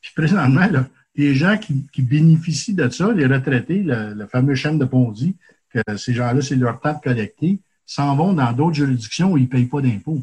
Puis 0.02 0.12
présentement, 0.16 0.68
là, 0.68 0.88
les 1.16 1.34
gens 1.34 1.58
qui, 1.58 1.88
qui, 1.92 2.02
bénéficient 2.02 2.74
de 2.74 2.90
ça, 2.90 3.12
les 3.14 3.26
retraités, 3.26 3.82
le, 3.84 4.28
fameux 4.28 4.56
chaîne 4.56 4.78
de 4.78 4.86
Ponzi, 4.86 5.36
que 5.70 5.98
ces 5.98 6.14
gens-là, 6.14 6.42
c'est 6.42 6.56
leur 6.56 6.80
temps 6.80 6.94
de 6.94 7.02
collecter, 7.02 7.60
s'en 7.86 8.16
vont 8.16 8.34
dans 8.34 8.52
d'autres 8.54 8.76
juridictions 8.76 9.32
où 9.32 9.38
ils 9.38 9.44
ne 9.44 9.48
payent 9.48 9.66
pas 9.66 9.82
d'impôts. 9.82 10.22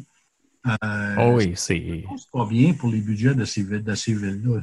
Euh, 0.67 1.15
oh 1.17 1.33
oui, 1.37 1.53
c'est. 1.55 2.05
pas 2.31 2.45
bien 2.45 2.73
pour 2.73 2.89
les 2.89 3.01
budgets 3.01 3.35
de 3.35 3.43
ces, 3.43 3.63
de 3.63 3.95
ces 3.95 4.13
villes-là. 4.13 4.61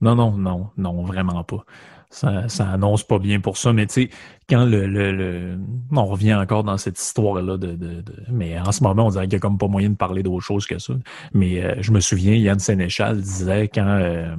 Non, 0.00 0.14
non, 0.14 0.36
non, 0.36 0.70
non, 0.76 1.04
vraiment 1.04 1.44
pas. 1.44 1.64
Ça, 2.10 2.48
ça, 2.48 2.70
annonce 2.70 3.04
pas 3.04 3.18
bien 3.18 3.40
pour 3.40 3.56
ça. 3.56 3.72
Mais 3.72 3.86
tu 3.86 3.94
sais, 3.94 4.10
quand 4.48 4.64
le, 4.64 5.58
On 5.92 6.06
revient 6.06 6.34
encore 6.34 6.64
dans 6.64 6.76
cette 6.76 6.98
histoire-là 7.00 7.56
de, 7.56 7.74
de, 7.74 8.04
Mais 8.30 8.58
en 8.58 8.72
ce 8.72 8.82
moment, 8.82 9.06
on 9.06 9.10
dirait 9.10 9.24
qu'il 9.24 9.36
n'y 9.36 9.36
a 9.36 9.40
comme 9.40 9.58
pas 9.58 9.68
moyen 9.68 9.90
de 9.90 9.96
parler 9.96 10.22
d'autre 10.22 10.44
chose 10.44 10.66
que 10.66 10.78
ça. 10.78 10.94
Mais 11.32 11.62
euh, 11.62 11.74
je 11.80 11.92
me 11.92 12.00
souviens, 12.00 12.34
Yann 12.34 12.58
Sénéchal 12.58 13.20
disait 13.20 13.68
quand... 13.68 13.86
Euh, 13.86 14.34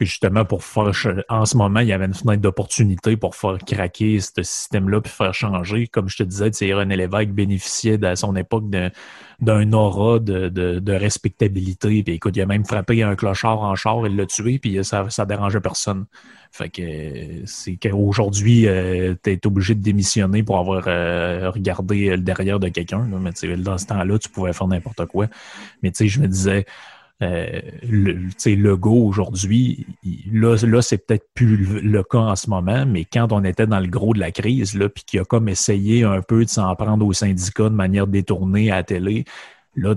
justement 0.00 0.44
pour 0.44 0.62
faire 0.64 0.92
en 1.28 1.44
ce 1.44 1.56
moment, 1.56 1.80
il 1.80 1.88
y 1.88 1.92
avait 1.92 2.04
une 2.06 2.14
fenêtre 2.14 2.40
d'opportunité 2.40 3.16
pour 3.16 3.34
faire 3.34 3.58
craquer 3.66 4.20
ce 4.20 4.42
système-là 4.42 5.00
puis 5.00 5.12
faire 5.12 5.34
changer. 5.34 5.86
Comme 5.88 6.08
je 6.08 6.18
te 6.18 6.22
disais, 6.22 6.72
René 6.72 6.96
Lévesque 6.96 7.30
bénéficiait 7.30 8.04
à 8.04 8.16
son 8.16 8.36
époque 8.36 8.70
d'un 9.40 9.72
aura 9.72 10.18
de, 10.18 10.48
de, 10.48 10.92
respectabilité. 10.92 12.02
Puis 12.02 12.14
écoute, 12.14 12.36
il 12.36 12.42
a 12.42 12.46
même 12.46 12.64
frappé 12.64 13.02
un 13.02 13.14
clochard 13.14 13.60
en 13.60 13.74
char, 13.76 14.06
il 14.06 14.16
l'a 14.16 14.26
tué, 14.26 14.58
puis 14.58 14.84
ça, 14.84 15.08
ça 15.10 15.26
dérangeait 15.26 15.60
personne. 15.60 16.06
Fait 16.50 16.68
que 16.70 16.82
c'est 17.44 17.76
qu'aujourd'hui, 17.76 18.66
euh, 18.66 19.14
tu 19.22 19.30
es 19.30 19.46
obligé 19.46 19.74
de 19.74 19.82
démissionner 19.82 20.42
pour 20.42 20.58
avoir 20.58 20.84
euh, 20.88 21.50
regardé 21.50 22.10
le 22.10 22.18
derrière 22.18 22.58
de 22.58 22.68
quelqu'un. 22.68 23.06
Mais 23.20 23.56
dans 23.56 23.78
ce 23.78 23.86
temps-là, 23.86 24.18
tu 24.18 24.28
pouvais 24.28 24.52
faire 24.52 24.66
n'importe 24.66 25.06
quoi. 25.06 25.26
Mais 25.82 25.92
tu 25.92 25.98
sais, 25.98 26.08
je 26.08 26.20
me 26.20 26.26
disais 26.26 26.64
euh, 27.20 27.60
le, 27.82 28.76
go 28.76 29.06
aujourd'hui, 29.08 29.86
là, 30.30 30.56
là 30.62 30.82
c'est 30.82 30.98
peut-être 30.98 31.26
plus 31.34 31.56
le, 31.56 32.02
cas 32.04 32.18
en 32.18 32.36
ce 32.36 32.48
moment, 32.48 32.86
mais 32.86 33.04
quand 33.04 33.32
on 33.32 33.42
était 33.42 33.66
dans 33.66 33.80
le 33.80 33.88
gros 33.88 34.14
de 34.14 34.20
la 34.20 34.30
crise, 34.30 34.74
là, 34.74 34.88
puis 34.88 35.02
qu'il 35.04 35.18
a 35.20 35.24
comme 35.24 35.48
essayé 35.48 36.04
un 36.04 36.22
peu 36.22 36.44
de 36.44 36.48
s'en 36.48 36.74
prendre 36.76 37.04
aux 37.04 37.12
syndicats 37.12 37.70
de 37.70 37.74
manière 37.74 38.06
détournée 38.06 38.70
à 38.70 38.76
la 38.76 38.82
télé, 38.84 39.24
là, 39.74 39.96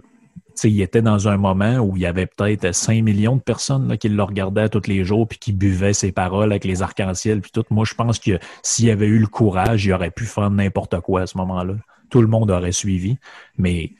il 0.64 0.82
était 0.82 1.02
dans 1.02 1.28
un 1.28 1.38
moment 1.38 1.78
où 1.78 1.96
il 1.96 2.04
y 2.04 2.06
avait 2.06 2.26
peut-être 2.26 2.74
5 2.74 3.04
millions 3.04 3.36
de 3.36 3.42
personnes 3.42 3.88
là, 3.88 3.98
qui 3.98 4.10
le 4.10 4.24
regardaient 4.24 4.70
tous 4.70 4.88
les 4.88 5.04
jours 5.04 5.28
puis 5.28 5.40
qui 5.40 5.54
buvaient 5.54 5.94
ses 5.94 6.12
paroles 6.12 6.52
avec 6.52 6.66
les 6.66 6.82
arcs-en-ciel 6.82 7.42
puis 7.42 7.52
tout. 7.52 7.64
Moi, 7.70 7.86
je 7.88 7.94
pense 7.94 8.20
que 8.20 8.40
s'il 8.64 8.90
avait 8.90 9.08
eu 9.08 9.20
le 9.20 9.28
courage, 9.28 9.86
il 9.86 9.94
aurait 9.94 10.12
pu 10.12 10.26
faire 10.26 10.50
n'importe 10.50 11.00
quoi 11.02 11.22
à 11.22 11.28
ce 11.28 11.38
moment-là. 11.38 11.76
Tout 12.10 12.22
le 12.22 12.28
monde 12.28 12.52
aurait 12.52 12.72
suivi. 12.72 13.18
Mais 13.58 13.92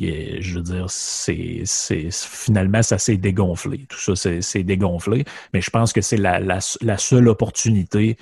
je 0.00 0.54
veux 0.54 0.62
dire, 0.62 0.86
c'est, 0.88 1.64
finalement, 2.10 2.82
ça 2.82 2.98
s'est 2.98 3.16
dégonflé. 3.16 3.86
Tout 3.88 4.16
ça, 4.16 4.40
c'est, 4.40 4.62
dégonflé. 4.62 5.24
Mais 5.52 5.60
je 5.60 5.70
pense 5.70 5.92
que 5.92 6.00
c'est 6.00 6.16
la, 6.16 6.40
la 6.40 6.98
seule 6.98 7.28
opportunité 7.28 8.16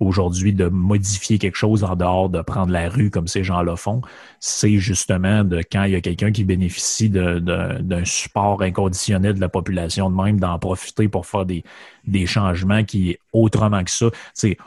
aujourd'hui 0.00 0.52
de 0.52 0.66
modifier 0.66 1.38
quelque 1.38 1.56
chose 1.56 1.84
en 1.84 1.94
dehors 1.94 2.30
de 2.30 2.40
prendre 2.40 2.72
la 2.72 2.88
rue 2.88 3.10
comme 3.10 3.28
ces 3.28 3.44
gens-là 3.44 3.76
font, 3.76 4.00
c'est 4.40 4.78
justement 4.78 5.44
de 5.44 5.58
quand 5.58 5.84
il 5.84 5.92
y 5.92 5.94
a 5.94 6.00
quelqu'un 6.00 6.32
qui 6.32 6.44
bénéficie 6.44 7.10
d'un 7.10 8.04
support 8.04 8.62
inconditionnel 8.62 9.34
de 9.34 9.40
la 9.40 9.48
population 9.48 10.10
de 10.10 10.16
même, 10.16 10.40
d'en 10.40 10.58
profiter 10.58 11.08
pour 11.08 11.26
faire 11.26 11.44
des, 11.44 11.62
des 12.06 12.26
changements 12.26 12.82
qui, 12.82 13.18
autrement 13.32 13.84
que 13.84 13.90
ça, 13.90 14.06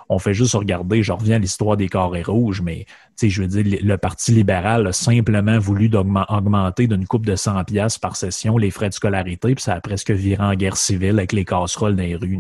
on 0.07 0.19
fait 0.19 0.33
juste 0.33 0.53
regarder, 0.53 1.03
je 1.03 1.11
reviens 1.11 1.37
à 1.37 1.39
l'histoire 1.39 1.77
des 1.77 1.89
carrés 1.89 2.23
rouges, 2.23 2.61
mais 2.61 2.85
je 3.21 3.41
veux 3.41 3.47
dire, 3.47 3.79
le 3.83 3.97
Parti 3.97 4.31
libéral 4.33 4.87
a 4.87 4.93
simplement 4.93 5.57
voulu 5.57 5.89
augmenter 6.29 6.87
d'une 6.87 7.07
coupe 7.07 7.25
de 7.25 7.35
100 7.35 7.63
pièces 7.63 7.97
par 7.97 8.15
session 8.15 8.57
les 8.57 8.71
frais 8.71 8.89
de 8.89 8.93
scolarité, 8.93 9.55
puis 9.55 9.63
ça 9.63 9.73
a 9.73 9.81
presque 9.81 10.11
viré 10.11 10.43
en 10.43 10.53
guerre 10.55 10.77
civile 10.77 11.17
avec 11.17 11.31
les 11.31 11.45
casseroles 11.45 11.95
dans 11.95 12.03
les 12.03 12.15
rues. 12.15 12.39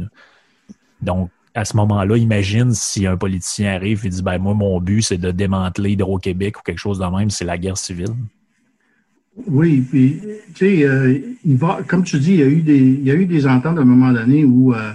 Donc, 1.01 1.29
à 1.55 1.65
ce 1.65 1.77
moment-là, 1.77 2.17
imagine 2.17 2.73
si 2.73 3.05
un 3.05 3.17
politicien 3.17 3.73
arrive 3.73 4.05
et 4.05 4.09
dit 4.09 4.23
ben 4.23 4.37
moi, 4.39 4.53
mon 4.53 4.79
but, 4.81 5.03
c'est 5.03 5.17
de 5.17 5.31
démanteler 5.31 5.91
Hydro-Québec 5.91 6.59
ou 6.59 6.61
quelque 6.63 6.79
chose 6.79 6.99
de 6.99 7.05
même, 7.05 7.29
c'est 7.29 7.45
la 7.45 7.57
guerre 7.57 7.77
civile. 7.77 8.15
Oui, 9.47 9.81
puis 9.81 10.21
tu 10.53 10.65
sais, 10.65 10.83
euh, 10.83 11.19
comme 11.87 12.03
tu 12.03 12.19
dis, 12.19 12.33
il 12.33 12.39
y 12.39 12.43
a 12.43 12.47
eu 12.47 12.61
des, 12.61 12.77
il 12.77 13.03
y 13.03 13.11
a 13.11 13.15
eu 13.15 13.25
des 13.25 13.47
ententes 13.47 13.77
à 13.77 13.81
un 13.81 13.85
moment 13.85 14.11
donné 14.11 14.45
où 14.45 14.73
euh, 14.73 14.93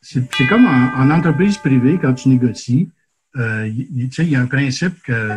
c'est 0.00 0.46
comme 0.48 0.66
en, 0.66 1.10
entreprise 1.10 1.58
privée, 1.58 1.98
quand 2.00 2.14
tu 2.14 2.30
négocies, 2.30 2.88
euh, 3.36 3.70
tu 3.70 4.12
sais, 4.12 4.24
il 4.24 4.30
y 4.30 4.36
a 4.36 4.40
un 4.40 4.46
principe 4.46 5.02
que 5.02 5.36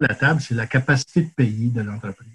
la 0.00 0.14
table, 0.14 0.40
c'est 0.40 0.54
la 0.54 0.66
capacité 0.66 1.22
de 1.22 1.30
payer 1.30 1.68
de 1.68 1.82
l'entreprise. 1.82 2.30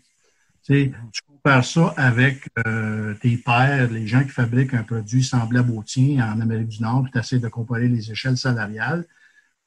Tu, 0.66 0.92
tu 1.12 1.22
ça 1.48 1.94
avec 1.98 2.50
euh, 2.66 3.14
tes 3.22 3.38
pairs, 3.38 3.90
les 3.90 4.08
gens 4.08 4.24
qui 4.24 4.30
fabriquent 4.30 4.74
un 4.74 4.84
produit 4.84 5.24
semblable 5.24 5.72
au 5.72 5.84
tien 5.84 6.34
en 6.34 6.42
Amérique 6.42 6.68
du 6.68 6.82
Nord, 6.82 7.04
puis 7.04 7.12
tu 7.12 7.20
essaies 7.20 7.40
de 7.40 7.48
comparer 7.48 7.88
les 7.88 8.12
échelles 8.12 8.38
salariales, 8.38 9.06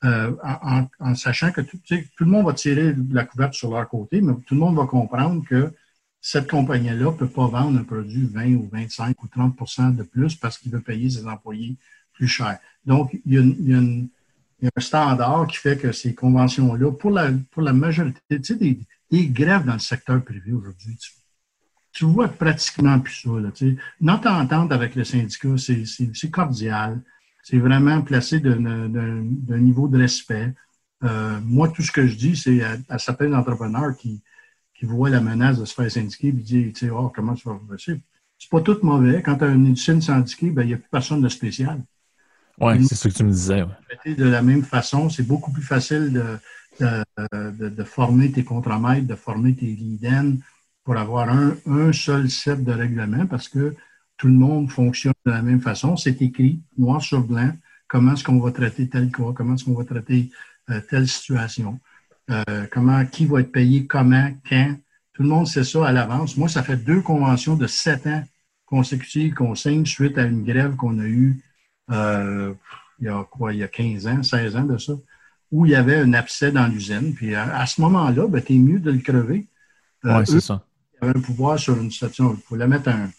euh, 0.04 0.34
en, 0.42 1.14
sachant 1.14 1.52
que 1.52 1.60
tout, 1.60 1.78
le 1.88 2.26
monde 2.26 2.46
va 2.46 2.54
tirer 2.54 2.94
la 3.10 3.24
couverture 3.24 3.58
sur 3.58 3.70
leur 3.70 3.88
côté, 3.88 4.20
mais 4.20 4.32
tout 4.46 4.54
le 4.54 4.60
monde 4.60 4.76
va 4.76 4.86
comprendre 4.86 5.44
que 5.46 5.72
cette 6.20 6.50
compagnie-là 6.50 7.06
ne 7.06 7.10
peut 7.10 7.28
pas 7.28 7.46
vendre 7.46 7.78
un 7.78 7.84
produit 7.84 8.26
20 8.26 8.54
ou 8.54 8.68
25 8.72 9.22
ou 9.22 9.28
30 9.28 9.96
de 9.96 10.02
plus 10.02 10.34
parce 10.36 10.58
qu'il 10.58 10.72
veut 10.72 10.80
payer 10.80 11.10
ses 11.10 11.26
employés 11.26 11.76
plus 12.12 12.28
cher. 12.28 12.58
Donc, 12.84 13.18
il 13.26 13.34
y 13.34 13.74
a, 13.74 13.78
un 13.78 14.80
standard 14.80 15.46
qui 15.46 15.56
fait 15.56 15.78
que 15.78 15.92
ces 15.92 16.14
conventions-là, 16.14 16.92
pour 16.92 17.10
la, 17.10 17.30
pour 17.50 17.62
la 17.62 17.72
majorité, 17.72 18.20
tu 18.28 18.44
sais, 18.44 18.56
des, 18.56 18.78
des 19.10 19.26
grèves 19.28 19.64
dans 19.64 19.72
le 19.74 19.78
secteur 19.78 20.22
privé 20.22 20.52
aujourd'hui, 20.52 20.96
tu, 20.96 21.12
tu 21.92 22.04
vois 22.04 22.28
pratiquement 22.28 22.98
plus 23.00 23.22
ça. 23.22 23.30
Là, 23.30 23.50
Notre 24.00 24.30
entente 24.30 24.72
avec 24.72 24.94
le 24.94 25.04
syndicat, 25.04 25.54
c'est 25.56 26.30
cordial. 26.30 27.02
C'est 27.42 27.58
vraiment 27.58 28.02
placé 28.02 28.40
d'un 28.40 29.58
niveau 29.58 29.88
de 29.88 29.98
respect. 29.98 30.54
Euh, 31.02 31.40
moi, 31.42 31.68
tout 31.68 31.82
ce 31.82 31.90
que 31.90 32.06
je 32.06 32.14
dis, 32.14 32.36
c'est 32.36 32.62
à, 32.88 32.98
certains 32.98 33.32
entrepreneurs 33.32 33.96
qui, 33.96 34.22
qui 34.74 34.84
voient 34.84 35.10
la 35.10 35.20
menace 35.20 35.58
de 35.58 35.64
se 35.64 35.74
faire 35.74 35.90
syndiquer 35.90 36.28
et 36.28 36.32
disent 36.32 36.90
oh, 36.92 37.10
comment 37.14 37.34
tu 37.34 37.48
vas 37.48 37.58
C'est 37.78 38.50
pas 38.50 38.60
tout 38.60 38.78
mauvais. 38.82 39.22
Quand 39.22 39.36
tu 39.36 39.44
as 39.44 39.48
une 39.48 39.68
usine 39.68 40.02
syndiquée, 40.02 40.50
ben, 40.50 40.62
il 40.62 40.68
n'y 40.68 40.74
a 40.74 40.76
plus 40.76 40.90
personne 40.90 41.22
de 41.22 41.28
spécial. 41.28 41.82
Oui, 42.60 42.86
c'est 42.86 42.94
ce 42.94 43.08
que 43.08 43.14
tu 43.14 43.24
me 43.24 43.30
disais. 43.30 43.64
De 44.04 44.24
la 44.24 44.42
même 44.42 44.62
façon, 44.62 45.08
c'est 45.08 45.26
beaucoup 45.26 45.50
plus 45.50 45.62
facile 45.62 46.12
de, 46.12 46.38
de, 46.78 47.68
de, 47.68 47.84
former 47.84 48.30
tes 48.30 48.44
contremaîtres, 48.44 49.06
de 49.06 49.14
former 49.14 49.54
tes 49.54 49.66
lead 49.66 50.38
pour 50.84 50.96
avoir 50.96 51.28
un, 51.28 51.56
un, 51.66 51.92
seul 51.92 52.30
set 52.30 52.64
de 52.64 52.72
règlements 52.72 53.26
parce 53.26 53.48
que 53.48 53.74
tout 54.16 54.26
le 54.26 54.34
monde 54.34 54.70
fonctionne 54.70 55.14
de 55.24 55.30
la 55.30 55.42
même 55.42 55.60
façon. 55.60 55.96
C'est 55.96 56.20
écrit 56.22 56.60
noir 56.76 57.00
sur 57.02 57.22
blanc 57.22 57.52
comment 57.88 58.12
est-ce 58.12 58.24
qu'on 58.24 58.38
va 58.38 58.52
traiter 58.52 58.88
tel 58.88 59.10
cas, 59.10 59.32
comment 59.34 59.54
est-ce 59.54 59.64
qu'on 59.64 59.74
va 59.74 59.84
traiter 59.84 60.30
euh, 60.70 60.80
telle 60.88 61.08
situation, 61.08 61.80
euh, 62.30 62.66
comment, 62.70 63.04
qui 63.04 63.26
va 63.26 63.40
être 63.40 63.52
payé, 63.52 63.86
comment, 63.86 64.30
quand. 64.48 64.76
Tout 65.12 65.24
le 65.24 65.28
monde 65.28 65.46
sait 65.46 65.64
ça 65.64 65.86
à 65.86 65.92
l'avance. 65.92 66.36
Moi, 66.36 66.48
ça 66.48 66.62
fait 66.62 66.76
deux 66.76 67.02
conventions 67.02 67.56
de 67.56 67.66
sept 67.66 68.06
ans 68.06 68.22
consécutives 68.64 69.34
qu'on 69.34 69.54
signe 69.54 69.84
suite 69.84 70.16
à 70.16 70.22
une 70.22 70.44
grève 70.44 70.76
qu'on 70.76 70.98
a 71.00 71.04
eue 71.04 71.42
euh, 71.90 72.54
il 73.00 73.06
y 73.06 73.08
a 73.08 73.24
quoi, 73.24 73.52
il 73.52 73.58
y 73.58 73.64
a 73.64 73.68
15 73.68 74.06
ans, 74.06 74.22
16 74.22 74.56
ans 74.56 74.64
de 74.64 74.78
ça, 74.78 74.92
où 75.50 75.66
il 75.66 75.72
y 75.72 75.74
avait 75.74 75.96
un 75.96 76.12
abcès 76.12 76.52
dans 76.52 76.66
l'usine. 76.66 77.14
Puis 77.14 77.34
à, 77.34 77.66
ce 77.66 77.80
moment-là, 77.80 78.28
ben, 78.28 78.42
tu 78.42 78.54
es 78.54 78.58
mieux 78.58 78.78
de 78.78 78.92
le 78.92 78.98
crever. 78.98 79.46
oui, 80.04 80.22
c'est 80.26 80.40
ça 80.40 80.64
y 81.00 81.08
avait 81.08 81.18
un 81.18 81.22
pouvoir 81.22 81.58
sur 81.58 81.80
une 81.80 81.90
station. 81.90 82.34
Il 82.34 82.42
fallait 82.42 82.68
mettre 82.68 82.88
un. 82.88 83.10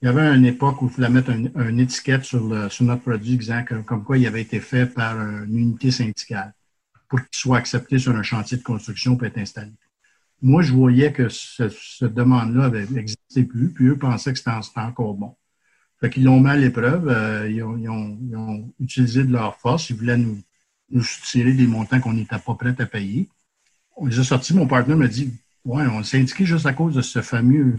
Il 0.00 0.06
y 0.06 0.08
avait 0.08 0.34
une 0.36 0.44
époque 0.44 0.80
où 0.82 0.86
il 0.86 0.92
fallait 0.92 1.08
mettre 1.08 1.30
un, 1.30 1.78
étiquette 1.78 2.24
sur, 2.24 2.70
sur 2.70 2.84
notre 2.84 3.02
produit 3.02 3.36
disant 3.36 3.64
comme 3.84 4.04
quoi 4.04 4.16
il 4.16 4.26
avait 4.26 4.42
été 4.42 4.60
fait 4.60 4.86
par 4.86 5.20
une 5.20 5.58
unité 5.58 5.90
syndicale 5.90 6.54
pour 7.08 7.20
qu'il 7.20 7.28
soit 7.32 7.56
accepté 7.56 7.98
sur 7.98 8.14
un 8.14 8.22
chantier 8.22 8.58
de 8.58 8.62
construction 8.62 9.16
pour 9.16 9.26
être 9.26 9.38
installé. 9.38 9.72
Moi, 10.40 10.62
je 10.62 10.72
voyais 10.72 11.12
que 11.12 11.28
cette 11.28 12.14
demande-là 12.14 12.70
existé 12.96 13.42
plus, 13.42 13.70
puis 13.70 13.86
eux 13.86 13.98
pensaient 13.98 14.32
que 14.32 14.38
c'était 14.38 14.52
encore 14.76 15.14
bon. 15.14 15.34
Fait 16.00 16.10
qu'ils 16.10 16.24
l'ont 16.24 16.40
mis 16.40 16.50
à 16.50 16.56
l'épreuve, 16.56 17.08
euh, 17.08 17.50
ils, 17.50 17.62
ont, 17.64 18.72
utilisé 18.78 19.24
de 19.24 19.32
leur 19.32 19.56
force, 19.56 19.90
ils 19.90 19.96
voulaient 19.96 20.16
nous, 20.16 20.40
nous 20.90 21.02
soutirer 21.02 21.52
des 21.52 21.66
montants 21.66 21.98
qu'on 21.98 22.12
n'était 22.12 22.38
pas 22.38 22.54
prêts 22.54 22.76
à 22.78 22.86
payer. 22.86 23.28
On 23.96 24.06
les 24.06 24.20
a 24.20 24.22
sortis, 24.22 24.54
mon 24.54 24.68
partenaire 24.68 24.96
m'a 24.96 25.08
dit 25.08 25.32
oui, 25.68 25.82
on 25.86 26.02
s'est 26.02 26.18
indiqué 26.18 26.46
juste 26.46 26.64
à 26.64 26.72
cause 26.72 26.94
de 26.94 27.02
ce 27.02 27.20
fameux, 27.20 27.76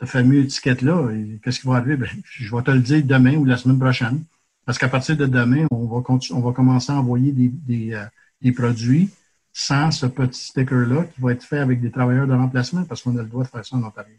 ce 0.00 0.06
fameux 0.06 0.40
étiquette-là. 0.40 1.08
Qu'est-ce 1.42 1.60
qui 1.60 1.68
va 1.68 1.76
arriver? 1.76 1.96
Ben, 1.96 2.08
je 2.24 2.54
vais 2.54 2.62
te 2.62 2.72
le 2.72 2.80
dire 2.80 3.04
demain 3.04 3.36
ou 3.36 3.44
la 3.44 3.56
semaine 3.56 3.78
prochaine. 3.78 4.24
Parce 4.66 4.76
qu'à 4.76 4.88
partir 4.88 5.16
de 5.16 5.26
demain, 5.26 5.66
on 5.70 5.86
va, 5.86 6.02
on 6.32 6.40
va 6.40 6.52
commencer 6.52 6.90
à 6.90 6.96
envoyer 6.96 7.30
des, 7.30 7.48
des, 7.48 7.94
euh, 7.94 8.04
des 8.40 8.50
produits 8.50 9.10
sans 9.52 9.92
ce 9.92 10.06
petit 10.06 10.46
sticker-là 10.46 11.04
qui 11.04 11.20
va 11.20 11.32
être 11.32 11.44
fait 11.44 11.58
avec 11.58 11.80
des 11.80 11.92
travailleurs 11.92 12.26
de 12.26 12.32
remplacement 12.32 12.84
parce 12.84 13.02
qu'on 13.02 13.16
a 13.16 13.22
le 13.22 13.28
droit 13.28 13.44
de 13.44 13.48
faire 13.48 13.64
ça 13.64 13.76
en 13.76 13.84
Ontario. 13.84 14.16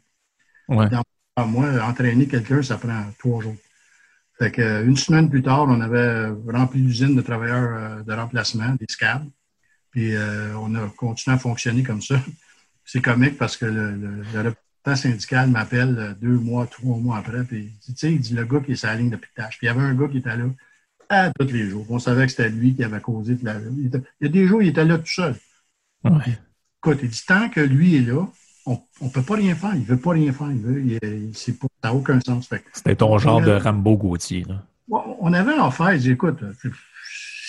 Ouais. 0.70 0.88
Dans, 0.90 1.04
moi, 1.48 1.68
entraîner 1.84 2.28
quelqu'un, 2.28 2.62
ça 2.62 2.78
prend 2.78 3.04
trois 3.20 3.42
jours. 3.42 3.58
Fait 4.40 4.52
que, 4.52 4.62
euh, 4.62 4.86
une 4.86 4.98
semaine 4.98 5.30
plus 5.30 5.44
tard, 5.44 5.64
on 5.68 5.82
avait 5.82 6.30
rempli 6.48 6.82
l'usine 6.82 7.16
de 7.16 7.22
travailleurs 7.22 7.70
euh, 7.78 8.04
de 8.04 8.14
remplacement, 8.14 8.76
des 8.76 8.86
scabs. 8.88 9.28
Puis 9.92 10.16
on 10.58 10.74
a 10.74 10.90
continué 10.98 11.36
à 11.36 11.38
fonctionner 11.38 11.84
comme 11.84 12.02
ça 12.02 12.16
c'est 12.86 13.02
comique 13.02 13.38
parce 13.38 13.58
que 13.58 13.66
le, 13.66 13.92
le, 13.92 14.20
représentant 14.38 14.96
syndical 14.96 15.50
m'appelle 15.50 15.96
euh, 15.98 16.14
deux 16.22 16.38
mois, 16.38 16.68
trois 16.68 16.98
mois 16.98 17.18
après, 17.18 17.44
puis 17.44 17.72
tu 17.86 17.94
sais, 17.96 18.12
il 18.12 18.20
dit 18.20 18.34
le 18.34 18.46
gars 18.46 18.60
qui 18.60 18.74
est 18.74 18.76
sur 18.76 18.88
la 18.88 18.96
ligne 18.96 19.10
de 19.10 19.16
piquetage. 19.16 19.58
Puis 19.58 19.68
il 19.68 19.70
y 19.70 19.70
avait 19.70 19.82
un 19.82 19.94
gars 19.94 20.08
qui 20.08 20.18
était 20.18 20.36
là 20.36 20.46
à 21.10 21.32
tous 21.32 21.48
les 21.48 21.70
jours. 21.70 21.86
On 21.90 22.00
savait 22.00 22.26
que 22.26 22.32
c'était 22.32 22.50
lui 22.50 22.76
qui 22.76 22.84
avait 22.84 23.02
causé 23.02 23.36
de 23.36 23.46
la. 23.46 23.56
Il, 23.60 23.92
y 24.22 24.26
a 24.26 24.30
des 24.30 24.48
jours, 24.48 24.62
il 24.62 24.70
était 24.70 24.86
là 24.86 24.98
tout 24.98 25.08
seul. 25.08 25.36
Ouais. 26.04 26.38
Écoute, 26.80 27.00
il 27.02 27.10
dit 27.10 27.24
tant 27.26 27.50
que 27.50 27.62
lui 27.62 27.96
est 27.96 28.02
là, 28.02 28.28
on 28.66 28.82
ne 29.02 29.10
peut 29.10 29.22
pas 29.22 29.36
rien 29.36 29.56
faire. 29.56 29.74
Il 29.76 29.82
ne 29.82 29.86
veut 29.86 30.00
pas 30.00 30.12
rien 30.12 30.32
faire. 30.34 30.52
Il 30.52 30.60
veut, 30.60 30.82
il, 30.82 31.32
pas, 31.56 31.68
ça 31.82 31.90
n'a 31.90 31.94
aucun 31.94 32.20
sens. 32.20 32.50
C'était 32.74 32.96
ton 32.96 33.18
genre 33.18 33.42
de 33.42 33.52
Rambo 33.52 33.98
Gauthier. 33.98 34.46
Là. 34.48 34.66
On 34.90 35.34
avait 35.34 35.56
l'offert, 35.56 35.98
dit, 35.98 36.12
écoute, 36.12 36.44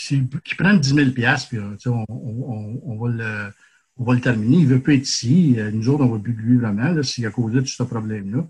qu'ils 0.06 0.56
prennent 0.56 0.78
10 0.78 0.94
000 0.94 1.10
puis 1.10 1.58
on, 1.88 2.04
on, 2.08 2.80
on, 2.84 2.96
va 2.98 3.08
le, 3.10 3.52
on 3.96 4.04
va 4.04 4.14
le 4.14 4.20
terminer. 4.20 4.58
Il 4.58 4.68
ne 4.68 4.74
veut 4.74 4.80
pas 4.80 4.94
être 4.94 5.08
ici. 5.08 5.56
Nous 5.72 5.88
autres, 5.88 6.04
on 6.04 6.08
va 6.08 6.18
plus 6.18 6.32
de 6.32 6.40
lui 6.40 6.58
vraiment 6.58 7.02
s'il 7.02 7.26
a 7.26 7.30
causé 7.30 7.60
tout 7.60 7.66
ce 7.66 7.82
problème-là. 7.82 8.46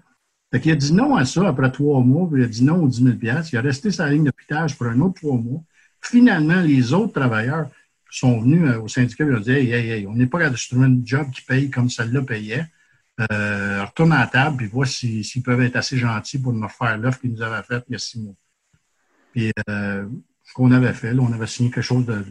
Fait 0.53 0.61
qu'il 0.61 0.73
a 0.73 0.77
dit 0.77 0.93
non 0.93 1.17
à 1.17 1.25
ça 1.25 1.49
après 1.49 1.71
trois 1.73 2.01
mois, 2.01 2.29
puis 2.31 2.41
il 2.41 2.45
a 2.45 2.49
dit 2.49 2.63
non 2.63 2.83
aux 2.83 2.89
10 2.89 3.03
000 3.03 3.17
Il 3.21 3.59
a 3.59 3.61
resté 3.61 3.91
sa 3.91 4.09
ligne 4.09 4.25
de 4.25 4.31
pitage 4.31 4.77
pour 4.77 4.87
un 4.87 5.01
autre 5.01 5.15
trois 5.17 5.37
mois. 5.37 5.61
Finalement, 6.01 6.61
les 6.61 6.93
autres 6.93 7.13
travailleurs 7.13 7.69
sont 8.09 8.41
venus 8.41 8.71
au 8.77 8.87
syndicat 8.87 9.25
et 9.25 9.35
ont 9.35 9.41
dit 9.41 9.51
Hey, 9.51 9.73
hey, 9.73 9.91
hey, 9.91 10.07
on 10.07 10.15
n'est 10.15 10.27
pas 10.27 10.39
capable 10.39 10.57
de 10.57 10.63
trouver 10.63 10.87
un 10.87 11.01
job 11.05 11.31
qui 11.33 11.43
paye 11.43 11.71
comme 11.71 11.91
celle-là 11.91 12.23
payait. 12.23 12.67
Euh, 13.33 13.85
retourne 13.85 14.13
à 14.13 14.21
la 14.21 14.27
table 14.27 14.65
et 14.65 14.67
vois 14.67 14.87
s'ils 14.87 15.43
peuvent 15.43 15.61
être 15.61 15.77
assez 15.77 15.97
gentils 15.97 16.39
pour 16.39 16.53
nous 16.53 16.69
faire 16.69 16.99
l'offre 16.99 17.21
qu'ils 17.21 17.33
nous 17.33 17.43
avaient 17.43 17.63
faite 17.63 17.85
il 17.89 17.93
y 17.93 17.97
a 17.97 17.99
six 17.99 18.21
mois. 18.21 18.35
Puis 19.33 19.53
euh, 19.69 20.07
ce 20.45 20.53
qu'on 20.53 20.71
avait 20.71 20.93
fait, 20.93 21.15
là, 21.15 21.23
on 21.23 21.33
avait 21.33 21.47
signé 21.47 21.71
quelque 21.71 21.83
chose 21.83 22.07
de 22.07 22.25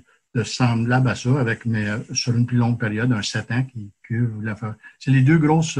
semblable 0.43 1.09
à 1.09 1.15
ça, 1.15 1.39
avec 1.39 1.65
mais 1.65 1.87
euh, 1.87 1.99
sur 2.13 2.35
une 2.35 2.45
plus 2.45 2.57
longue 2.57 2.79
période, 2.79 3.11
un 3.11 3.21
sept 3.21 3.51
ans 3.51 3.63
qui, 3.63 3.91
voulait 4.09 4.55
faire. 4.55 4.75
C'est 4.99 5.11
les 5.11 5.21
deux 5.21 5.37
grosses 5.37 5.79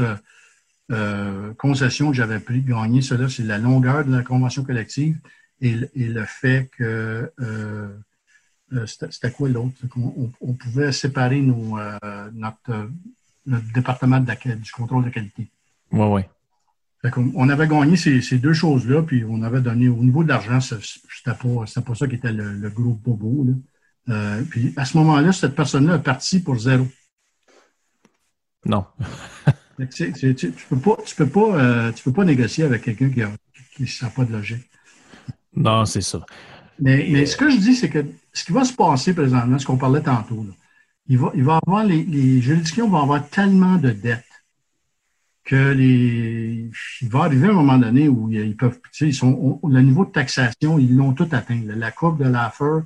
euh, 0.90 1.54
concessions 1.54 2.10
que 2.10 2.16
j'avais 2.16 2.40
pris 2.40 2.62
gagner. 2.62 3.00
Cela, 3.00 3.28
c'est 3.28 3.44
la 3.44 3.58
longueur 3.58 4.04
de 4.04 4.12
la 4.12 4.22
convention 4.22 4.64
collective 4.64 5.18
et, 5.60 5.76
et 5.94 6.06
le 6.08 6.24
fait 6.24 6.68
que 6.76 7.32
c'était 8.86 9.30
quoi 9.30 9.48
l'autre? 9.48 9.76
On, 9.96 10.32
on, 10.40 10.52
pouvait 10.54 10.90
séparer 10.90 11.40
nos, 11.40 11.78
notre 12.32 12.88
le 13.46 13.60
département 13.72 14.20
de 14.20 14.54
du 14.56 14.72
contrôle 14.72 15.04
de 15.04 15.10
qualité. 15.10 15.48
Oui, 15.92 16.06
oui. 16.06 16.22
On 17.34 17.48
avait 17.50 17.68
gagné 17.68 17.96
ces, 17.96 18.38
deux 18.38 18.54
choses-là, 18.54 19.02
puis 19.02 19.24
on 19.28 19.42
avait 19.42 19.60
donné, 19.60 19.88
au 19.88 20.02
niveau 20.02 20.24
de 20.24 20.28
l'argent, 20.28 20.58
c'était 20.60 20.78
pas, 21.26 21.82
pas 21.82 21.94
ça 21.94 22.08
qui 22.08 22.14
était 22.14 22.32
le, 22.32 22.70
gros 22.70 22.94
bobo. 22.94 23.46
Euh, 24.08 24.42
puis 24.50 24.72
à 24.76 24.84
ce 24.84 24.96
moment-là, 24.98 25.32
cette 25.32 25.54
personne-là 25.54 25.96
est 25.96 26.02
partie 26.02 26.40
pour 26.40 26.58
zéro. 26.58 26.86
Non. 28.66 28.84
tu, 29.94 30.12
tu, 30.34 30.52
peux 30.68 30.78
pas, 30.78 30.96
tu 31.04 31.14
peux 31.14 31.28
pas, 31.28 31.58
euh, 31.58 31.92
tu 31.92 32.04
peux 32.04 32.12
pas 32.12 32.24
négocier 32.24 32.64
avec 32.64 32.82
quelqu'un 32.82 33.10
qui 33.10 33.82
n'a 34.02 34.10
pas 34.10 34.24
de 34.24 34.32
logique. 34.32 34.68
Non, 35.56 35.84
c'est 35.84 36.00
ça. 36.00 36.24
Mais, 36.80 37.06
mais 37.10 37.26
ce 37.26 37.36
que 37.36 37.48
je 37.50 37.56
dis, 37.56 37.74
c'est 37.74 37.88
que 37.88 38.04
ce 38.32 38.44
qui 38.44 38.52
va 38.52 38.64
se 38.64 38.72
passer 38.72 39.14
présentement, 39.14 39.58
ce 39.58 39.66
qu'on 39.66 39.76
parlait 39.76 40.02
tantôt, 40.02 40.42
là, 40.42 40.52
il 41.06 41.18
va, 41.18 41.30
il 41.34 41.44
va 41.44 41.60
avoir 41.64 41.84
les, 41.84 42.02
les 42.02 42.40
juridictions 42.40 42.88
vont 42.88 43.02
avoir 43.02 43.28
tellement 43.28 43.76
de 43.76 43.90
dettes 43.90 44.24
que 45.44 45.72
les, 45.72 46.70
il 47.02 47.08
va 47.08 47.24
arriver 47.24 47.48
un 47.48 47.52
moment 47.52 47.76
donné 47.76 48.08
où 48.08 48.30
ils 48.30 48.56
peuvent, 48.56 48.80
tu 48.84 48.90
sais, 48.92 49.08
ils 49.08 49.14
sont, 49.14 49.60
le 49.62 49.82
niveau 49.82 50.06
de 50.06 50.10
taxation, 50.10 50.78
ils 50.78 50.96
l'ont 50.96 51.12
tout 51.12 51.28
atteint. 51.32 51.60
La 51.66 51.90
courbe 51.90 52.24
de 52.24 52.28
l'affaire 52.28 52.82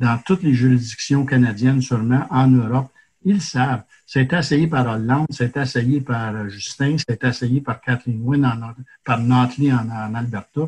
dans 0.00 0.18
toutes 0.18 0.42
les 0.42 0.54
juridictions 0.54 1.24
canadiennes, 1.24 1.82
sûrement 1.82 2.26
en 2.30 2.48
Europe, 2.48 2.90
ils 3.24 3.42
savent. 3.42 3.82
C'est 4.06 4.32
essayé 4.32 4.66
par 4.66 4.88
Hollande, 4.88 5.26
c'est 5.30 5.56
essayé 5.56 6.00
par 6.00 6.48
Justin, 6.48 6.96
c'est 6.98 7.22
essayé 7.22 7.60
par 7.60 7.80
Kathleen 7.80 8.20
Wynne, 8.22 8.46
en, 8.46 8.72
par 9.04 9.20
Notley 9.20 9.70
en, 9.70 9.88
en, 9.88 10.14
Alberta. 10.14 10.62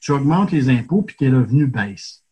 Tu 0.00 0.10
augmentes 0.12 0.50
les 0.52 0.70
impôts 0.70 1.02
puis 1.02 1.16
tes 1.16 1.28
revenus 1.28 1.68
baissent. 1.68 2.24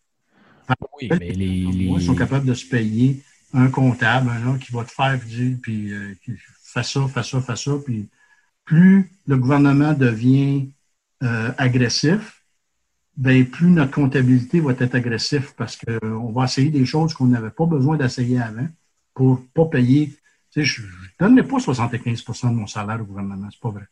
Oui, 1.00 1.08
mais 1.10 1.18
les, 1.18 1.66
les... 1.66 1.84
Ils 1.84 2.02
sont 2.02 2.14
capables 2.14 2.46
de 2.46 2.54
se 2.54 2.66
payer 2.66 3.22
un 3.52 3.68
comptable 3.68 4.30
qui 4.60 4.72
va 4.72 4.84
te 4.84 4.90
faire 4.90 5.18
dire, 5.18 5.56
puis 5.62 5.92
euh, 5.92 6.14
fais 6.62 6.82
ça, 6.82 7.06
fais 7.06 7.22
ça, 7.22 7.40
fais 7.40 7.56
ça. 7.56 7.72
Puis 7.84 8.08
plus 8.64 9.10
le 9.26 9.36
gouvernement 9.36 9.92
devient 9.92 10.70
euh, 11.22 11.52
agressif, 11.58 12.35
ben 13.16 13.46
plus 13.46 13.68
notre 13.68 13.92
comptabilité 13.92 14.60
va 14.60 14.72
être 14.78 14.94
agressive 14.94 15.54
parce 15.56 15.76
qu'on 15.76 16.32
va 16.32 16.44
essayer 16.44 16.70
des 16.70 16.84
choses 16.84 17.14
qu'on 17.14 17.26
n'avait 17.26 17.50
pas 17.50 17.66
besoin 17.66 17.96
d'essayer 17.96 18.40
avant 18.40 18.68
pour 19.14 19.40
pas 19.54 19.64
payer. 19.66 20.08
Tu 20.52 20.60
sais, 20.60 20.64
je 20.64 20.82
ne 20.82 20.88
donnerai 21.28 21.46
pas 21.46 21.56
75% 21.56 22.50
de 22.50 22.54
mon 22.54 22.66
salaire 22.66 23.00
au 23.00 23.04
gouvernement, 23.04 23.48
c'est 23.50 23.60
pas 23.60 23.70
vrai. 23.70 23.84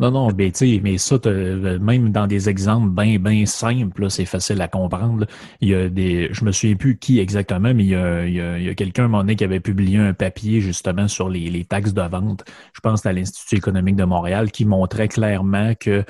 Non, 0.00 0.10
non, 0.10 0.28
ben, 0.28 0.52
mais 0.82 0.98
ça, 0.98 1.16
euh, 1.26 1.78
même 1.78 2.10
dans 2.10 2.26
des 2.26 2.48
exemples 2.48 2.88
bien, 2.90 3.18
bien 3.18 3.46
simples, 3.46 4.10
c'est 4.10 4.24
facile 4.24 4.60
à 4.60 4.68
comprendre. 4.68 5.26
Il 5.60 5.68
y 5.68 5.74
a 5.74 5.88
des, 5.88 6.28
je 6.32 6.44
me 6.44 6.52
souviens 6.52 6.76
plus 6.76 6.98
qui 6.98 7.18
exactement, 7.18 7.74
mais 7.74 7.84
il 7.84 7.90
y 7.90 7.94
a, 7.94 8.26
il 8.26 8.64
y 8.64 8.68
a, 8.68 8.74
quelqu'un, 8.74 9.04
un 9.04 9.08
moment 9.08 9.22
donné, 9.22 9.36
qui 9.36 9.44
avait 9.44 9.60
publié 9.60 9.98
un 9.98 10.14
papier 10.14 10.60
justement 10.60 11.08
sur 11.08 11.28
les, 11.28 11.50
les 11.50 11.64
taxes 11.64 11.94
de 11.94 12.02
vente. 12.02 12.44
Je 12.72 12.80
pense 12.80 13.06
à 13.06 13.12
l'Institut 13.12 13.56
économique 13.56 13.96
de 13.96 14.04
Montréal, 14.04 14.50
qui 14.52 14.64
montrait 14.64 15.08
clairement 15.08 15.74
que 15.74 16.04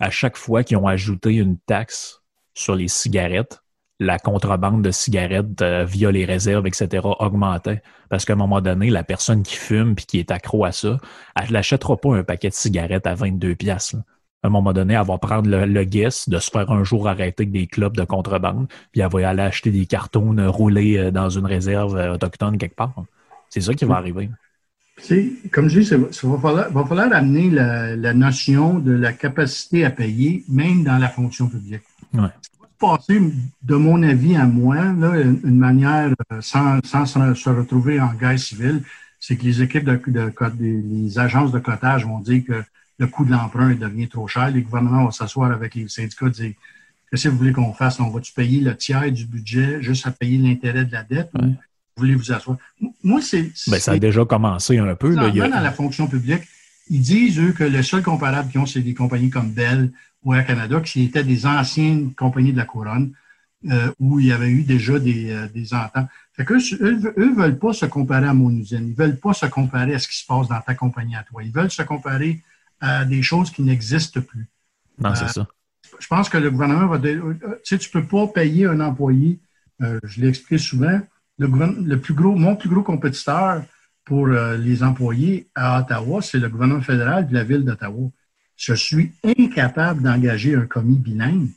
à 0.00 0.10
chaque 0.10 0.36
fois 0.36 0.64
qu'ils 0.64 0.76
ont 0.76 0.86
ajouté 0.86 1.34
une 1.34 1.58
taxe 1.58 2.22
sur 2.54 2.74
les 2.74 2.88
cigarettes, 2.88 3.62
la 4.00 4.18
contrebande 4.18 4.82
de 4.82 4.90
cigarettes 4.90 5.60
euh, 5.60 5.84
via 5.84 6.10
les 6.10 6.24
réserves, 6.24 6.66
etc., 6.66 7.06
augmentait. 7.18 7.82
Parce 8.08 8.24
qu'à 8.24 8.34
un 8.34 8.36
moment 8.36 8.60
donné, 8.60 8.90
la 8.90 9.02
personne 9.02 9.42
qui 9.42 9.56
fume 9.56 9.94
puis 9.94 10.06
qui 10.06 10.18
est 10.18 10.30
accro 10.30 10.64
à 10.64 10.72
ça, 10.72 10.98
elle 11.34 11.52
n'achètera 11.52 11.96
pas 11.96 12.14
un 12.16 12.22
paquet 12.22 12.48
de 12.48 12.54
cigarettes 12.54 13.06
à 13.06 13.14
22 13.14 13.56
pièces. 13.56 13.96
À 14.44 14.46
un 14.46 14.50
moment 14.50 14.72
donné, 14.72 14.94
elle 14.94 15.04
va 15.04 15.18
prendre 15.18 15.50
le, 15.50 15.66
le 15.66 15.84
guess 15.84 16.28
de 16.28 16.38
se 16.38 16.50
faire 16.50 16.70
un 16.70 16.84
jour 16.84 17.08
arrêter 17.08 17.42
avec 17.42 17.50
des 17.50 17.66
clubs 17.66 17.96
de 17.96 18.04
contrebande, 18.04 18.68
puis 18.92 19.00
elle 19.00 19.10
va 19.10 19.28
aller 19.28 19.42
acheter 19.42 19.72
des 19.72 19.86
cartons 19.86 20.34
roulés 20.48 20.96
euh, 20.96 21.10
dans 21.10 21.28
une 21.28 21.46
réserve 21.46 21.96
euh, 21.96 22.14
autochtone 22.14 22.56
quelque 22.56 22.76
part. 22.76 22.94
C'est 23.48 23.62
ça 23.62 23.74
qui 23.74 23.84
va 23.84 23.96
arriver. 23.96 24.30
Comme 25.50 25.68
je 25.68 25.80
dis, 25.80 25.88
il 25.88 25.96
va 25.96 26.38
falloir, 26.38 26.70
va 26.70 26.84
falloir 26.84 27.12
amener 27.12 27.50
la, 27.50 27.96
la, 27.96 28.14
notion 28.14 28.78
de 28.78 28.92
la 28.92 29.12
capacité 29.12 29.84
à 29.84 29.90
payer, 29.90 30.44
même 30.48 30.84
dans 30.84 30.98
la 30.98 31.08
fonction 31.08 31.48
publique. 31.48 31.82
Ouais 32.12 32.28
passer, 32.78 33.20
de 33.62 33.74
mon 33.74 34.02
avis 34.02 34.36
à 34.36 34.46
moi, 34.46 34.76
là, 34.76 35.20
une 35.20 35.58
manière 35.58 36.14
euh, 36.32 36.40
sans, 36.40 36.80
sans 36.84 37.06
se 37.06 37.50
retrouver 37.50 38.00
en 38.00 38.14
guerre 38.14 38.38
civile, 38.38 38.82
c'est 39.18 39.36
que 39.36 39.44
les 39.44 39.62
équipes 39.62 39.84
de, 39.84 40.00
de, 40.06 40.32
les 40.60 41.18
agences 41.18 41.52
de 41.52 41.58
cotage 41.58 42.06
vont 42.06 42.20
dire 42.20 42.44
que 42.46 42.62
le 42.98 43.06
coût 43.06 43.24
de 43.24 43.32
l'emprunt 43.32 43.74
devient 43.74 44.08
trop 44.08 44.28
cher. 44.28 44.50
Les 44.50 44.62
gouvernements 44.62 45.04
vont 45.04 45.10
s'asseoir 45.10 45.50
avec 45.50 45.74
les 45.74 45.88
syndicats 45.88 46.26
et 46.26 46.30
dire 46.30 46.52
Qu'est-ce 47.10 47.24
que 47.24 47.28
vous 47.30 47.38
voulez 47.38 47.52
qu'on 47.52 47.72
fasse? 47.72 48.00
On 48.00 48.10
va-tu 48.10 48.32
payer 48.34 48.60
le 48.60 48.76
tiers 48.76 49.10
du 49.10 49.24
budget 49.24 49.82
juste 49.82 50.06
à 50.06 50.10
payer 50.10 50.36
l'intérêt 50.36 50.84
de 50.84 50.92
la 50.92 51.02
dette? 51.02 51.30
Ou 51.34 51.54
voulez 51.98 52.14
vous 52.14 52.32
asseoir? 52.32 52.56
Moi, 53.02 53.20
c'est. 53.20 53.50
Ben, 53.68 53.78
ça 53.78 53.92
a 53.92 53.98
déjà 53.98 54.24
commencé 54.24 54.78
un 54.78 54.94
peu. 54.94 55.14
Là, 55.14 55.30
dans 55.30 55.60
la 55.60 55.72
fonction 55.72 56.06
publique, 56.06 56.42
ils 56.90 57.00
disent, 57.00 57.38
eux, 57.38 57.52
que 57.52 57.64
le 57.64 57.82
seul 57.82 58.02
comparable 58.02 58.50
qu'ils 58.50 58.60
ont, 58.60 58.66
c'est 58.66 58.80
des 58.80 58.94
compagnies 58.94 59.30
comme 59.30 59.50
Bell 59.50 59.90
ou 60.24 60.34
Air 60.34 60.46
Canada, 60.46 60.80
qui 60.80 61.04
étaient 61.04 61.24
des 61.24 61.46
anciennes 61.46 62.14
compagnies 62.14 62.52
de 62.52 62.56
la 62.56 62.64
couronne, 62.64 63.12
euh, 63.70 63.92
où 63.98 64.20
il 64.20 64.26
y 64.26 64.32
avait 64.32 64.50
eu 64.50 64.62
déjà 64.62 64.98
des, 64.98 65.30
euh, 65.30 65.48
des 65.48 65.74
ententes. 65.74 66.08
Fait 66.32 66.44
qu'eux, 66.44 66.60
eux, 66.80 67.14
eux 67.18 67.34
veulent 67.34 67.58
pas 67.58 67.72
se 67.72 67.86
comparer 67.86 68.26
à 68.26 68.34
mon 68.34 68.50
usine. 68.50 68.88
Ils 68.88 68.94
veulent 68.94 69.18
pas 69.18 69.32
se 69.32 69.46
comparer 69.46 69.94
à 69.94 69.98
ce 69.98 70.08
qui 70.08 70.16
se 70.16 70.26
passe 70.26 70.48
dans 70.48 70.60
ta 70.60 70.74
compagnie 70.74 71.16
à 71.16 71.24
toi. 71.24 71.42
Ils 71.42 71.52
veulent 71.52 71.70
se 71.70 71.82
comparer 71.82 72.40
à 72.80 73.04
des 73.04 73.22
choses 73.22 73.50
qui 73.50 73.62
n'existent 73.62 74.20
plus. 74.20 74.46
Non, 74.98 75.14
c'est 75.14 75.24
euh, 75.24 75.28
ça. 75.28 75.46
Je 75.98 76.06
pense 76.06 76.28
que 76.28 76.38
le 76.38 76.50
gouvernement 76.50 76.86
va 76.86 76.98
dire, 76.98 77.20
tu 77.40 77.48
sais, 77.64 77.78
tu 77.78 77.90
peux 77.90 78.04
pas 78.04 78.28
payer 78.28 78.66
un 78.66 78.78
employé, 78.78 79.40
je 79.80 80.20
l'ai 80.20 80.28
expliqué 80.28 80.58
souvent, 80.58 81.00
le, 81.38 81.96
plus 81.96 82.14
gros, 82.14 82.34
mon 82.34 82.56
plus 82.56 82.68
gros 82.68 82.82
compétiteur 82.82 83.62
pour 84.04 84.26
les 84.26 84.82
employés 84.82 85.48
à 85.54 85.80
Ottawa, 85.80 86.22
c'est 86.22 86.38
le 86.38 86.48
gouvernement 86.48 86.80
fédéral 86.80 87.28
de 87.28 87.34
la 87.34 87.44
ville 87.44 87.64
d'Ottawa 87.64 88.10
je 88.58 88.74
suis 88.74 89.12
incapable 89.22 90.02
d'engager 90.02 90.54
un 90.56 90.66
commis 90.66 90.98
bilingue. 90.98 91.48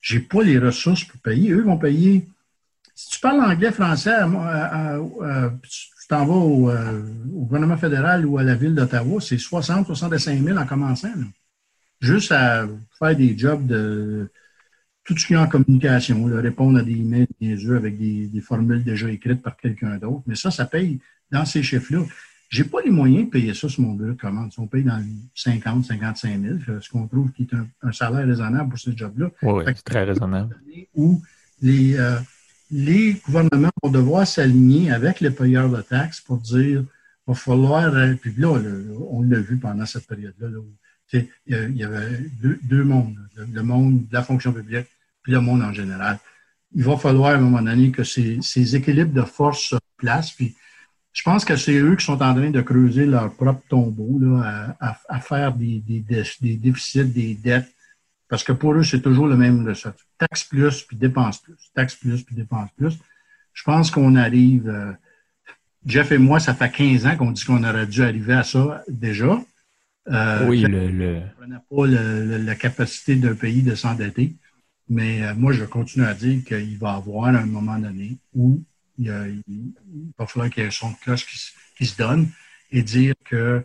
J'ai 0.00 0.20
pas 0.20 0.42
les 0.42 0.58
ressources 0.58 1.04
pour 1.04 1.20
payer. 1.20 1.50
Eux 1.50 1.62
vont 1.62 1.76
payer. 1.76 2.26
Si 2.94 3.10
tu 3.10 3.20
parles 3.20 3.40
anglais, 3.40 3.72
français, 3.72 4.16
tu 5.62 6.08
t'en 6.08 6.24
vas 6.24 6.32
au, 6.32 6.70
euh, 6.70 7.02
au, 7.34 7.44
gouvernement 7.44 7.76
fédéral 7.76 8.24
ou 8.24 8.38
à 8.38 8.44
la 8.44 8.54
ville 8.54 8.74
d'Ottawa, 8.74 9.20
c'est 9.20 9.36
60, 9.36 9.86
65 9.86 10.40
000 10.40 10.56
en 10.56 10.64
commençant. 10.64 11.12
Juste 12.00 12.30
à 12.30 12.66
faire 12.98 13.16
des 13.16 13.36
jobs 13.36 13.66
de 13.66 14.30
tout 15.08 15.16
ce 15.16 15.26
qui 15.26 15.32
est 15.32 15.38
en 15.38 15.46
communication, 15.46 16.22
répondre 16.26 16.78
à 16.78 16.82
des 16.82 16.92
emails, 16.92 17.26
yeux 17.40 17.76
avec 17.76 17.98
des, 17.98 18.26
des, 18.26 18.40
formules 18.42 18.84
déjà 18.84 19.10
écrites 19.10 19.40
par 19.40 19.56
quelqu'un 19.56 19.96
d'autre. 19.96 20.22
Mais 20.26 20.34
ça, 20.34 20.50
ça 20.50 20.66
paye 20.66 21.00
dans 21.32 21.46
ces 21.46 21.62
chiffres-là. 21.62 22.02
J'ai 22.50 22.64
pas 22.64 22.82
les 22.84 22.90
moyens 22.90 23.24
de 23.24 23.30
payer 23.30 23.54
ça 23.54 23.70
sur 23.70 23.80
mon 23.80 23.94
bureau 23.94 24.12
de 24.12 24.20
commande. 24.20 24.52
Si 24.52 24.60
on 24.60 24.66
paye 24.66 24.84
dans 24.84 25.02
50, 25.34 25.86
55 25.86 26.42
000, 26.42 26.80
ce 26.82 26.90
qu'on 26.90 27.06
trouve 27.06 27.32
qui 27.32 27.44
est 27.44 27.54
un, 27.82 27.92
salaire 27.92 28.26
raisonnable 28.26 28.68
pour 28.68 28.78
ce 28.78 28.90
job-là. 28.94 29.30
Oui, 29.40 29.64
c'est 29.68 29.82
très 29.82 30.04
raisonnable. 30.04 30.60
Où 30.94 31.22
les, 31.62 31.96
euh, 31.96 32.18
les 32.70 33.14
gouvernements 33.14 33.70
vont 33.82 33.90
devoir 33.90 34.26
s'aligner 34.26 34.92
avec 34.92 35.20
les 35.20 35.30
payeurs 35.30 35.70
de 35.70 35.80
taxes 35.80 36.20
pour 36.20 36.36
dire 36.36 36.84
va 37.26 37.32
falloir. 37.32 37.94
Euh, 37.94 38.12
puis 38.12 38.34
là, 38.36 38.60
on 39.10 39.22
l'a 39.22 39.40
vu 39.40 39.56
pendant 39.56 39.86
cette 39.86 40.06
période-là. 40.06 40.48
il 41.14 41.76
y 41.76 41.82
avait 41.82 42.18
deux, 42.42 42.60
deux 42.62 42.84
mondes, 42.84 43.16
le 43.36 43.62
monde 43.62 44.06
de 44.06 44.12
la 44.12 44.22
fonction 44.22 44.52
publique 44.52 44.86
puis 45.28 45.34
le 45.34 45.42
monde 45.42 45.60
en 45.62 45.74
général. 45.74 46.18
Il 46.74 46.84
va 46.84 46.96
falloir 46.96 47.32
à 47.32 47.34
un 47.34 47.38
moment 47.38 47.60
donné 47.60 47.90
que 47.90 48.02
ces, 48.02 48.38
ces 48.40 48.74
équilibres 48.74 49.12
de 49.12 49.26
force 49.26 49.60
se 49.60 49.76
placent. 49.98 50.32
Puis 50.32 50.56
je 51.12 51.22
pense 51.22 51.44
que 51.44 51.54
c'est 51.54 51.76
eux 51.76 51.96
qui 51.96 52.04
sont 52.06 52.22
en 52.22 52.34
train 52.34 52.48
de 52.50 52.62
creuser 52.62 53.04
leur 53.04 53.34
propre 53.34 53.60
tombeau, 53.68 54.18
là, 54.18 54.74
à, 54.80 54.98
à, 55.06 55.20
faire 55.20 55.52
des, 55.52 55.80
des, 55.80 56.02
des, 56.40 56.56
déficits, 56.56 57.04
des 57.04 57.34
dettes 57.34 57.68
Parce 58.26 58.42
que 58.42 58.52
pour 58.52 58.72
eux, 58.72 58.84
c'est 58.84 59.02
toujours 59.02 59.26
le 59.26 59.36
même 59.36 59.68
recette. 59.68 59.98
Taxe 60.16 60.44
plus, 60.44 60.82
puis 60.84 60.96
dépense 60.96 61.42
plus. 61.42 61.58
Taxe 61.74 61.94
plus, 61.94 62.22
puis 62.22 62.34
dépense 62.34 62.70
plus. 62.74 62.96
Je 63.52 63.64
pense 63.64 63.90
qu'on 63.90 64.16
arrive... 64.16 64.66
Euh, 64.66 64.92
Jeff 65.84 66.10
et 66.10 66.18
moi, 66.18 66.40
ça 66.40 66.54
fait 66.54 66.70
15 66.70 67.06
ans 67.06 67.16
qu'on 67.16 67.32
dit 67.32 67.44
qu'on 67.44 67.64
aurait 67.64 67.86
dû 67.86 68.02
arriver 68.02 68.34
à 68.34 68.44
ça 68.44 68.82
déjà. 68.88 69.38
Euh, 70.10 70.46
oui, 70.46 70.62
le, 70.62 71.20
On 71.42 71.46
n'a 71.46 71.62
pas 71.70 71.86
la 71.86 72.54
capacité 72.54 73.16
d'un 73.16 73.34
pays 73.34 73.62
de 73.62 73.74
s'endetter. 73.74 74.34
Mais 74.88 75.22
euh, 75.22 75.34
moi, 75.34 75.52
je 75.52 75.64
continue 75.64 76.06
à 76.06 76.14
dire 76.14 76.44
qu'il 76.44 76.78
va 76.78 76.92
y 76.92 76.96
avoir 76.96 77.28
un 77.28 77.46
moment 77.46 77.78
donné 77.78 78.18
où 78.34 78.62
il, 78.98 79.42
va 80.18 80.26
falloir 80.26 80.50
qu'il 80.50 80.62
y 80.62 80.66
ait 80.66 80.68
un 80.68 80.72
son 80.72 80.90
de 80.90 80.96
cloche 80.96 81.26
qui, 81.76 81.86
se 81.86 81.96
donne 81.96 82.28
et 82.72 82.82
dire 82.82 83.14
que 83.24 83.64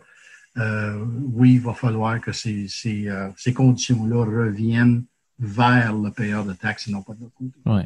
euh, 0.56 1.04
oui, 1.32 1.54
il 1.54 1.60
va 1.60 1.74
falloir 1.74 2.20
que 2.20 2.30
ces, 2.30 2.68
ces, 2.68 3.08
ces 3.36 3.52
conditions-là 3.52 4.24
reviennent 4.24 5.04
vers 5.40 5.92
le 5.94 6.10
payeur 6.10 6.44
de 6.44 6.52
taxes 6.52 6.88
et 6.88 6.92
non 6.92 7.02
pas 7.02 7.12
de 7.12 7.20
l'autre 7.20 7.34
côté. 7.36 7.50
Oui. 7.66 7.82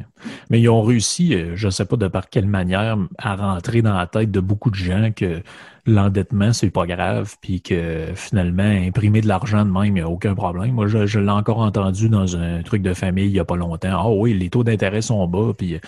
Mais 0.49 0.61
ils 0.61 0.69
ont 0.69 0.83
réussi, 0.83 1.33
euh, 1.33 1.55
je 1.55 1.67
ne 1.67 1.71
sais 1.71 1.85
pas 1.85 1.95
de 1.95 2.07
par 2.07 2.29
quelle 2.29 2.45
manière, 2.45 2.97
à 3.17 3.35
rentrer 3.35 3.81
dans 3.81 3.95
la 3.95 4.05
tête 4.05 4.31
de 4.31 4.39
beaucoup 4.39 4.69
de 4.69 4.75
gens 4.75 5.11
que 5.15 5.41
l'endettement, 5.87 6.53
c'est 6.53 6.69
pas 6.69 6.85
grave, 6.85 7.35
puis 7.41 7.61
que 7.61 8.07
finalement, 8.13 8.63
imprimer 8.63 9.21
de 9.21 9.27
l'argent 9.27 9.65
de 9.65 9.71
même, 9.71 9.85
il 9.85 9.93
n'y 9.93 10.01
a 10.01 10.09
aucun 10.09 10.35
problème. 10.35 10.73
Moi, 10.73 10.87
je, 10.87 11.19
l'ai 11.19 11.31
encore 11.31 11.59
entendu 11.59 12.07
dans 12.07 12.37
un 12.37 12.61
truc 12.61 12.83
de 12.83 12.93
famille 12.93 13.25
il 13.25 13.33
n'y 13.33 13.39
a 13.39 13.45
pas 13.45 13.55
longtemps. 13.55 13.89
Ah 13.91 14.09
oui, 14.09 14.33
les 14.33 14.49
taux 14.49 14.63
d'intérêt 14.63 15.01
sont 15.01 15.25
bas, 15.27 15.53
puis 15.57 15.79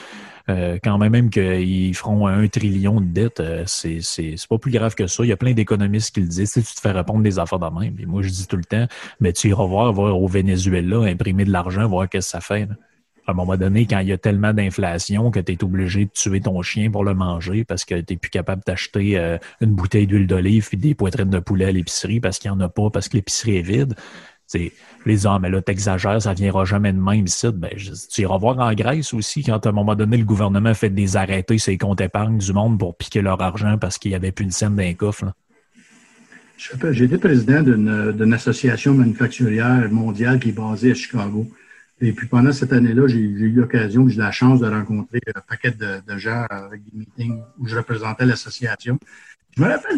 euh, 0.52 0.78
quand 0.84 0.98
même, 0.98 1.12
même 1.12 1.30
qu'ils 1.30 1.96
feront 1.96 2.28
un 2.28 2.48
trillion 2.48 3.02
de 3.02 3.06
dettes, 3.06 3.40
euh, 3.40 3.64
c'est, 3.66 4.02
pas 4.50 4.58
plus 4.58 4.72
grave 4.72 4.96
que 4.96 5.08
ça. 5.08 5.24
Il 5.24 5.30
y 5.30 5.32
a 5.32 5.38
plein 5.38 5.54
d'économistes 5.54 6.14
qui 6.14 6.22
le 6.22 6.28
disent. 6.28 6.54
Tu, 6.54 6.62
tu 6.62 6.76
te 6.76 6.82
fais 6.82 6.92
répondre 6.92 7.24
des 7.24 7.40
affaires 7.40 7.60
de 7.60 7.80
même. 7.80 7.96
Moi, 8.08 8.22
je 8.22 8.30
dis 8.30 8.48
tout 8.48 8.58
le 8.58 8.64
temps, 8.64 8.88
mais 9.20 9.34
tu 9.34 9.50
iras 9.50 9.66
voir, 9.66 9.92
voir 9.94 10.22
au 10.22 10.28
Venezuela, 10.28 10.98
imprimer 11.08 11.46
de 11.46 11.52
l'argent, 11.52 11.88
voir 11.88 12.10
qu'est-ce 12.10 12.28
que 12.28 12.32
ça 12.32 12.42
fait. 12.42 12.68
À 13.28 13.32
un 13.32 13.36
moment 13.36 13.56
donné, 13.56 13.86
quand 13.86 14.00
il 14.00 14.08
y 14.08 14.12
a 14.12 14.18
tellement 14.18 14.52
d'inflation 14.52 15.30
que 15.30 15.40
tu 15.40 15.52
es 15.52 15.64
obligé 15.64 16.06
de 16.06 16.10
tuer 16.10 16.42
ton 16.42 16.62
chien 16.64 16.90
pour 16.90 17.04
le 17.04 17.14
manger 17.14 17.64
parce 17.64 17.86
que 17.86 18.02
tu 18.02 18.18
plus 18.18 18.32
capable 18.32 18.64
d'acheter 18.66 19.18
euh, 19.18 19.38
une 19.62 19.72
bouteille 19.72 20.08
d'huile 20.08 20.26
d'olive 20.26 20.70
et 20.74 20.78
des 20.78 20.96
poitrines 20.96 21.30
de 21.30 21.40
poulet 21.40 21.66
à 21.66 21.72
l'épicerie 21.72 22.20
parce 22.20 22.40
qu'il 22.40 22.50
n'y 22.52 22.58
en 22.58 22.60
a 22.62 22.70
pas, 22.70 22.90
parce 22.90 23.10
que 23.10 23.18
l'épicerie 23.18 23.58
est 23.58 23.62
vide. 23.62 23.94
Les 25.06 25.26
hommes, 25.26 25.42
mais 25.42 25.50
là, 25.50 25.62
t'exagères, 25.62 26.22
ça 26.22 26.34
viendra 26.34 26.66
jamais 26.66 26.94
de 26.94 27.00
même 27.00 27.26
ici. 27.26 27.48
Ben, 27.54 27.72
tu 27.76 28.22
iras 28.22 28.38
voir 28.38 28.60
en 28.60 28.74
Grèce 28.74 29.14
aussi, 29.14 29.44
quand 29.44 29.66
à 29.66 29.70
un 29.70 29.72
moment 29.72 29.96
donné, 29.96 30.18
le 30.18 30.26
gouvernement 30.26 30.74
fait 30.74 30.90
des 30.90 31.18
arrêtés 31.18 31.58
sur 31.58 31.78
comptes 31.78 32.02
épargne 32.02 32.38
du 32.38 32.54
monde 32.54 32.78
pour 32.78 32.96
piquer 32.96 33.22
leur 33.22 33.42
argent 33.42 33.78
parce 33.78 33.98
qu'il 33.98 34.12
n'y 34.12 34.16
avait 34.16 34.32
plus 34.32 34.46
une 34.46 34.52
scène 34.52 34.76
d'un 34.76 34.94
coffre. 34.94 35.26
J'ai 36.92 37.06
été 37.06 37.18
président 37.18 37.64
d'une 37.64 38.34
association 38.34 38.94
manufacturière 38.94 39.90
mondiale 39.92 40.40
qui 40.40 40.50
est 40.50 40.52
basée 40.52 40.92
à 40.92 40.94
Chicago. 40.94 41.48
Et 42.02 42.14
puis 42.14 42.28
pendant 42.28 42.52
cette 42.52 42.74
année-là, 42.74 43.08
j'ai 43.08 43.20
eu 43.20 43.52
l'occasion, 43.52 44.08
j'ai 44.08 44.16
eu 44.16 44.20
la 44.20 44.32
chance 44.32 44.60
de 44.60 44.68
rencontrer 44.68 45.22
un 45.36 45.42
paquet 45.42 45.72
de, 45.72 46.18
gens 46.18 46.46
avec 46.50 46.84
des 46.84 47.00
meetings 47.00 47.42
où 47.60 47.68
je 47.68 47.76
représentais 47.76 48.26
l'association. 48.26 49.00
Je 49.58 49.62
me 49.62 49.68
rappelle 49.68 49.98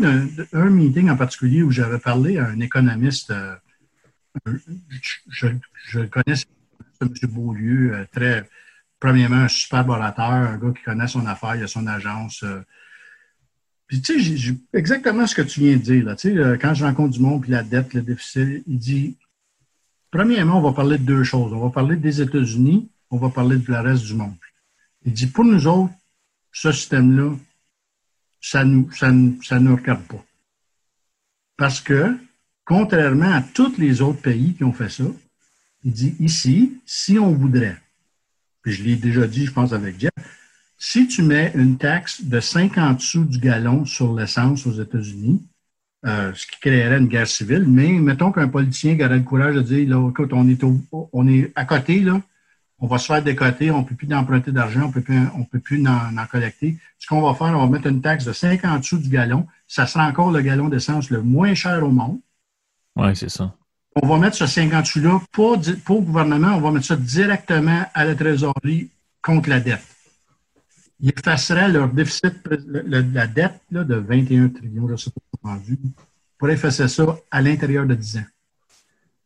d'un 0.52 0.70
meeting 0.70 1.10
en 1.10 1.16
particulier 1.16 1.64
où 1.64 1.72
j'avais 1.72 2.00
parlé 2.00 2.38
à 2.38 2.48
un 2.48 2.60
économiste 2.60 3.32
euh, 3.32 3.56
je, 5.30 5.48
je 5.88 6.00
connais 6.02 6.36
M. 7.02 7.10
Beaulieu, 7.30 7.94
euh, 7.94 8.06
très, 8.12 8.50
premièrement, 9.00 9.38
un 9.38 9.48
super 9.48 9.88
orateur, 9.88 10.26
un 10.26 10.58
gars 10.58 10.72
qui 10.72 10.84
connaît 10.84 11.08
son 11.08 11.26
affaire, 11.26 11.56
il 11.56 11.64
a 11.64 11.68
son 11.68 11.88
agence. 11.88 12.44
Euh. 12.44 12.62
Puis, 13.88 14.02
tu 14.02 14.38
sais, 14.38 14.56
exactement 14.74 15.28
ce 15.28 15.36
que 15.36 15.42
tu 15.42 15.60
viens 15.60 15.78
de 15.78 15.82
dire. 15.82 16.06
Là, 16.06 16.16
tu 16.16 16.30
sais, 16.30 16.38
euh, 16.38 16.58
quand 16.58 16.74
je 16.74 16.86
rencontre 16.86 17.12
du 17.12 17.20
monde, 17.20 17.42
puis 17.42 17.52
la 17.52 17.64
dette, 17.64 17.94
le 17.94 18.02
déficit, 18.02 18.64
il 18.66 18.78
dit, 18.78 19.18
premièrement, 20.10 20.60
on 20.60 20.62
va 20.62 20.74
parler 20.74 20.98
de 20.98 21.04
deux 21.04 21.24
choses. 21.24 21.54
On 21.54 21.60
va 21.60 21.70
parler 21.70 21.96
des 21.96 22.22
États-Unis, 22.22 22.90
on 23.10 23.18
va 23.18 23.30
parler 23.30 23.58
de 23.58 23.72
le 23.72 23.80
reste 23.80 24.06
du 24.06 24.16
monde. 24.16 24.36
Il 25.06 25.14
dit, 25.14 25.28
pour 25.28 25.44
nous 25.44 25.68
autres, 25.68 25.94
ce 26.52 26.72
système-là, 26.72 27.36
ça 28.40 28.64
nous, 28.64 28.92
ça, 28.92 29.12
ça 29.42 29.60
nous 29.60 29.76
regarde 29.76 30.04
pas. 30.04 30.24
Parce 31.58 31.82
que 31.82 32.18
contrairement 32.66 33.32
à 33.32 33.42
tous 33.42 33.78
les 33.78 34.02
autres 34.02 34.22
pays 34.22 34.54
qui 34.54 34.64
ont 34.64 34.74
fait 34.74 34.90
ça, 34.90 35.06
il 35.84 35.92
dit 35.92 36.16
ici, 36.20 36.80
si 36.86 37.20
on 37.20 37.34
voudrait, 37.34 37.78
puis 38.62 38.72
je 38.72 38.84
l'ai 38.84 38.96
déjà 38.96 39.28
dit, 39.28 39.46
je 39.46 39.52
pense 39.52 39.74
avec 39.74 40.00
Jeff, 40.00 40.12
si 40.78 41.08
tu 41.08 41.22
mets 41.22 41.52
une 41.56 41.78
taxe 41.78 42.24
de 42.24 42.40
50 42.40 43.00
sous 43.00 43.26
du 43.26 43.40
gallon 43.40 43.86
sur 43.86 44.14
l'essence 44.14 44.66
aux 44.66 44.82
États-Unis, 44.82 45.42
euh, 46.06 46.34
ce 46.34 46.46
qui 46.46 46.60
créerait 46.60 46.98
une 46.98 47.08
guerre 47.08 47.28
civile, 47.28 47.66
mais 47.68 47.88
mettons 47.94 48.32
qu'un 48.32 48.50
politicien 48.50 48.98
qui 48.98 49.06
aurait 49.06 49.18
le 49.18 49.24
courage 49.24 49.56
de 49.56 49.62
dire, 49.62 49.88
là, 49.90 50.10
écoute, 50.10 50.34
on 50.34 50.48
est, 50.50 50.62
on 50.92 51.28
est 51.28 51.52
à 51.56 51.64
côté, 51.66 52.00
là, 52.02 52.22
on 52.80 52.88
va 52.88 52.98
se 52.98 53.06
faire 53.06 53.24
décoter, 53.24 53.72
on 53.72 53.80
ne 53.80 53.86
peut 53.86 53.96
plus 53.96 54.14
emprunter 54.14 54.52
d'argent, 54.52 54.82
on 54.84 54.88
ne 55.40 55.46
peut 55.46 55.60
plus 55.60 55.88
en, 55.88 56.18
en, 56.18 56.26
collecter. 56.26 56.78
Ce 57.00 57.08
qu'on 57.08 57.22
va 57.22 57.34
faire, 57.34 57.58
on 57.58 57.66
va 57.66 57.68
mettre 57.68 57.88
une 57.88 58.02
taxe 58.02 58.26
de 58.26 58.34
50 58.34 58.84
sous 58.84 58.98
du 58.98 59.08
gallon. 59.08 59.48
Ça 59.70 59.88
sera 59.88 60.06
encore 60.06 60.32
le 60.32 60.42
gallon 60.42 60.68
d'essence 60.68 61.10
le 61.10 61.22
moins 61.22 61.54
cher 61.54 61.82
au 61.82 61.92
monde. 61.92 62.20
Oui, 62.96 63.16
c'est 63.16 63.30
ça. 63.30 63.56
On 63.96 64.08
va 64.08 64.18
mettre 64.18 64.36
ce 64.36 64.48
50 64.48 64.86
sous-là, 64.86 65.22
pas, 65.32 65.94
au 65.94 66.02
gouvernement, 66.02 66.56
on 66.56 66.62
va 66.62 66.72
mettre 66.72 66.86
ça 66.86 66.96
directement 66.96 67.86
à 67.94 68.06
la 68.06 68.16
trésorerie 68.16 68.90
contre 69.22 69.50
la 69.50 69.60
dette. 69.60 69.86
Il 71.00 71.10
effacerait 71.10 71.70
leur 71.70 71.90
déficit, 71.90 72.34
la 72.68 73.28
dette 73.28 73.62
là, 73.72 73.84
de 73.84 73.96
21 73.96 74.50
trillions, 74.50 74.88
je 74.88 74.94
ne 74.94 74.98
sais 74.98 75.12
pas 75.12 75.52
vendu, 75.52 75.78
pour 76.38 76.50
effacer 76.50 76.88
ça 76.88 77.18
à 77.30 77.42
l'intérieur 77.42 77.86
de 77.86 77.94
10 77.94 78.18
ans, 78.18 78.26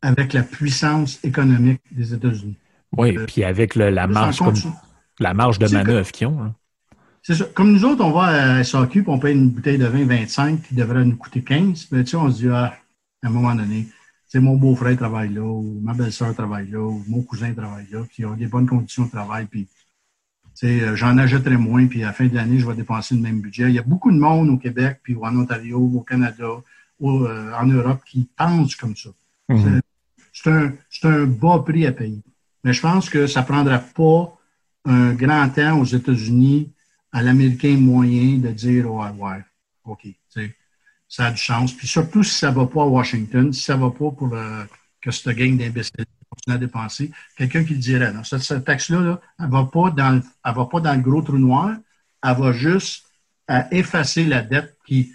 avec 0.01 0.33
la 0.33 0.43
puissance 0.43 1.23
économique 1.23 1.81
des 1.91 2.13
États-Unis. 2.13 2.57
Oui, 2.97 3.17
euh, 3.17 3.25
puis 3.25 3.43
avec 3.43 3.75
la, 3.75 4.07
marge, 4.07 4.39
la 5.19 5.33
marge 5.33 5.59
de 5.59 5.67
manœuvre 5.67 6.11
qu'ils 6.11 6.27
ont. 6.27 6.41
Hein. 6.41 6.55
C'est 7.21 7.35
ça. 7.35 7.45
Comme 7.53 7.73
nous 7.73 7.83
autres, 7.83 8.03
on 8.03 8.11
va 8.11 8.57
à 8.57 8.63
SAQ 8.63 9.03
on 9.07 9.19
paye 9.19 9.35
une 9.35 9.49
bouteille 9.49 9.77
de 9.77 9.85
vin 9.85 10.05
25 10.05 10.61
qui 10.61 10.75
devrait 10.75 11.03
nous 11.03 11.17
coûter 11.17 11.43
15. 11.43 11.87
Mais 11.91 12.03
tu 12.03 12.11
sais, 12.11 12.17
on 12.17 12.31
se 12.31 12.37
dit, 12.37 12.49
ah, 12.49 12.73
à 13.23 13.27
un 13.27 13.29
moment 13.29 13.55
donné. 13.55 13.87
C'est 14.27 14.39
mon 14.39 14.57
beau-frère 14.57 14.97
travaille 14.97 15.33
là, 15.33 15.41
ou 15.41 15.79
ma 15.81 15.93
belle-sœur 15.93 16.33
travaille 16.33 16.69
là, 16.69 16.81
ou 16.81 17.03
mon 17.07 17.21
cousin 17.21 17.53
travaille 17.53 17.87
là, 17.91 18.03
puis 18.03 18.17
ils 18.19 18.25
ont 18.25 18.35
des 18.35 18.47
bonnes 18.47 18.67
conditions 18.67 19.05
de 19.05 19.09
travail, 19.09 19.45
puis 19.45 19.67
euh, 20.63 20.95
j'en 20.95 21.17
achèterai 21.17 21.55
moins, 21.55 21.85
puis 21.87 22.03
à 22.03 22.07
la 22.07 22.13
fin 22.13 22.27
de 22.27 22.35
l'année, 22.35 22.59
je 22.59 22.67
vais 22.67 22.75
dépenser 22.75 23.15
le 23.15 23.21
même 23.21 23.39
budget. 23.39 23.69
Il 23.69 23.75
y 23.75 23.79
a 23.79 23.83
beaucoup 23.83 24.11
de 24.11 24.17
monde 24.17 24.49
au 24.49 24.57
Québec, 24.57 24.99
puis 25.01 25.15
en 25.15 25.35
Ontario, 25.37 25.79
au 25.79 26.01
Canada, 26.01 26.49
ou 26.99 27.25
euh, 27.25 27.53
en 27.53 27.67
Europe 27.67 28.01
qui 28.05 28.27
pensent 28.35 28.75
comme 28.75 28.95
ça. 28.95 29.09
Mhm. 29.49 29.81
C'est 30.33 30.49
un, 30.49 30.73
un, 31.03 31.25
bas 31.25 31.63
prix 31.65 31.85
à 31.85 31.91
payer. 31.91 32.21
Mais 32.63 32.73
je 32.73 32.81
pense 32.81 33.09
que 33.09 33.27
ça 33.27 33.41
ne 33.41 33.45
prendra 33.45 33.79
pas 33.79 34.37
un 34.85 35.13
grand 35.13 35.47
temps 35.49 35.79
aux 35.79 35.85
États-Unis, 35.85 36.71
à 37.11 37.23
l'Américain 37.23 37.77
moyen, 37.77 38.37
de 38.37 38.49
dire, 38.49 38.91
ouais, 38.91 39.09
ouais, 39.17 39.43
OK 39.85 40.07
ça 41.07 41.27
a 41.27 41.31
du 41.31 41.41
sens. 41.41 41.73
Puis 41.73 41.87
surtout 41.87 42.23
si 42.23 42.37
ça 42.37 42.51
ne 42.51 42.55
va 42.55 42.67
pas 42.67 42.83
à 42.83 42.85
Washington, 42.85 43.51
si 43.53 43.61
ça 43.61 43.75
ne 43.75 43.81
va 43.81 43.91
pas 43.91 44.11
pour 44.11 44.35
que 45.01 45.11
cette 45.11 45.35
gang 45.35 45.57
d'imbéciles 45.57 46.05
continue 46.29 46.55
à 46.55 46.57
dépenser, 46.57 47.11
quelqu'un 47.37 47.63
qui 47.63 47.75
dirait, 47.75 48.11
non, 48.11 48.23
cette, 48.23 48.65
taxe-là, 48.65 49.19
elle 49.39 49.45
ne 49.45 49.51
va, 49.51 49.65
pas 49.65 49.91
dans, 49.91 50.21
va 50.43 50.65
pas 50.65 50.79
dans 50.79 50.93
le 50.93 51.01
gros 51.01 51.21
trou 51.21 51.37
noir, 51.37 51.75
elle 52.23 52.37
va 52.37 52.51
juste 52.51 53.05
à 53.47 53.73
effacer 53.73 54.25
la 54.25 54.41
dette 54.41 54.77
qui, 54.85 55.13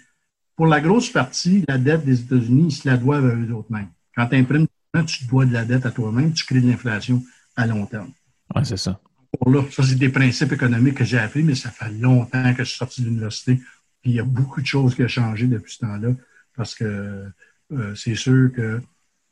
pour 0.55 0.67
la 0.67 0.81
grosse 0.81 1.09
partie, 1.09 1.63
la 1.67 1.77
dette 1.77 2.05
des 2.05 2.21
États-Unis, 2.21 2.65
ils 2.69 2.71
se 2.71 2.87
la 2.87 2.97
doivent 2.97 3.25
à 3.25 3.35
eux-mêmes. 3.35 3.89
Quand 4.15 4.27
tu 4.27 4.35
imprimes, 4.35 4.67
tu 5.05 5.25
te 5.25 5.29
dois 5.29 5.45
de 5.45 5.53
la 5.53 5.65
dette 5.65 5.85
à 5.85 5.91
toi-même, 5.91 6.33
tu 6.33 6.45
crées 6.45 6.61
de 6.61 6.69
l'inflation 6.69 7.23
à 7.55 7.67
long 7.67 7.85
terme. 7.85 8.11
Oui, 8.55 8.65
c'est 8.65 8.77
ça. 8.77 8.99
Pour 9.39 9.49
là, 9.49 9.63
ça, 9.71 9.83
c'est 9.83 9.95
des 9.95 10.09
principes 10.09 10.51
économiques 10.51 10.95
que 10.95 11.03
j'ai 11.03 11.17
appris, 11.17 11.43
mais 11.43 11.55
ça 11.55 11.71
fait 11.71 11.89
longtemps 11.89 12.53
que 12.53 12.63
je 12.63 12.69
suis 12.69 12.77
sorti 12.77 13.01
de 13.01 13.07
l'université 13.07 13.59
puis 14.03 14.11
il 14.11 14.15
y 14.15 14.19
a 14.19 14.25
beaucoup 14.25 14.61
de 14.61 14.65
choses 14.65 14.95
qui 14.95 15.03
ont 15.03 15.07
changé 15.07 15.47
depuis 15.47 15.73
ce 15.73 15.79
temps-là 15.79 16.09
parce 16.55 16.75
que 16.75 17.25
euh, 17.71 17.95
c'est 17.95 18.15
sûr 18.15 18.51
que 18.53 18.81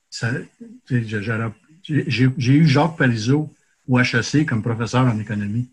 ça, 0.10 0.32
j'ai 0.88 2.54
eu 2.54 2.68
Jacques 2.68 2.96
Parizeau 2.98 3.54
au 3.88 4.00
HEC 4.00 4.46
comme 4.48 4.64
professeur 4.64 5.06
en 5.06 5.20
économie. 5.20 5.70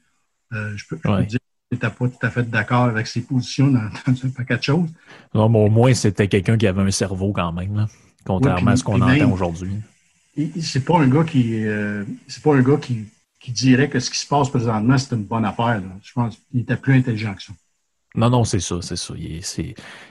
Euh, 0.53 0.77
je 0.77 0.85
peux, 0.87 0.97
dire 0.97 1.39
que 1.39 1.45
tu 1.71 1.75
n'étais 1.75 1.91
pas 1.91 2.09
tout 2.09 2.27
à 2.27 2.31
fait 2.31 2.43
d'accord 2.51 2.85
avec 2.85 3.07
ses 3.07 3.21
positions 3.21 3.69
dans, 3.69 3.89
un 4.07 4.29
paquet 4.37 4.57
de 4.57 4.63
choses. 4.63 4.89
Non, 5.33 5.49
mais 5.49 5.59
au 5.59 5.69
moins, 5.69 5.95
c'était 5.95 6.27
quelqu'un 6.27 6.59
qui 6.59 6.67
avait 6.67 6.83
un 6.83 6.91
cerveau 6.91 7.33
quand 7.33 7.53
même, 7.53 7.87
contrairement 8.25 8.73
à 8.73 8.77
ce 8.77 8.83
qu'on 8.83 9.01
entend 9.01 9.31
aujourd'hui. 9.31 9.77
C'est 10.61 10.85
pas 10.85 10.99
un 10.99 11.09
gars 11.09 11.25
qui 11.25 11.65
euh, 11.67 12.05
c'est 12.27 12.43
pas 12.43 12.55
un 12.55 12.63
gars 12.63 12.77
qui, 12.77 13.07
qui, 13.41 13.53
dirait 13.53 13.89
que 13.89 14.01
ce 14.01 14.11
qui 14.11 14.19
se 14.19 14.27
passe 14.27 14.49
présentement, 14.49 14.99
c'est 14.99 15.15
une 15.15 15.25
bonne 15.25 15.45
affaire. 15.45 15.83
Je 16.03 16.13
pense 16.13 16.37
qu'il 16.51 16.61
était 16.61 16.77
plus 16.77 16.95
intelligent 16.95 17.35
que 17.35 17.43
ça. 17.43 17.53
Non, 18.19 18.31
non, 18.31 18.45
c'est 18.45 18.59
ça, 18.59 18.77
c'est 18.83 18.97
ça. 18.97 19.15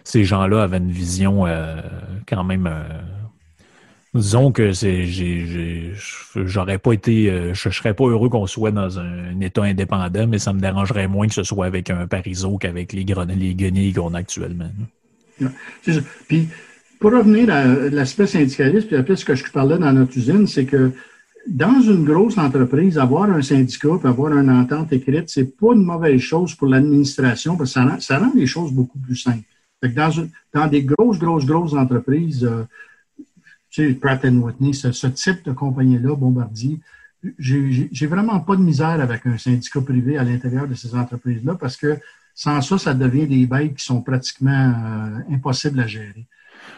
ces 0.04 0.24
gens-là 0.24 0.64
avaient 0.64 0.78
une 0.78 0.92
vision 0.92 1.46
euh, 1.46 1.82
quand 2.26 2.46
même. 2.46 2.66
Euh, 2.66 2.84
disons 4.14 4.54
que 4.54 4.72
j'aurais 6.34 6.78
pas 6.78 6.94
été, 6.94 7.30
euh, 7.30 7.54
je, 7.54 7.70
serais 7.70 7.94
pas 7.94 8.06
heureux 8.06 8.30
qu'on 8.30 8.48
soit 8.48 8.72
dans 8.72 8.98
un, 8.98 9.40
État 9.42 9.64
indépendant, 9.64 10.26
mais 10.26 10.40
ça 10.40 10.54
me 10.54 10.62
dérangerait 10.62 11.10
moins 11.10 11.28
que 11.28 11.34
ce 11.34 11.44
soit 11.44 11.66
avec 11.66 11.90
un 11.90 12.08
Parizeau 12.08 12.58
qu'avec 12.58 12.94
les, 12.94 13.04
les 13.04 13.56
guenilles 13.56 13.94
qu'on 13.94 14.14
a 14.14 14.20
actuellement. 14.20 14.72
C'est 15.84 15.94
ça. 15.94 16.00
Puis, 16.30 16.48
pour 17.00 17.12
revenir 17.12 17.50
à 17.54 17.66
l'aspect 17.66 18.26
syndicaliste, 18.26 18.88
puis 18.88 18.96
après 18.96 19.18
ce 19.18 19.26
que 19.26 19.36
je 19.36 19.44
parlais 19.52 19.78
dans 19.78 19.92
notre 19.92 20.18
usine, 20.18 20.48
c'est 20.48 20.66
que 20.66 20.94
dans 21.48 21.82
une 21.82 22.04
grosse 22.04 22.38
entreprise, 22.38 22.98
avoir 22.98 23.30
un 23.32 23.42
syndicat 23.42 24.00
et 24.04 24.08
avoir 24.08 24.38
une 24.38 24.50
entente 24.50 24.92
écrite, 24.94 25.30
c'est 25.30 25.58
pas 25.58 25.74
une 25.74 25.84
mauvaise 25.84 26.20
chose 26.20 26.54
pour 26.56 26.68
l'administration 26.68 27.56
parce 27.56 27.74
que 27.74 28.00
ça 28.00 28.20
rend, 28.20 28.32
les 28.36 28.46
choses 28.46 28.72
beaucoup 28.72 29.00
plus 29.00 29.16
simples. 29.16 29.44
dans, 30.54 30.68
des 30.68 30.84
grosses, 30.84 31.20
grosses, 31.20 31.46
grosses 31.46 31.74
entreprises, 31.74 32.44
euh, 32.44 32.64
tu 33.70 33.88
sais, 33.88 33.94
Pratt 33.94 34.24
Whitney, 34.24 34.74
ce, 34.74 35.08
type 35.08 35.44
de 35.46 35.52
compagnie-là, 35.52 36.16
Bombardier, 36.16 36.80
j'ai 37.40 38.08
vraiment 38.08 38.40
pas 38.40 38.56
de 38.56 38.62
misère 38.62 39.02
avec 39.02 39.26
un 39.26 39.38
syndicat 39.38 39.82
privé 39.82 40.18
à 40.18 40.24
l'intérieur 40.24 40.68
de 40.68 40.76
ces 40.76 40.96
entreprises-là 40.96 41.56
parce 41.56 41.78
que 41.78 41.98
sans 42.36 42.62
ça, 42.62 42.78
ça 42.78 42.94
devient 42.94 43.26
des 43.26 43.46
bêtes 43.48 43.76
qui 43.76 43.86
sont 43.86 44.02
pratiquement 44.02 44.52
euh, 44.52 45.34
impossibles 45.34 45.80
à 45.80 45.88
gérer. 45.88 46.28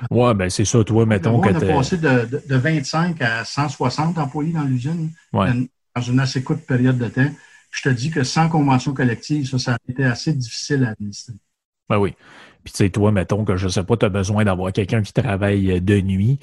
Oui, 0.09 0.33
ben 0.33 0.49
c'est 0.49 0.65
ça, 0.65 0.83
toi, 0.83 1.05
mettons 1.05 1.39
que. 1.39 1.49
On 1.49 1.55
a 1.55 1.59
passé 1.59 1.97
de, 1.97 2.55
25 2.55 3.21
à 3.21 3.43
160 3.43 4.17
employés 4.17 4.53
dans 4.53 4.63
l'usine 4.63 5.11
dans 5.33 6.01
une 6.01 6.19
assez 6.19 6.43
courte 6.43 6.61
période 6.61 6.97
de 6.97 7.07
temps. 7.07 7.29
je 7.71 7.81
te 7.81 7.89
dis 7.89 8.09
que 8.09 8.23
sans 8.23 8.47
convention 8.47 8.93
collective, 8.93 9.47
ça, 9.47 9.59
ça 9.59 9.73
a 9.73 9.77
été 9.89 10.05
assez 10.05 10.33
difficile 10.33 10.85
à 10.85 10.89
administrer. 10.89 11.33
Ben 11.89 11.97
oui. 11.97 12.13
Puis 12.63 12.73
tu 12.73 12.77
sais, 12.77 12.89
toi, 12.89 13.11
mettons 13.11 13.45
que 13.45 13.55
je 13.55 13.67
sais 13.67 13.83
pas, 13.83 13.97
tu 13.97 14.05
as 14.05 14.09
besoin 14.09 14.43
d'avoir 14.43 14.71
quelqu'un 14.71 15.01
qui 15.01 15.13
travaille 15.13 15.81
de 15.81 16.01
nuit 16.01 16.39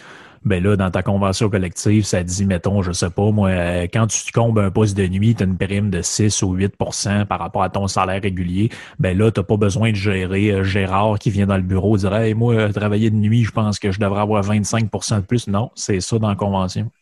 ben 0.46 0.62
là, 0.62 0.76
dans 0.76 0.92
ta 0.92 1.02
convention 1.02 1.50
collective, 1.50 2.04
ça 2.04 2.22
dit, 2.22 2.46
mettons, 2.46 2.80
je 2.80 2.92
sais 2.92 3.10
pas, 3.10 3.32
moi, 3.32 3.48
euh, 3.48 3.86
quand 3.92 4.06
tu 4.06 4.30
combes 4.32 4.60
un 4.60 4.70
poste 4.70 4.96
de 4.96 5.04
nuit, 5.08 5.34
tu 5.34 5.42
as 5.42 5.46
une 5.46 5.58
prime 5.58 5.90
de 5.90 6.02
6 6.02 6.40
ou 6.42 6.56
8% 6.56 7.26
par 7.26 7.40
rapport 7.40 7.64
à 7.64 7.68
ton 7.68 7.88
salaire 7.88 8.22
régulier, 8.22 8.70
ben 9.00 9.18
là, 9.18 9.32
tu 9.32 9.42
pas 9.42 9.56
besoin 9.56 9.90
de 9.90 9.96
gérer 9.96 10.52
euh, 10.52 10.62
Gérard 10.62 11.18
qui 11.18 11.30
vient 11.30 11.46
dans 11.46 11.56
le 11.56 11.64
bureau 11.64 11.96
dire 11.96 12.14
Hey, 12.14 12.34
moi, 12.34 12.54
euh, 12.54 12.72
travailler 12.72 13.10
de 13.10 13.16
nuit, 13.16 13.42
je 13.42 13.50
pense 13.50 13.80
que 13.80 13.90
je 13.90 13.98
devrais 13.98 14.20
avoir 14.20 14.44
25% 14.44 15.16
de 15.16 15.20
plus. 15.22 15.48
Non, 15.48 15.72
c'est 15.74 15.98
ça 15.98 16.16
dans 16.20 16.28
la 16.28 16.36
convention. 16.36 16.92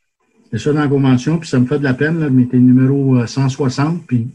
C'est 0.50 0.58
ça 0.58 0.72
dans 0.72 0.80
la 0.80 0.88
convention, 0.88 1.38
puis 1.38 1.48
ça 1.48 1.60
me 1.60 1.66
fait 1.66 1.78
de 1.78 1.84
la 1.84 1.94
peine, 1.94 2.20
là, 2.20 2.30
mais 2.30 2.46
t'es 2.46 2.56
numéro 2.56 3.26
160, 3.26 4.06
puis 4.06 4.28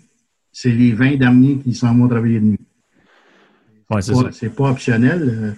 c'est 0.52 0.70
les 0.70 0.92
20 0.92 1.16
derniers 1.16 1.58
qui 1.58 1.74
s'en 1.74 1.96
vont 1.96 2.08
travailler 2.08 2.40
de 2.40 2.46
nuit. 2.46 2.60
Ouais, 3.90 4.04
c'est 4.04 4.14
C'est 4.34 4.56
pas 4.56 4.70
optionnel. 4.70 5.56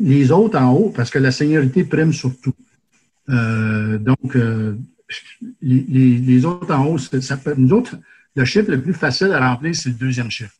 Les 0.00 0.32
autres 0.32 0.58
en 0.58 0.72
haut, 0.72 0.92
parce 0.96 1.10
que 1.10 1.18
la 1.18 1.32
seniorité 1.32 1.84
prime 1.84 2.14
surtout. 2.14 2.54
Euh, 3.30 3.98
donc, 3.98 4.36
euh, 4.36 4.78
les, 5.60 6.44
autres 6.44 6.72
en 6.74 6.86
haut, 6.86 6.98
ça 6.98 7.36
peut, 7.36 7.54
nous 7.56 7.72
autres, 7.72 7.96
le 8.34 8.44
chiffre 8.44 8.70
le 8.70 8.82
plus 8.82 8.94
facile 8.94 9.32
à 9.32 9.48
remplir, 9.48 9.74
c'est 9.74 9.90
le 9.90 9.94
deuxième 9.94 10.30
chiffre. 10.30 10.56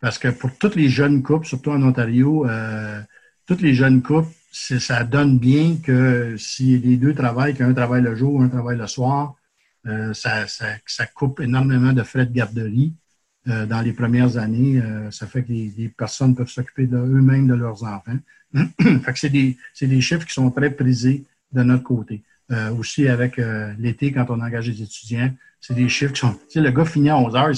Parce 0.00 0.18
que 0.18 0.28
pour 0.28 0.56
toutes 0.58 0.74
les 0.74 0.88
jeunes 0.88 1.22
couples, 1.22 1.46
surtout 1.46 1.70
en 1.70 1.82
Ontario, 1.82 2.46
euh, 2.46 3.00
toutes 3.46 3.62
les 3.62 3.74
jeunes 3.74 4.02
couples, 4.02 4.32
ça 4.52 5.02
donne 5.04 5.38
bien 5.38 5.78
que 5.82 6.36
si 6.36 6.78
les 6.78 6.96
deux 6.96 7.14
travaillent, 7.14 7.54
qu'un 7.54 7.74
travaille 7.74 8.02
le 8.02 8.14
jour, 8.14 8.40
un 8.42 8.48
travaille 8.48 8.78
le 8.78 8.86
soir, 8.86 9.34
ça, 10.12 10.46
ça, 10.46 11.06
coupe 11.06 11.40
énormément 11.40 11.92
de 11.92 12.02
frais 12.02 12.24
de 12.24 12.32
garderie. 12.32 12.94
Dans 13.46 13.82
les 13.84 13.92
premières 13.92 14.38
années, 14.38 14.82
ça 15.10 15.26
fait 15.26 15.42
que 15.42 15.52
les, 15.52 15.88
personnes 15.88 16.34
peuvent 16.34 16.48
s'occuper 16.48 16.86
d'eux-mêmes, 16.86 17.46
de 17.46 17.54
leurs 17.54 17.84
enfants. 17.84 18.16
fait 18.54 19.12
que 19.12 19.18
c'est 19.18 19.30
des, 19.30 19.56
des, 19.80 20.00
chiffres 20.00 20.26
qui 20.26 20.32
sont 20.32 20.50
très 20.50 20.70
prisés 20.70 21.24
de 21.52 21.62
notre 21.62 21.82
côté. 21.82 22.22
Euh, 22.52 22.74
aussi 22.74 23.08
avec 23.08 23.38
euh, 23.38 23.72
l'été, 23.78 24.12
quand 24.12 24.26
on 24.28 24.40
engage 24.40 24.68
des 24.68 24.82
étudiants, 24.82 25.32
c'est 25.60 25.72
des 25.72 25.88
chiffres 25.88 26.12
qui 26.12 26.20
sont. 26.20 26.34
Tu 26.34 26.40
sais, 26.50 26.60
le 26.60 26.70
gars 26.70 26.84
finit 26.84 27.08
à 27.08 27.16
11 27.16 27.36
heures, 27.36 27.50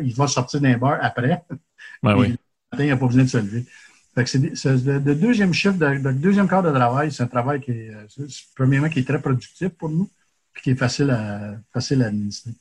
il, 0.00 0.14
va 0.14 0.26
sortir 0.26 0.62
d'un 0.62 0.78
bar 0.78 0.98
après. 1.02 1.44
Ouais, 2.02 2.14
oui. 2.14 2.28
Le 2.28 2.36
matin, 2.72 2.84
il 2.84 2.88
n'a 2.88 2.96
pas 2.96 3.06
besoin 3.06 3.24
de 3.24 3.28
se 3.28 3.36
lever. 3.36 3.66
Fait 4.14 4.24
que 4.24 4.30
c'est 4.30 4.38
le, 4.38 5.14
deuxième 5.14 5.52
chiffre, 5.52 5.76
le 5.78 6.14
deuxième 6.14 6.48
quart 6.48 6.62
de 6.62 6.70
travail, 6.70 7.12
c'est 7.12 7.22
un 7.22 7.26
travail 7.26 7.60
qui 7.60 7.72
est, 7.72 7.90
euh, 7.90 8.26
premièrement, 8.56 8.88
qui 8.88 9.00
est 9.00 9.06
très 9.06 9.20
productif 9.20 9.68
pour 9.68 9.90
nous, 9.90 10.08
puis 10.54 10.62
qui 10.62 10.70
est 10.70 10.76
facile 10.76 11.10
à, 11.10 11.56
facile 11.72 12.02
à 12.02 12.06
administrer. 12.06 12.52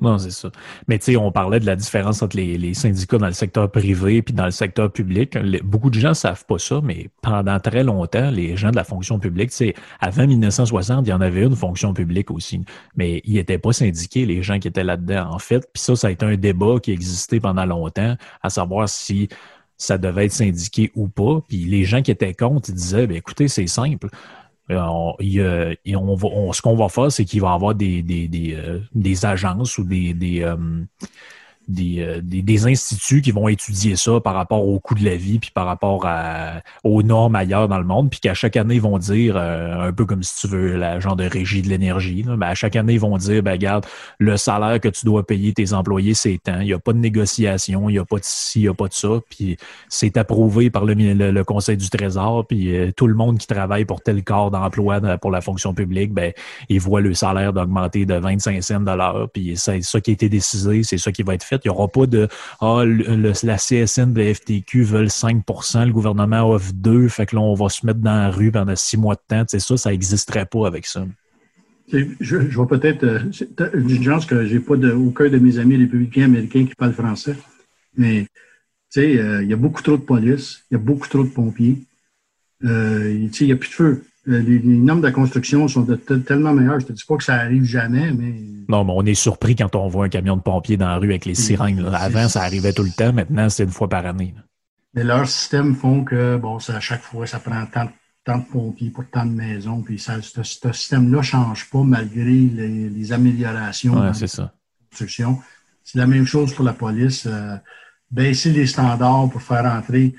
Non, 0.00 0.18
c'est 0.18 0.32
ça. 0.32 0.50
Mais 0.88 0.98
tu 0.98 1.12
sais, 1.12 1.16
on 1.16 1.30
parlait 1.30 1.60
de 1.60 1.66
la 1.66 1.76
différence 1.76 2.20
entre 2.20 2.36
les, 2.36 2.74
syndicats 2.74 3.18
dans 3.18 3.26
le 3.26 3.32
secteur 3.32 3.70
privé 3.70 4.22
puis 4.22 4.34
dans 4.34 4.44
le 4.44 4.50
secteur 4.50 4.90
public. 4.90 5.38
beaucoup 5.62 5.88
de 5.88 5.98
gens 5.98 6.10
ne 6.10 6.14
savent 6.14 6.44
pas 6.46 6.58
ça, 6.58 6.80
mais 6.82 7.10
pendant 7.22 7.60
très 7.60 7.84
longtemps, 7.84 8.30
les 8.30 8.56
gens 8.56 8.70
de 8.70 8.76
la 8.76 8.84
fonction 8.84 9.18
publique, 9.20 9.50
tu 9.50 9.72
avant 10.00 10.26
1960, 10.26 11.06
il 11.06 11.10
y 11.10 11.12
en 11.12 11.20
avait 11.20 11.44
une 11.44 11.54
fonction 11.54 11.94
publique 11.94 12.30
aussi, 12.32 12.64
mais 12.96 13.22
ils 13.24 13.34
n'étaient 13.34 13.58
pas 13.58 13.72
syndiqués, 13.72 14.26
les 14.26 14.42
gens 14.42 14.58
qui 14.58 14.66
étaient 14.66 14.84
là-dedans, 14.84 15.30
en 15.30 15.38
fait. 15.38 15.60
Puis 15.72 15.82
ça, 15.82 15.94
ça 15.94 16.08
a 16.08 16.10
été 16.10 16.26
un 16.26 16.36
débat 16.36 16.80
qui 16.82 16.90
existait 16.90 17.38
pendant 17.38 17.64
longtemps, 17.64 18.16
à 18.42 18.50
savoir 18.50 18.88
si 18.88 19.28
ça 19.76 19.98
devait 19.98 20.26
être 20.26 20.32
syndiqué 20.32 20.90
ou 20.96 21.08
pas. 21.08 21.40
Puis 21.48 21.58
les 21.58 21.84
gens 21.84 22.02
qui 22.02 22.10
étaient 22.10 22.34
contre, 22.34 22.70
ils 22.70 22.74
disaient, 22.74 23.06
ben 23.06 23.16
écoutez, 23.16 23.48
c'est 23.48 23.66
simple. 23.66 24.08
Euh, 24.70 25.14
on, 25.94 26.52
ce 26.52 26.62
qu'on 26.62 26.76
va 26.76 26.88
faire, 26.88 27.12
c'est 27.12 27.24
qu'il 27.24 27.40
va 27.42 27.50
y 27.50 27.54
avoir 27.54 27.74
des, 27.74 28.02
des, 28.02 28.28
des, 28.28 28.54
euh, 28.54 28.80
des 28.94 29.26
agences 29.26 29.76
ou 29.78 29.84
des, 29.84 30.14
des, 30.14 30.42
euh, 30.42 30.56
euh, 31.70 32.20
des, 32.22 32.42
des, 32.42 32.66
instituts 32.66 33.22
qui 33.22 33.30
vont 33.30 33.48
étudier 33.48 33.96
ça 33.96 34.20
par 34.20 34.34
rapport 34.34 34.68
au 34.68 34.78
coût 34.80 34.94
de 34.94 35.04
la 35.04 35.16
vie, 35.16 35.38
puis 35.38 35.50
par 35.50 35.64
rapport 35.64 36.04
à, 36.04 36.60
aux 36.82 37.02
normes 37.02 37.34
ailleurs 37.36 37.68
dans 37.68 37.78
le 37.78 37.84
monde, 37.84 38.10
puis 38.10 38.20
qu'à 38.20 38.34
chaque 38.34 38.56
année, 38.56 38.74
ils 38.74 38.82
vont 38.82 38.98
dire, 38.98 39.34
euh, 39.38 39.88
un 39.88 39.92
peu 39.92 40.04
comme 40.04 40.22
si 40.22 40.40
tu 40.40 40.46
veux, 40.46 40.76
la 40.76 41.00
genre 41.00 41.16
de 41.16 41.24
régie 41.24 41.62
de 41.62 41.68
l'énergie, 41.68 42.22
ben 42.22 42.42
à 42.42 42.54
chaque 42.54 42.76
année, 42.76 42.94
ils 42.94 43.00
vont 43.00 43.16
dire, 43.16 43.42
ben 43.42 43.52
regarde, 43.52 43.86
le 44.18 44.36
salaire 44.36 44.78
que 44.78 44.88
tu 44.88 45.06
dois 45.06 45.26
payer 45.26 45.54
tes 45.54 45.72
employés, 45.72 46.12
c'est 46.12 46.38
tant. 46.42 46.60
Il 46.60 46.66
n'y 46.66 46.74
a 46.74 46.78
pas 46.78 46.92
de 46.92 46.98
négociation, 46.98 47.88
il 47.88 47.94
n'y 47.94 47.98
a 47.98 48.04
pas 48.04 48.18
de 48.18 48.24
ci, 48.24 48.60
il 48.60 48.62
n'y 48.62 48.68
a 48.68 48.74
pas 48.74 48.88
de 48.88 48.94
ça, 48.94 49.20
puis 49.30 49.56
c'est 49.88 50.18
approuvé 50.18 50.68
par 50.68 50.84
le, 50.84 50.94
le, 50.94 51.44
Conseil 51.44 51.78
du 51.78 51.88
Trésor, 51.88 52.46
puis 52.46 52.76
euh, 52.76 52.92
tout 52.94 53.06
le 53.06 53.14
monde 53.14 53.38
qui 53.38 53.46
travaille 53.46 53.86
pour 53.86 54.02
tel 54.02 54.22
corps 54.22 54.50
d'emploi 54.50 55.00
pour 55.18 55.30
la 55.30 55.40
fonction 55.40 55.72
publique, 55.72 56.12
ben, 56.12 56.32
ils 56.68 56.80
voient 56.80 57.00
le 57.00 57.14
salaire 57.14 57.54
d'augmenter 57.54 58.04
de 58.04 58.14
25 58.14 58.62
cents 58.62 58.80
de 58.80 58.90
l'heure, 58.90 59.28
puis 59.32 59.56
c'est 59.56 59.82
ça 59.82 60.00
qui 60.00 60.10
a 60.10 60.12
été 60.12 60.28
décidé, 60.28 60.82
c'est 60.82 60.98
ça 60.98 61.10
qui 61.10 61.22
va 61.22 61.34
être 61.34 61.42
fait 61.42 61.53
il 61.64 61.68
n'y 61.68 61.74
aura 61.76 61.88
pas 61.88 62.06
de 62.06 62.28
Ah, 62.60 62.84
la 62.84 63.56
CSN 63.56 64.12
de 64.12 64.32
FTQ 64.32 64.82
veulent 64.82 65.06
5% 65.06 65.86
le 65.86 65.92
gouvernement 65.92 66.50
offre 66.50 66.72
2 66.74 67.08
fait 67.08 67.26
que 67.26 67.36
là, 67.36 67.42
on 67.42 67.54
va 67.54 67.68
se 67.68 67.84
mettre 67.86 68.00
dans 68.00 68.14
la 68.14 68.30
rue 68.30 68.50
pendant 68.50 68.76
six 68.76 68.96
mois 68.96 69.14
de 69.14 69.20
temps. 69.28 69.44
C'est 69.46 69.60
ça, 69.60 69.76
ça 69.76 69.90
n'existerait 69.90 70.46
pas 70.46 70.66
avec 70.66 70.86
ça. 70.86 71.04
Je, 71.92 71.98
je 72.20 72.36
vais 72.36 72.66
peut-être. 72.66 73.04
Euh, 73.04 73.20
une 73.74 74.02
chance 74.02 74.26
que 74.26 74.46
j'ai 74.46 74.60
pas 74.60 74.76
de, 74.76 74.92
aucun 74.92 75.28
de 75.28 75.38
mes 75.38 75.58
amis 75.58 75.76
républicains 75.76 76.24
américains 76.24 76.64
qui 76.64 76.74
parlent 76.74 76.92
français. 76.92 77.36
Mais 77.96 78.22
tu 78.90 79.00
sais, 79.00 79.18
euh, 79.18 79.42
il 79.42 79.48
y 79.48 79.52
a 79.52 79.56
beaucoup 79.56 79.82
trop 79.82 79.96
de 79.96 80.02
police, 80.02 80.64
il 80.70 80.74
y 80.74 80.76
a 80.76 80.80
beaucoup 80.80 81.08
trop 81.08 81.24
de 81.24 81.28
pompiers. 81.28 81.78
Euh, 82.64 83.12
il 83.12 83.46
n'y 83.46 83.52
a 83.52 83.56
plus 83.56 83.68
de 83.68 83.74
feu. 83.74 84.04
Euh, 84.28 84.40
les, 84.40 84.60
normes 84.60 85.02
de 85.02 85.10
construction 85.10 85.68
sont 85.68 85.84
tellement 86.26 86.52
meilleures. 86.52 86.80
Je 86.80 86.84
ne 86.84 86.88
te 86.88 86.92
dis 86.92 87.04
pas 87.04 87.16
que 87.16 87.24
ça 87.24 87.34
arrive 87.34 87.64
jamais, 87.64 88.10
mais. 88.12 88.34
Non, 88.68 88.84
mais 88.84 88.92
on 88.94 89.04
est 89.04 89.14
surpris 89.14 89.54
quand 89.54 89.74
on 89.76 89.88
voit 89.88 90.06
un 90.06 90.08
camion 90.08 90.36
de 90.36 90.42
pompiers 90.42 90.76
dans 90.76 90.88
la 90.88 90.96
rue 90.96 91.10
avec 91.10 91.26
les 91.26 91.34
sirènes. 91.34 91.84
Avant, 91.92 92.28
ça 92.28 92.42
arrivait 92.42 92.72
tout 92.72 92.82
le 92.82 92.90
temps. 92.90 93.12
Maintenant, 93.12 93.48
c'est 93.50 93.64
une 93.64 93.70
fois 93.70 93.88
par 93.88 94.06
année. 94.06 94.34
Mais 94.94 95.04
leurs 95.04 95.28
systèmes 95.28 95.74
font 95.74 96.04
que, 96.04 96.36
bon, 96.36 96.56
à 96.56 96.80
chaque 96.80 97.02
fois, 97.02 97.26
ça 97.26 97.40
prend 97.40 97.66
tant, 97.66 98.38
de 98.38 98.44
pompiers 98.50 98.90
pour 98.90 99.04
tant 99.10 99.26
de 99.26 99.32
maisons. 99.32 99.82
Puis 99.82 99.98
ça, 99.98 100.22
ce, 100.22 100.42
système-là 100.42 101.18
ne 101.18 101.22
change 101.22 101.68
pas 101.68 101.82
malgré 101.82 102.32
les, 102.32 103.12
améliorations 103.12 104.00
ouais, 104.00 104.14
ça. 104.26 104.54
construction. 104.88 105.38
C'est 105.82 105.98
la 105.98 106.06
même 106.06 106.24
chose 106.24 106.54
pour 106.54 106.64
la 106.64 106.72
police. 106.72 107.26
Euh, 107.26 107.56
baisser 108.10 108.52
les 108.52 108.66
standards 108.66 109.28
pour 109.30 109.42
faire 109.42 109.66
entrer 109.66 110.14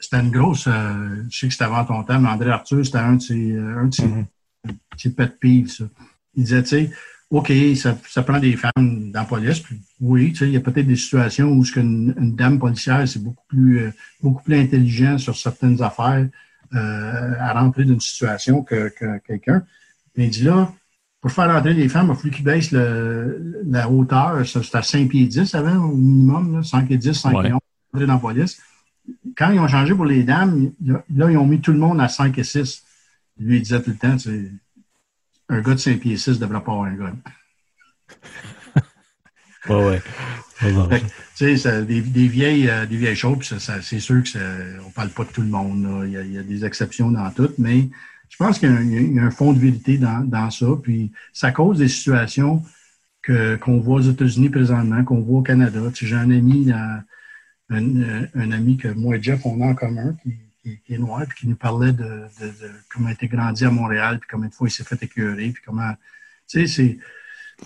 c'était 0.00 0.20
une 0.20 0.30
grosse. 0.30 0.66
Euh, 0.66 1.24
je 1.30 1.38
sais 1.38 1.46
que 1.46 1.52
c'était 1.52 1.64
avant 1.64 1.84
ton 1.84 2.02
temps, 2.02 2.20
mais 2.20 2.28
André 2.28 2.50
Arthur, 2.50 2.84
c'était 2.84 2.98
un 2.98 3.14
de 3.14 3.22
ses, 3.22 3.52
euh, 3.52 3.78
un 3.78 3.86
de 3.86 3.94
ses, 3.94 4.06
mm-hmm. 4.06 5.14
pet 5.14 5.38
peeves, 5.40 5.70
ça. 5.70 5.84
Il 6.34 6.44
disait, 6.44 6.62
tu 6.62 6.68
sais, 6.68 6.90
OK, 7.30 7.52
ça, 7.76 7.96
ça, 8.08 8.22
prend 8.22 8.38
des 8.38 8.56
femmes 8.56 9.10
dans 9.10 9.20
la 9.20 9.24
police. 9.26 9.60
Puis, 9.60 9.80
oui, 10.00 10.32
tu 10.32 10.38
sais, 10.38 10.46
il 10.46 10.52
y 10.52 10.56
a 10.56 10.60
peut-être 10.60 10.86
des 10.86 10.96
situations 10.96 11.48
où 11.48 11.64
une, 11.76 12.14
une 12.18 12.34
dame 12.34 12.58
policière, 12.58 13.06
c'est 13.06 13.22
beaucoup 13.22 13.44
plus, 13.48 13.80
euh, 13.80 13.90
beaucoup 14.22 14.42
plus 14.42 14.58
intelligent 14.58 15.18
sur 15.18 15.36
certaines 15.36 15.82
affaires 15.82 16.26
euh, 16.74 17.34
à 17.38 17.60
rentrer 17.60 17.84
d'une 17.84 18.00
situation 18.00 18.62
que, 18.62 18.88
que 18.88 19.18
quelqu'un. 19.26 19.62
Mais 20.16 20.24
il 20.26 20.30
dit 20.30 20.44
là, 20.44 20.72
pour 21.20 21.30
faire 21.32 21.52
rentrer 21.52 21.74
les 21.74 21.88
femmes, 21.88 22.10
il 22.10 22.16
fallu 22.16 22.30
qu'ils 22.30 22.44
baissent 22.44 22.72
le, 22.72 23.62
la 23.66 23.90
hauteur. 23.90 24.46
C'était 24.46 24.78
à 24.78 24.82
5 24.82 25.08
pieds 25.08 25.26
10 25.26 25.54
avant, 25.54 25.84
au 25.84 25.94
minimum, 25.94 26.56
là, 26.56 26.62
5 26.62 26.86
pieds 26.86 26.96
10, 26.96 27.12
5 27.12 27.30
pieds 27.40 27.52
11, 27.52 27.60
rentrer 27.92 28.06
dans 28.06 28.14
la 28.14 28.18
police 28.18 28.60
quand 29.36 29.50
ils 29.50 29.60
ont 29.60 29.68
changé 29.68 29.94
pour 29.94 30.04
les 30.04 30.22
dames, 30.22 30.72
là, 30.84 31.30
ils 31.30 31.36
ont 31.36 31.46
mis 31.46 31.60
tout 31.60 31.72
le 31.72 31.78
monde 31.78 32.00
à 32.00 32.08
5 32.08 32.36
et 32.38 32.44
6. 32.44 32.84
Lui, 33.38 33.56
il 33.56 33.62
disait 33.62 33.82
tout 33.82 33.90
le 33.90 33.96
temps, 33.96 34.16
un 35.48 35.60
gars 35.60 35.74
de 35.74 35.78
5 35.78 36.00
pieds 36.00 36.16
6 36.16 36.30
ne 36.30 36.34
devrait 36.34 36.62
pas 36.62 36.72
avoir 36.72 36.84
un 36.84 36.94
gars. 36.94 37.12
ouais, 39.68 39.84
ouais. 39.84 40.02
Tu 41.36 41.56
sais, 41.56 41.82
des, 41.84 42.00
vieilles, 42.00 42.68
euh, 42.68 42.86
des 42.86 42.96
vieilles 42.96 43.16
choses, 43.16 43.54
c'est 43.58 44.00
sûr 44.00 44.22
qu'on 44.24 44.38
ne 44.38 44.92
parle 44.92 45.10
pas 45.10 45.24
de 45.24 45.30
tout 45.30 45.42
le 45.42 45.48
monde. 45.48 46.04
Il, 46.06 46.12
y 46.12 46.38
a, 46.38 46.42
des 46.42 46.64
exceptions 46.64 47.10
dans 47.10 47.30
tout, 47.30 47.50
mais 47.58 47.88
je 48.28 48.36
pense 48.36 48.58
qu'il 48.58 48.68
y, 48.68 49.18
a 49.18 49.22
un 49.22 49.30
fond 49.30 49.52
de 49.52 49.58
vérité 49.58 49.98
dans, 49.98 50.50
ça. 50.50 50.66
Puis 50.82 51.12
ça 51.32 51.52
cause 51.52 51.78
des 51.78 51.88
situations 51.88 52.62
qu'on 53.24 53.78
voit 53.78 53.96
aux 53.96 54.10
États-Unis 54.10 54.48
présentement, 54.48 55.04
qu'on 55.04 55.20
voit 55.20 55.40
au 55.40 55.42
Canada. 55.42 55.80
Tu 55.94 56.06
j'ai 56.06 56.16
un 56.16 56.30
ami 56.30 56.66
dans 56.66 57.02
un, 57.70 58.50
ami 58.52 58.76
que 58.76 58.88
moi 58.88 59.16
et 59.16 59.22
Jeff, 59.22 59.44
on 59.44 59.60
a 59.60 59.66
en 59.66 59.74
commun, 59.74 60.16
qui, 60.62 60.80
est 60.88 60.98
noir, 60.98 61.24
puis 61.28 61.40
qui 61.40 61.48
nous 61.48 61.56
parlait 61.56 61.92
de, 61.92 62.26
comment 62.90 63.08
il 63.08 63.12
était 63.12 63.28
grandi 63.28 63.64
à 63.64 63.70
Montréal, 63.70 64.18
puis 64.18 64.28
combien 64.30 64.48
de 64.48 64.54
fois 64.54 64.68
il 64.68 64.70
s'est 64.70 64.84
fait 64.84 65.02
écœurer, 65.02 65.50
puis 65.50 65.62
comment. 65.64 65.92
Tu 66.48 66.60
sais, 66.60 66.66
c'est. 66.66 66.98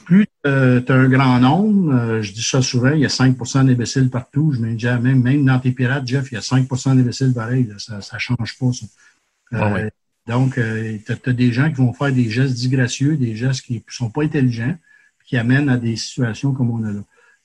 Plus 0.07 0.27
euh, 0.47 0.81
tu 0.81 0.91
as 0.91 0.95
un 0.95 1.09
grand 1.09 1.39
nombre, 1.39 1.93
euh, 1.93 2.23
je 2.23 2.33
dis 2.33 2.43
ça 2.43 2.63
souvent, 2.63 2.93
il 2.93 3.01
y 3.01 3.05
a 3.05 3.09
5% 3.09 3.67
d'imbéciles 3.67 4.09
partout. 4.09 4.53
Je 4.53 4.59
mets 4.59 4.73
déjà, 4.73 4.99
même, 4.99 5.21
même 5.21 5.45
dans 5.45 5.59
tes 5.59 5.71
pirates, 5.71 6.07
Jeff, 6.07 6.33
il 6.33 6.37
y 6.37 6.39
a 6.39 6.41
5% 6.41 6.97
d'imbéciles 6.97 7.35
pareil. 7.35 7.69
ça 7.77 7.99
ne 7.99 8.19
change 8.19 8.59
pas, 8.59 8.73
ça. 8.73 8.87
Ah 9.53 9.77
donc, 10.27 10.55
tu 10.55 11.13
as, 11.13 11.33
des 11.35 11.53
gens 11.53 11.69
qui 11.69 11.77
vont 11.77 11.93
faire 11.93 12.11
des 12.11 12.31
gestes 12.31 12.55
disgracieux, 12.55 13.19
des 13.19 13.37
gestes 13.37 13.61
qui 13.67 13.75
ne 13.75 13.81
sont 13.89 14.09
pas 14.09 14.23
intelligents, 14.23 14.75
qui 15.27 15.37
amènent 15.37 15.69
à 15.69 15.77
des 15.77 15.97
situations 15.97 16.53
comme 16.53 16.71
on 16.71 16.85
a 16.85 16.93
là. 16.93 17.01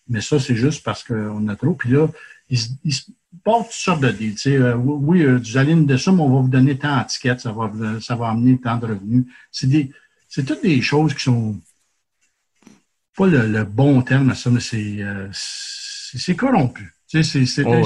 Mais 0.10 0.22
ça, 0.22 0.40
c'est 0.40 0.56
juste 0.56 0.84
parce 0.84 1.04
qu'on 1.04 1.48
a 1.48 1.56
trop. 1.56 1.74
Puis 1.74 1.90
là, 1.90 2.08
ils, 2.50 2.94
se 2.94 3.04
portent 3.44 3.68
toutes 3.68 3.74
sortes 3.74 4.02
de 4.02 4.12
deals. 4.12 4.38
Euh, 4.48 4.76
oui, 4.76 5.22
euh, 5.22 5.38
vous 5.38 5.58
allez 5.58 5.76
de 5.76 5.98
somme, 5.98 6.20
on 6.20 6.30
va 6.30 6.42
vous 6.42 6.50
donner 6.50 6.78
tant 6.78 7.00
d'étiquettes, 7.00 7.42
ça 7.42 7.52
va, 7.52 7.72
ça 8.02 8.16
va 8.16 8.30
amener 8.30 8.58
tant 8.58 8.78
de 8.78 8.88
revenus. 8.88 9.26
C'est 9.52 9.68
des, 9.68 9.92
c'est 10.28 10.46
toutes 10.46 10.64
des 10.64 10.82
choses 10.82 11.14
qui 11.14 11.24
sont 11.24 11.60
pas 13.16 13.28
le, 13.28 13.64
bon 13.64 14.02
terme 14.02 14.30
à 14.30 14.36
ça, 14.36 14.50
mais 14.50 14.60
c'est, 14.60 15.02
euh, 15.02 15.28
c'est, 15.32 16.36
corrompu. 16.36 16.94
c'est, 17.08 17.24
c'est 17.24 17.64
oh, 17.66 17.84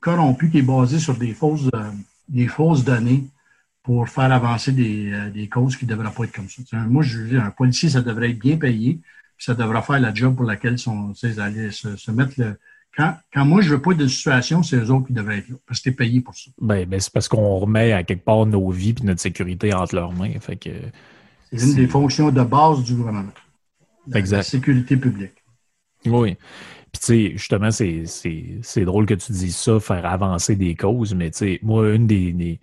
corrompu 0.00 0.50
qui 0.50 0.58
est 0.58 0.62
basé 0.62 0.98
sur 0.98 1.16
des 1.16 1.34
fausses, 1.34 1.68
euh, 1.74 1.90
des 2.28 2.46
fausses 2.46 2.84
données 2.84 3.24
pour 3.82 4.08
faire 4.08 4.32
avancer 4.32 4.72
des, 4.72 5.30
des 5.34 5.48
causes 5.48 5.76
qui 5.76 5.86
ne 5.86 5.90
devraient 5.90 6.12
pas 6.12 6.24
être 6.24 6.32
comme 6.32 6.48
ça. 6.48 6.76
moi, 6.86 7.02
je 7.02 7.22
dis, 7.22 7.36
un 7.36 7.50
policier, 7.50 7.88
ça 7.88 8.02
devrait 8.02 8.30
être 8.30 8.38
bien 8.38 8.56
payé 8.56 9.00
ça 9.40 9.54
devra 9.54 9.82
faire 9.82 9.98
la 9.98 10.14
job 10.14 10.36
pour 10.36 10.44
laquelle 10.44 10.78
sont, 10.78 11.12
ils 11.22 11.40
allaient 11.40 11.70
se, 11.70 12.10
mettre 12.10 12.34
le. 12.36 12.58
Quand, 12.96 13.16
quand, 13.32 13.44
moi, 13.44 13.60
je 13.60 13.70
veux 13.70 13.80
pas 13.80 13.94
de 13.94 14.06
situation, 14.06 14.62
c'est 14.62 14.76
eux 14.76 14.90
autres 14.90 15.06
qui 15.06 15.12
devraient 15.12 15.38
être 15.38 15.48
là, 15.48 15.56
parce 15.66 15.80
que 15.80 15.90
es 15.90 15.92
payé 15.92 16.20
pour 16.20 16.34
ça. 16.34 16.50
Ben, 16.60 16.86
ben 16.86 16.98
c'est 16.98 17.12
parce 17.12 17.28
qu'on 17.28 17.56
remet 17.58 17.92
à 17.92 18.02
quelque 18.02 18.24
part 18.24 18.46
nos 18.46 18.70
vies 18.70 18.94
et 19.00 19.04
notre 19.04 19.20
sécurité 19.20 19.72
entre 19.72 19.94
leurs 19.94 20.12
mains. 20.12 20.38
Fait 20.40 20.56
que, 20.56 20.70
c'est 21.52 21.66
une 21.66 21.74
des 21.74 21.86
fonctions 21.86 22.30
de 22.30 22.42
base 22.42 22.82
du 22.82 22.94
gouvernement. 22.94 23.32
exact. 24.14 24.38
La 24.38 24.42
sécurité 24.42 24.96
publique. 24.96 25.34
Oui. 26.06 26.36
Puis, 26.92 27.00
tu 27.00 27.06
sais, 27.06 27.32
justement, 27.32 27.70
c'est 27.70 28.84
drôle 28.84 29.06
que 29.06 29.14
tu 29.14 29.32
dises 29.32 29.56
ça, 29.56 29.78
faire 29.78 30.06
avancer 30.06 30.56
des 30.56 30.74
causes, 30.74 31.14
mais 31.14 31.30
tu 31.30 31.38
sais, 31.38 31.60
moi, 31.62 31.94
une 31.94 32.06
des 32.06 32.32
des 32.32 32.60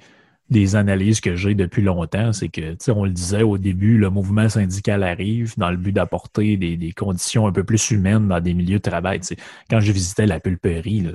analyses 0.75 1.21
que 1.21 1.35
j'ai 1.35 1.55
depuis 1.55 1.81
longtemps, 1.81 2.33
c'est 2.33 2.49
que, 2.49 2.71
tu 2.71 2.77
sais, 2.79 2.91
on 2.91 3.03
le 3.03 3.11
disait 3.11 3.43
au 3.43 3.57
début, 3.57 3.97
le 3.97 4.09
mouvement 4.09 4.49
syndical 4.49 5.03
arrive 5.03 5.53
dans 5.57 5.69
le 5.69 5.77
but 5.77 5.91
d'apporter 5.91 6.57
des, 6.57 6.77
des, 6.77 6.91
conditions 6.93 7.47
un 7.47 7.51
peu 7.51 7.63
plus 7.63 7.91
humaines 7.91 8.27
dans 8.27 8.39
des 8.39 8.53
milieux 8.53 8.77
de 8.77 8.89
travail. 8.89 9.19
Tu 9.19 9.27
sais, 9.27 9.37
quand 9.69 9.79
je 9.79 9.91
visitais 9.91 10.25
la 10.25 10.39
pulperie, 10.39 11.05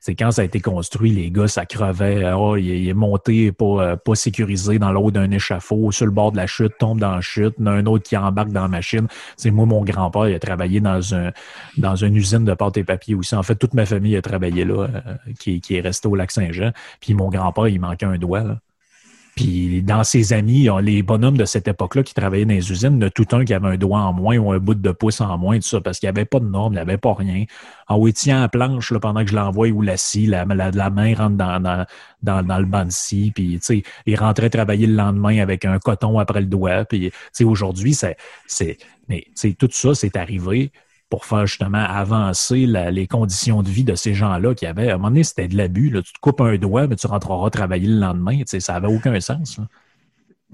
c'est 0.00 0.14
quand 0.14 0.30
ça 0.32 0.42
a 0.42 0.44
été 0.44 0.60
construit, 0.60 1.10
les 1.12 1.30
gars, 1.30 1.48
ça 1.48 1.64
crevait. 1.64 2.30
Oh, 2.32 2.56
il, 2.56 2.86
est 2.88 2.92
monté 2.92 3.52
pas, 3.52 3.64
euh, 3.64 3.96
pas 3.96 4.14
sécurisé 4.14 4.78
dans 4.78 4.92
l'eau 4.92 5.10
d'un 5.10 5.30
échafaud, 5.30 5.90
sur 5.92 6.04
le 6.04 6.12
bord 6.12 6.32
de 6.32 6.36
la 6.36 6.46
chute, 6.46 6.72
tombe 6.78 7.00
dans 7.00 7.14
la 7.14 7.22
chute, 7.22 7.54
il 7.58 7.64
y 7.64 7.68
a 7.68 7.72
un 7.72 7.86
autre 7.86 8.04
qui 8.04 8.16
embarque 8.16 8.50
dans 8.50 8.62
la 8.62 8.68
machine. 8.68 9.06
C'est 9.38 9.50
moi, 9.50 9.64
mon 9.64 9.82
grand-père, 9.82 10.28
il 10.28 10.34
a 10.34 10.38
travaillé 10.38 10.80
dans 10.80 11.14
un 11.14 11.32
dans 11.78 11.96
une 11.96 12.16
usine 12.16 12.44
de 12.44 12.52
pâte 12.52 12.76
et 12.76 12.84
papier 12.84 13.14
aussi. 13.14 13.34
En 13.34 13.42
fait, 13.42 13.54
toute 13.56 13.72
ma 13.72 13.86
famille 13.86 14.16
a 14.16 14.22
travaillé 14.22 14.66
là, 14.66 14.88
euh, 14.88 15.14
qui, 15.38 15.62
qui 15.62 15.76
est 15.76 15.80
resté 15.80 16.06
au 16.06 16.14
lac 16.14 16.30
Saint-Jean. 16.30 16.72
Puis 17.00 17.14
mon 17.14 17.30
grand-père, 17.30 17.68
il 17.68 17.80
manquait 17.80 18.06
un 18.06 18.18
doigt. 18.18 18.42
Là. 18.42 18.60
Puis 19.34 19.82
dans 19.82 20.04
ses 20.04 20.32
amis, 20.32 20.68
les 20.82 21.02
bonhommes 21.02 21.36
de 21.36 21.44
cette 21.44 21.66
époque-là 21.66 22.04
qui 22.04 22.14
travaillaient 22.14 22.44
dans 22.44 22.54
les 22.54 22.70
usines, 22.70 23.02
a 23.02 23.10
tout 23.10 23.26
un 23.32 23.44
qui 23.44 23.52
avait 23.52 23.68
un 23.68 23.76
doigt 23.76 24.00
en 24.00 24.12
moins 24.12 24.36
ou 24.36 24.52
un 24.52 24.58
bout 24.58 24.74
de 24.74 24.92
pouce 24.92 25.20
en 25.20 25.36
moins, 25.38 25.56
tout 25.56 25.66
ça, 25.66 25.80
parce 25.80 25.98
qu'il 25.98 26.06
n'y 26.06 26.10
avait 26.10 26.24
pas 26.24 26.38
de 26.38 26.46
normes, 26.46 26.74
il 26.74 26.76
n'y 26.76 26.82
avait 26.82 26.98
pas 26.98 27.14
rien. 27.14 27.44
En 27.88 27.96
haut, 27.96 28.06
il 28.06 28.12
tient 28.12 28.42
la 28.42 28.48
planche 28.48 28.92
là, 28.92 29.00
pendant 29.00 29.24
que 29.24 29.30
je 29.30 29.34
l'envoie 29.34 29.68
ou 29.68 29.82
la 29.82 29.96
scie, 29.96 30.26
la, 30.26 30.44
la, 30.44 30.90
main 30.90 31.14
rentre 31.14 31.36
dans, 31.36 31.60
dans, 31.60 31.84
dans, 32.22 32.58
le 32.58 32.66
banc 32.66 32.84
de 32.84 32.90
scie, 32.90 33.32
puis 33.34 33.60
il 34.06 34.16
rentrait 34.16 34.50
travailler 34.50 34.86
le 34.86 34.94
lendemain 34.94 35.40
avec 35.40 35.64
un 35.64 35.78
coton 35.78 36.18
après 36.20 36.40
le 36.40 36.46
doigt. 36.46 36.84
Puis 36.84 37.10
aujourd'hui, 37.42 37.94
c'est, 37.94 38.78
mais 39.08 39.26
tout 39.58 39.68
ça, 39.72 39.94
c'est 39.94 40.16
arrivé 40.16 40.70
pour 41.10 41.24
faire 41.24 41.46
justement 41.46 41.78
avancer 41.78 42.66
les 42.66 43.06
conditions 43.06 43.62
de 43.62 43.68
vie 43.68 43.84
de 43.84 43.94
ces 43.94 44.14
gens-là 44.14 44.54
qui 44.54 44.66
avaient. 44.66 44.90
À 44.90 44.94
un 44.94 44.96
moment 44.96 45.10
donné, 45.10 45.24
c'était 45.24 45.48
de 45.48 45.56
l'abus. 45.56 45.90
Tu 45.90 46.12
te 46.12 46.20
coupes 46.20 46.40
un 46.40 46.56
doigt, 46.56 46.86
mais 46.86 46.96
tu 46.96 47.06
rentreras 47.06 47.50
travailler 47.50 47.88
le 47.88 48.00
lendemain. 48.00 48.40
Ça 48.46 48.72
n'avait 48.72 48.92
aucun 48.92 49.18
sens. 49.20 49.60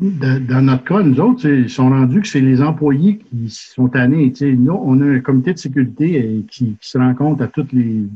Dans, 0.00 0.64
notre 0.64 0.84
cas, 0.84 1.02
nous 1.02 1.20
autres, 1.20 1.46
ils 1.46 1.68
sont 1.68 1.90
rendus 1.90 2.22
que 2.22 2.28
c'est 2.28 2.40
les 2.40 2.62
employés 2.62 3.18
qui 3.18 3.50
sont 3.50 3.88
tannés. 3.88 4.32
Nous, 4.40 4.72
on 4.72 4.98
a 5.02 5.04
un 5.04 5.20
comité 5.20 5.52
de 5.52 5.58
sécurité 5.58 6.22
euh, 6.22 6.40
qui, 6.50 6.76
se 6.80 6.96
rend 6.96 7.14
compte 7.14 7.42
à 7.42 7.48
toutes 7.48 7.72
les. 7.72 8.06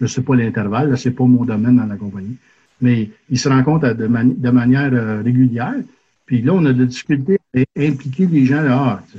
Je 0.00 0.04
ne 0.04 0.06
sais 0.06 0.20
pas 0.20 0.36
l'intervalle, 0.36 0.98
ce 0.98 1.08
n'est 1.08 1.14
pas 1.14 1.24
mon 1.24 1.46
domaine 1.46 1.76
dans 1.76 1.86
la 1.86 1.96
compagnie, 1.96 2.36
mais 2.82 3.08
ils 3.30 3.38
se 3.38 3.48
rendent 3.48 3.64
compte 3.64 3.84
de, 3.84 4.06
manière 4.06 4.92
euh, 4.92 5.22
régulière. 5.22 5.76
Puis 6.26 6.42
là, 6.42 6.52
on 6.52 6.64
a 6.66 6.74
de 6.74 6.84
difficultés 6.84 7.38
à 7.56 7.60
impliquer 7.80 8.26
les 8.26 8.44
gens. 8.44 8.60
Là, 8.60 9.00
ah, 9.00 9.18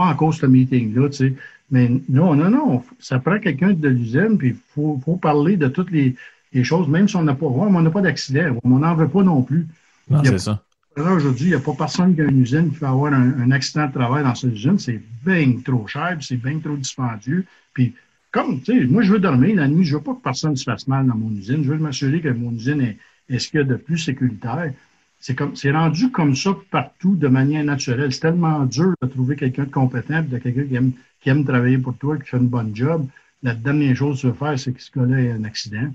pas 0.00 0.06
en 0.06 0.14
cause 0.14 0.38
ce 0.38 0.46
meeting-là, 0.46 1.10
tu 1.10 1.16
sais. 1.16 1.34
Mais 1.70 1.90
non, 2.08 2.34
non, 2.34 2.50
non, 2.50 2.82
ça 2.98 3.18
prend 3.18 3.38
quelqu'un 3.38 3.72
de 3.74 3.88
l'usine, 3.88 4.38
puis 4.38 4.48
il 4.48 4.56
faut, 4.74 4.98
faut, 5.04 5.16
parler 5.16 5.58
de 5.58 5.68
toutes 5.68 5.90
les, 5.90 6.16
les, 6.54 6.64
choses, 6.64 6.88
même 6.88 7.06
si 7.06 7.16
on 7.16 7.22
n'a 7.22 7.34
pas, 7.34 7.46
on 7.46 7.82
n'a 7.82 7.90
pas 7.90 8.00
d'accident, 8.00 8.56
on 8.64 8.78
n'en 8.78 8.94
veut 8.94 9.08
pas 9.08 9.22
non 9.22 9.42
plus. 9.42 9.66
Non, 10.08 10.24
c'est 10.24 10.38
ça. 10.38 10.62
Aujourd'hui, 10.96 11.46
il 11.46 11.50
n'y 11.50 11.54
a 11.54 11.60
pas 11.60 11.74
personne 11.74 12.14
qui 12.14 12.22
a 12.22 12.24
une 12.24 12.40
usine 12.40 12.70
qui 12.70 12.78
va 12.78 12.88
avoir 12.88 13.12
un, 13.12 13.50
accident 13.50 13.86
de 13.86 13.92
travail 13.92 14.24
dans 14.24 14.34
cette 14.34 14.52
usine. 14.52 14.78
C'est 14.78 15.00
bien 15.24 15.54
trop 15.64 15.86
cher, 15.86 16.16
c'est 16.20 16.36
bien 16.36 16.58
trop 16.58 16.76
dispendieux. 16.76 17.44
Puis, 17.74 17.94
comme, 18.32 18.60
tu 18.62 18.80
sais, 18.80 18.86
moi, 18.86 19.02
je 19.02 19.12
veux 19.12 19.20
dormir 19.20 19.54
la 19.56 19.68
nuit, 19.68 19.84
je 19.84 19.96
veux 19.96 20.02
pas 20.02 20.14
que 20.14 20.22
personne 20.22 20.56
se 20.56 20.64
fasse 20.64 20.88
mal 20.88 21.06
dans 21.06 21.14
mon 21.14 21.30
usine. 21.30 21.62
Je 21.62 21.70
veux 21.70 21.78
m'assurer 21.78 22.20
que 22.20 22.30
mon 22.30 22.52
usine 22.52 22.80
est, 22.80 22.98
est 23.28 23.38
ce 23.38 23.48
qu'il 23.48 23.60
y 23.60 23.62
a 23.62 23.66
de 23.66 23.76
plus 23.76 23.98
sécuritaire. 23.98 24.72
C'est 25.20 25.34
comme, 25.34 25.54
c'est 25.54 25.70
rendu 25.70 26.10
comme 26.10 26.34
ça 26.34 26.56
partout 26.70 27.14
de 27.14 27.28
manière 27.28 27.62
naturelle. 27.62 28.10
C'est 28.10 28.20
tellement 28.20 28.64
dur 28.64 28.94
de 29.02 29.06
trouver 29.06 29.36
quelqu'un 29.36 29.64
de 29.64 29.70
compétent, 29.70 30.22
de 30.22 30.38
quelqu'un 30.38 30.64
qui 30.64 30.74
aime, 30.74 30.92
qui 31.20 31.28
aime 31.28 31.44
travailler 31.44 31.76
pour 31.76 31.96
toi, 31.98 32.16
qui 32.16 32.24
fait 32.24 32.38
une 32.38 32.48
bonne 32.48 32.74
job. 32.74 33.06
La 33.42 33.54
dernière 33.54 33.94
chose 33.94 34.24
veux 34.24 34.32
faire, 34.32 34.58
c'est 34.58 34.72
que 34.72 34.82
ce 34.82 34.90
gars-là 34.90 35.20
ait 35.20 35.32
un 35.32 35.44
accident. 35.44 35.90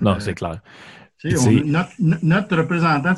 Non, 0.00 0.12
euh, 0.12 0.20
c'est 0.20 0.34
clair. 0.34 0.60
notre, 1.66 1.92
notre, 1.98 2.56
représentant, 2.56 3.14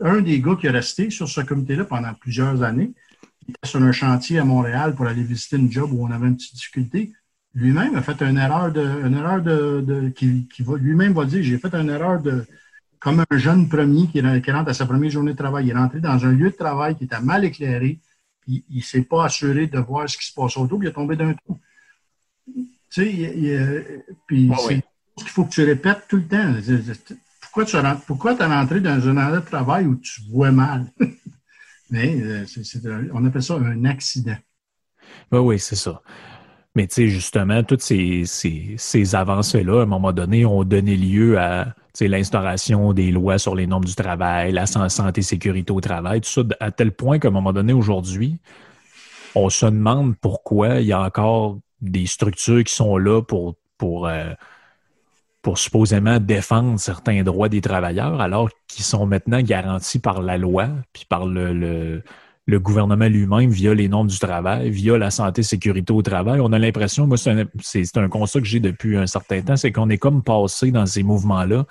un 0.00 0.20
des 0.20 0.40
gars 0.40 0.56
qui 0.60 0.68
est 0.68 0.70
resté 0.70 1.10
sur 1.10 1.28
ce 1.28 1.40
comité-là 1.40 1.84
pendant 1.84 2.14
plusieurs 2.14 2.62
années. 2.62 2.92
Il 3.46 3.50
était 3.50 3.68
sur 3.68 3.82
un 3.82 3.92
chantier 3.92 4.38
à 4.38 4.44
Montréal 4.44 4.94
pour 4.94 5.06
aller 5.06 5.24
visiter 5.24 5.56
une 5.56 5.70
job 5.70 5.90
où 5.92 6.06
on 6.06 6.10
avait 6.12 6.28
une 6.28 6.36
petite 6.36 6.54
difficulté. 6.54 7.12
Lui-même 7.52 7.96
a 7.96 8.02
fait 8.02 8.22
une 8.22 8.38
erreur 8.38 8.72
de, 8.72 8.80
une 8.80 9.14
erreur 9.14 9.42
de, 9.42 9.84
de 9.84 10.08
qui, 10.10 10.46
qui 10.48 10.62
va, 10.62 10.76
lui-même 10.76 11.12
va 11.12 11.24
dire, 11.24 11.42
j'ai 11.42 11.58
fait 11.58 11.74
une 11.74 11.90
erreur 11.90 12.22
de, 12.22 12.44
comme 13.04 13.22
un 13.28 13.36
jeune 13.36 13.68
premier 13.68 14.06
qui, 14.06 14.22
rentre 14.22 14.70
à 14.70 14.72
sa 14.72 14.86
première 14.86 15.10
journée 15.10 15.32
de 15.32 15.36
travail. 15.36 15.66
Il 15.66 15.70
est 15.72 15.74
rentré 15.74 16.00
dans 16.00 16.24
un 16.24 16.32
lieu 16.32 16.50
de 16.50 16.56
travail 16.56 16.96
qui 16.96 17.04
était 17.04 17.20
mal 17.20 17.44
éclairé, 17.44 18.00
puis 18.40 18.64
il 18.70 18.78
ne 18.78 18.82
s'est 18.82 19.02
pas 19.02 19.26
assuré 19.26 19.66
de 19.66 19.78
voir 19.78 20.08
ce 20.08 20.16
qui 20.16 20.26
se 20.26 20.32
passe 20.32 20.56
autour, 20.56 20.78
puis 20.78 20.88
il 20.88 20.90
est 20.90 20.94
tombé 20.94 21.14
d'un 21.14 21.34
trou. 21.34 21.60
Tu 22.46 22.66
sais, 22.88 24.06
puis 24.26 24.50
c'est 24.56 24.82
ce 25.18 25.24
qu'il 25.24 25.32
faut 25.32 25.44
que 25.44 25.50
tu 25.50 25.64
répètes 25.64 26.06
tout 26.08 26.16
le 26.16 26.26
temps. 26.26 26.54
Pourquoi 27.42 27.66
tu 27.66 27.76
rentres, 27.76 28.00
pourquoi 28.06 28.32
es 28.32 28.44
rentré 28.46 28.80
dans 28.80 29.06
un 29.06 29.16
endroit 29.18 29.40
de 29.40 29.44
travail 29.44 29.84
où 29.84 29.96
tu 29.96 30.22
vois 30.30 30.50
mal? 30.50 30.86
Mais 31.90 32.18
euh, 32.22 32.46
on 33.12 33.22
appelle 33.26 33.42
ça 33.42 33.54
un 33.56 33.84
accident. 33.84 34.38
Oui, 35.30 35.38
oui, 35.40 35.58
c'est 35.58 35.76
ça. 35.76 36.00
Mais 36.74 36.86
tu 36.86 36.94
sais, 36.94 37.08
justement, 37.08 37.62
toutes 37.62 37.82
ces, 37.82 38.24
ces, 38.24 38.76
ces 38.78 39.14
avancées-là, 39.14 39.80
à 39.80 39.82
un 39.82 39.86
moment 39.86 40.12
donné, 40.12 40.46
ont 40.46 40.64
donné 40.64 40.96
lieu 40.96 41.38
à 41.38 41.74
l'instauration 42.00 42.92
des 42.92 43.12
lois 43.12 43.38
sur 43.38 43.54
les 43.54 43.66
normes 43.66 43.84
du 43.84 43.94
travail, 43.94 44.52
la 44.52 44.66
santé 44.66 45.22
sécurité 45.22 45.72
au 45.72 45.80
travail, 45.80 46.20
tout 46.20 46.28
ça, 46.28 46.42
à 46.60 46.70
tel 46.70 46.92
point 46.92 47.18
qu'à 47.18 47.28
un 47.28 47.30
moment 47.30 47.52
donné, 47.52 47.72
aujourd'hui, 47.72 48.38
on 49.34 49.48
se 49.48 49.66
demande 49.66 50.16
pourquoi 50.20 50.80
il 50.80 50.86
y 50.86 50.92
a 50.92 51.00
encore 51.00 51.58
des 51.80 52.06
structures 52.06 52.64
qui 52.64 52.74
sont 52.74 52.96
là 52.96 53.22
pour, 53.22 53.56
pour, 53.78 54.06
euh, 54.06 54.32
pour 55.42 55.58
supposément 55.58 56.18
défendre 56.18 56.78
certains 56.80 57.22
droits 57.22 57.48
des 57.48 57.60
travailleurs, 57.60 58.20
alors 58.20 58.48
qu'ils 58.68 58.84
sont 58.84 59.06
maintenant 59.06 59.40
garantis 59.40 59.98
par 59.98 60.22
la 60.22 60.38
loi, 60.38 60.68
puis 60.92 61.04
par 61.08 61.26
le 61.26 61.52
le 61.52 62.02
gouvernement 62.46 63.08
lui-même 63.08 63.50
via 63.50 63.74
les 63.74 63.88
normes 63.88 64.08
du 64.08 64.18
travail, 64.18 64.70
via 64.70 64.98
la 64.98 65.10
santé 65.10 65.42
sécurité 65.42 65.92
au 65.92 66.02
travail. 66.02 66.40
On 66.40 66.52
a 66.52 66.58
l'impression, 66.58 67.06
moi, 67.06 67.16
c'est 67.16 67.30
un, 67.30 68.02
un, 68.02 68.08
constat 68.08 68.40
que 68.40 68.46
j'ai 68.46 68.60
depuis 68.60 68.96
un 68.96 69.06
certain 69.06 69.40
temps, 69.42 69.56
c'est 69.56 69.72
qu'on 69.72 69.88
est 69.88 69.98
comme 69.98 70.22
passé 70.22 70.70
dans 70.70 70.86
ces 70.86 71.02
mouvements-là 71.02 71.64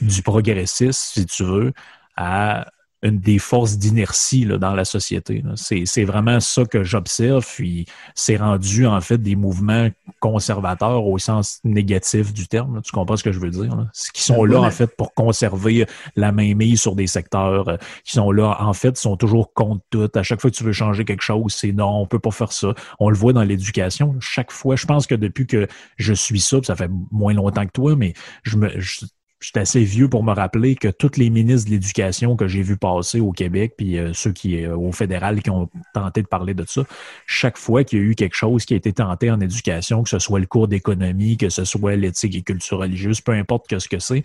du 0.00 0.22
progressisme, 0.22 0.92
si 0.92 1.26
tu 1.26 1.44
veux, 1.44 1.72
à 2.16 2.66
une 3.04 3.20
des 3.20 3.38
forces 3.38 3.76
d'inertie 3.76 4.46
dans 4.46 4.74
la 4.74 4.86
société. 4.86 5.44
C'est 5.56 6.04
vraiment 6.04 6.40
ça 6.40 6.64
que 6.64 6.82
j'observe, 6.82 7.46
puis 7.46 7.84
c'est 8.14 8.36
rendu 8.36 8.86
en 8.86 9.00
fait 9.02 9.18
des 9.18 9.36
mouvements 9.36 9.90
conservateurs 10.20 11.06
au 11.06 11.18
sens 11.18 11.60
négatif 11.64 12.32
du 12.32 12.48
terme. 12.48 12.80
Tu 12.82 12.92
comprends 12.92 13.16
ce 13.16 13.22
que 13.22 13.30
je 13.30 13.38
veux 13.38 13.50
dire? 13.50 13.76
Là? 13.76 13.90
Qui 14.14 14.22
sont 14.22 14.44
là 14.46 14.60
en 14.60 14.70
fait 14.70 14.96
pour 14.96 15.12
conserver 15.12 15.86
la 16.16 16.32
mainmise 16.32 16.80
sur 16.80 16.96
des 16.96 17.06
secteurs, 17.06 17.68
euh, 17.68 17.76
qui 18.04 18.12
sont 18.12 18.32
là 18.32 18.56
en 18.58 18.72
fait, 18.72 18.96
sont 18.96 19.18
toujours 19.18 19.52
contre 19.52 19.84
tout. 19.90 20.10
À 20.14 20.22
chaque 20.22 20.40
fois 20.40 20.50
que 20.50 20.56
tu 20.56 20.64
veux 20.64 20.72
changer 20.72 21.04
quelque 21.04 21.22
chose, 21.22 21.52
c'est 21.52 21.72
non, 21.72 22.00
on 22.00 22.06
peut 22.06 22.18
pas 22.18 22.30
faire 22.30 22.52
ça. 22.52 22.74
On 22.98 23.10
le 23.10 23.16
voit 23.16 23.34
dans 23.34 23.44
l'éducation. 23.44 24.16
Chaque 24.20 24.50
fois, 24.50 24.76
je 24.76 24.86
pense 24.86 25.06
que 25.06 25.14
depuis 25.14 25.46
que 25.46 25.68
je 25.98 26.14
suis 26.14 26.40
ça, 26.40 26.56
ça 26.62 26.74
fait 26.74 26.90
moins 27.12 27.34
longtemps 27.34 27.66
que 27.66 27.72
toi, 27.72 27.96
mais 27.96 28.14
je 28.44 28.56
me 28.56 28.70
je 28.80 29.04
suis 29.46 29.58
assez 29.58 29.84
vieux 29.84 30.08
pour 30.08 30.22
me 30.22 30.32
rappeler 30.32 30.74
que 30.74 30.88
tous 30.88 31.16
les 31.16 31.30
ministres 31.30 31.68
de 31.68 31.74
l'Éducation 31.74 32.36
que 32.36 32.48
j'ai 32.48 32.62
vu 32.62 32.76
passer 32.76 33.20
au 33.20 33.32
Québec, 33.32 33.74
puis 33.76 33.98
euh, 33.98 34.12
ceux 34.12 34.32
qui 34.32 34.66
au 34.66 34.92
fédéral 34.92 35.42
qui 35.42 35.50
ont 35.50 35.68
tenté 35.92 36.22
de 36.22 36.26
parler 36.26 36.54
de 36.54 36.64
ça, 36.66 36.82
chaque 37.26 37.58
fois 37.58 37.84
qu'il 37.84 37.98
y 37.98 38.02
a 38.02 38.04
eu 38.04 38.14
quelque 38.14 38.36
chose 38.36 38.64
qui 38.64 38.74
a 38.74 38.76
été 38.76 38.92
tenté 38.92 39.30
en 39.30 39.40
éducation, 39.40 40.02
que 40.02 40.10
ce 40.10 40.18
soit 40.18 40.40
le 40.40 40.46
cours 40.46 40.68
d'économie, 40.68 41.36
que 41.36 41.48
ce 41.48 41.64
soit 41.64 41.96
l'éthique 41.96 42.36
et 42.36 42.42
culture 42.42 42.78
religieuse, 42.78 43.20
peu 43.20 43.32
importe 43.32 43.68
que 43.68 43.78
ce 43.78 43.88
que 43.88 43.98
c'est, 43.98 44.22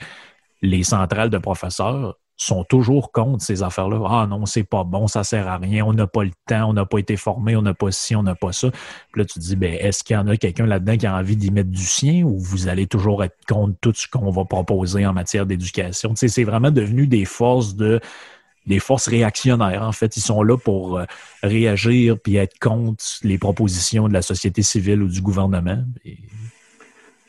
les 0.61 0.83
centrales 0.83 1.29
de 1.29 1.37
professeurs 1.37 2.17
sont 2.39 2.63
toujours 2.63 3.11
contre 3.11 3.43
ces 3.43 3.63
affaires-là. 3.63 4.01
Ah 4.09 4.27
non, 4.27 4.45
c'est 4.45 4.63
pas 4.63 4.85
bon, 4.85 5.07
ça 5.07 5.23
sert 5.23 5.47
à 5.47 5.57
rien, 5.57 5.85
on 5.85 5.93
n'a 5.93 6.07
pas 6.07 6.23
le 6.23 6.31
temps, 6.47 6.69
on 6.69 6.73
n'a 6.73 6.85
pas 6.85 6.97
été 6.97 7.17
formé, 7.17 7.55
on 7.55 7.61
n'a 7.61 7.73
pas 7.73 7.91
ci, 7.91 8.15
on 8.15 8.23
n'a 8.23 8.33
pas 8.33 8.53
ça. 8.53 8.71
Puis 9.11 9.21
là, 9.21 9.25
tu 9.25 9.33
te 9.33 9.39
dis, 9.39 9.55
ben, 9.57 9.73
est-ce 9.73 10.03
qu'il 10.03 10.15
y 10.15 10.17
en 10.17 10.27
a 10.27 10.37
quelqu'un 10.37 10.65
là-dedans 10.65 10.95
qui 10.95 11.05
a 11.05 11.15
envie 11.15 11.35
d'y 11.35 11.51
mettre 11.51 11.69
du 11.69 11.83
sien 11.83 12.23
ou 12.23 12.39
vous 12.39 12.69
allez 12.69 12.87
toujours 12.87 13.23
être 13.25 13.35
contre 13.47 13.75
tout 13.81 13.93
ce 13.93 14.07
qu'on 14.07 14.31
va 14.31 14.45
proposer 14.45 15.05
en 15.05 15.13
matière 15.13 15.45
d'éducation? 15.45 16.11
Tu 16.11 16.17
sais, 16.17 16.27
c'est 16.29 16.45
vraiment 16.45 16.71
devenu 16.71 17.07
des 17.07 17.25
forces 17.25 17.75
de 17.75 17.99
des 18.65 18.79
forces 18.79 19.07
réactionnaires. 19.07 19.81
En 19.81 19.91
fait, 19.91 20.15
ils 20.15 20.21
sont 20.21 20.43
là 20.43 20.55
pour 20.55 20.99
euh, 20.99 21.05
réagir 21.41 22.17
puis 22.19 22.35
être 22.35 22.57
contre 22.59 23.03
les 23.23 23.37
propositions 23.37 24.07
de 24.07 24.13
la 24.13 24.21
société 24.21 24.61
civile 24.61 25.01
ou 25.01 25.07
du 25.07 25.21
gouvernement. 25.21 25.83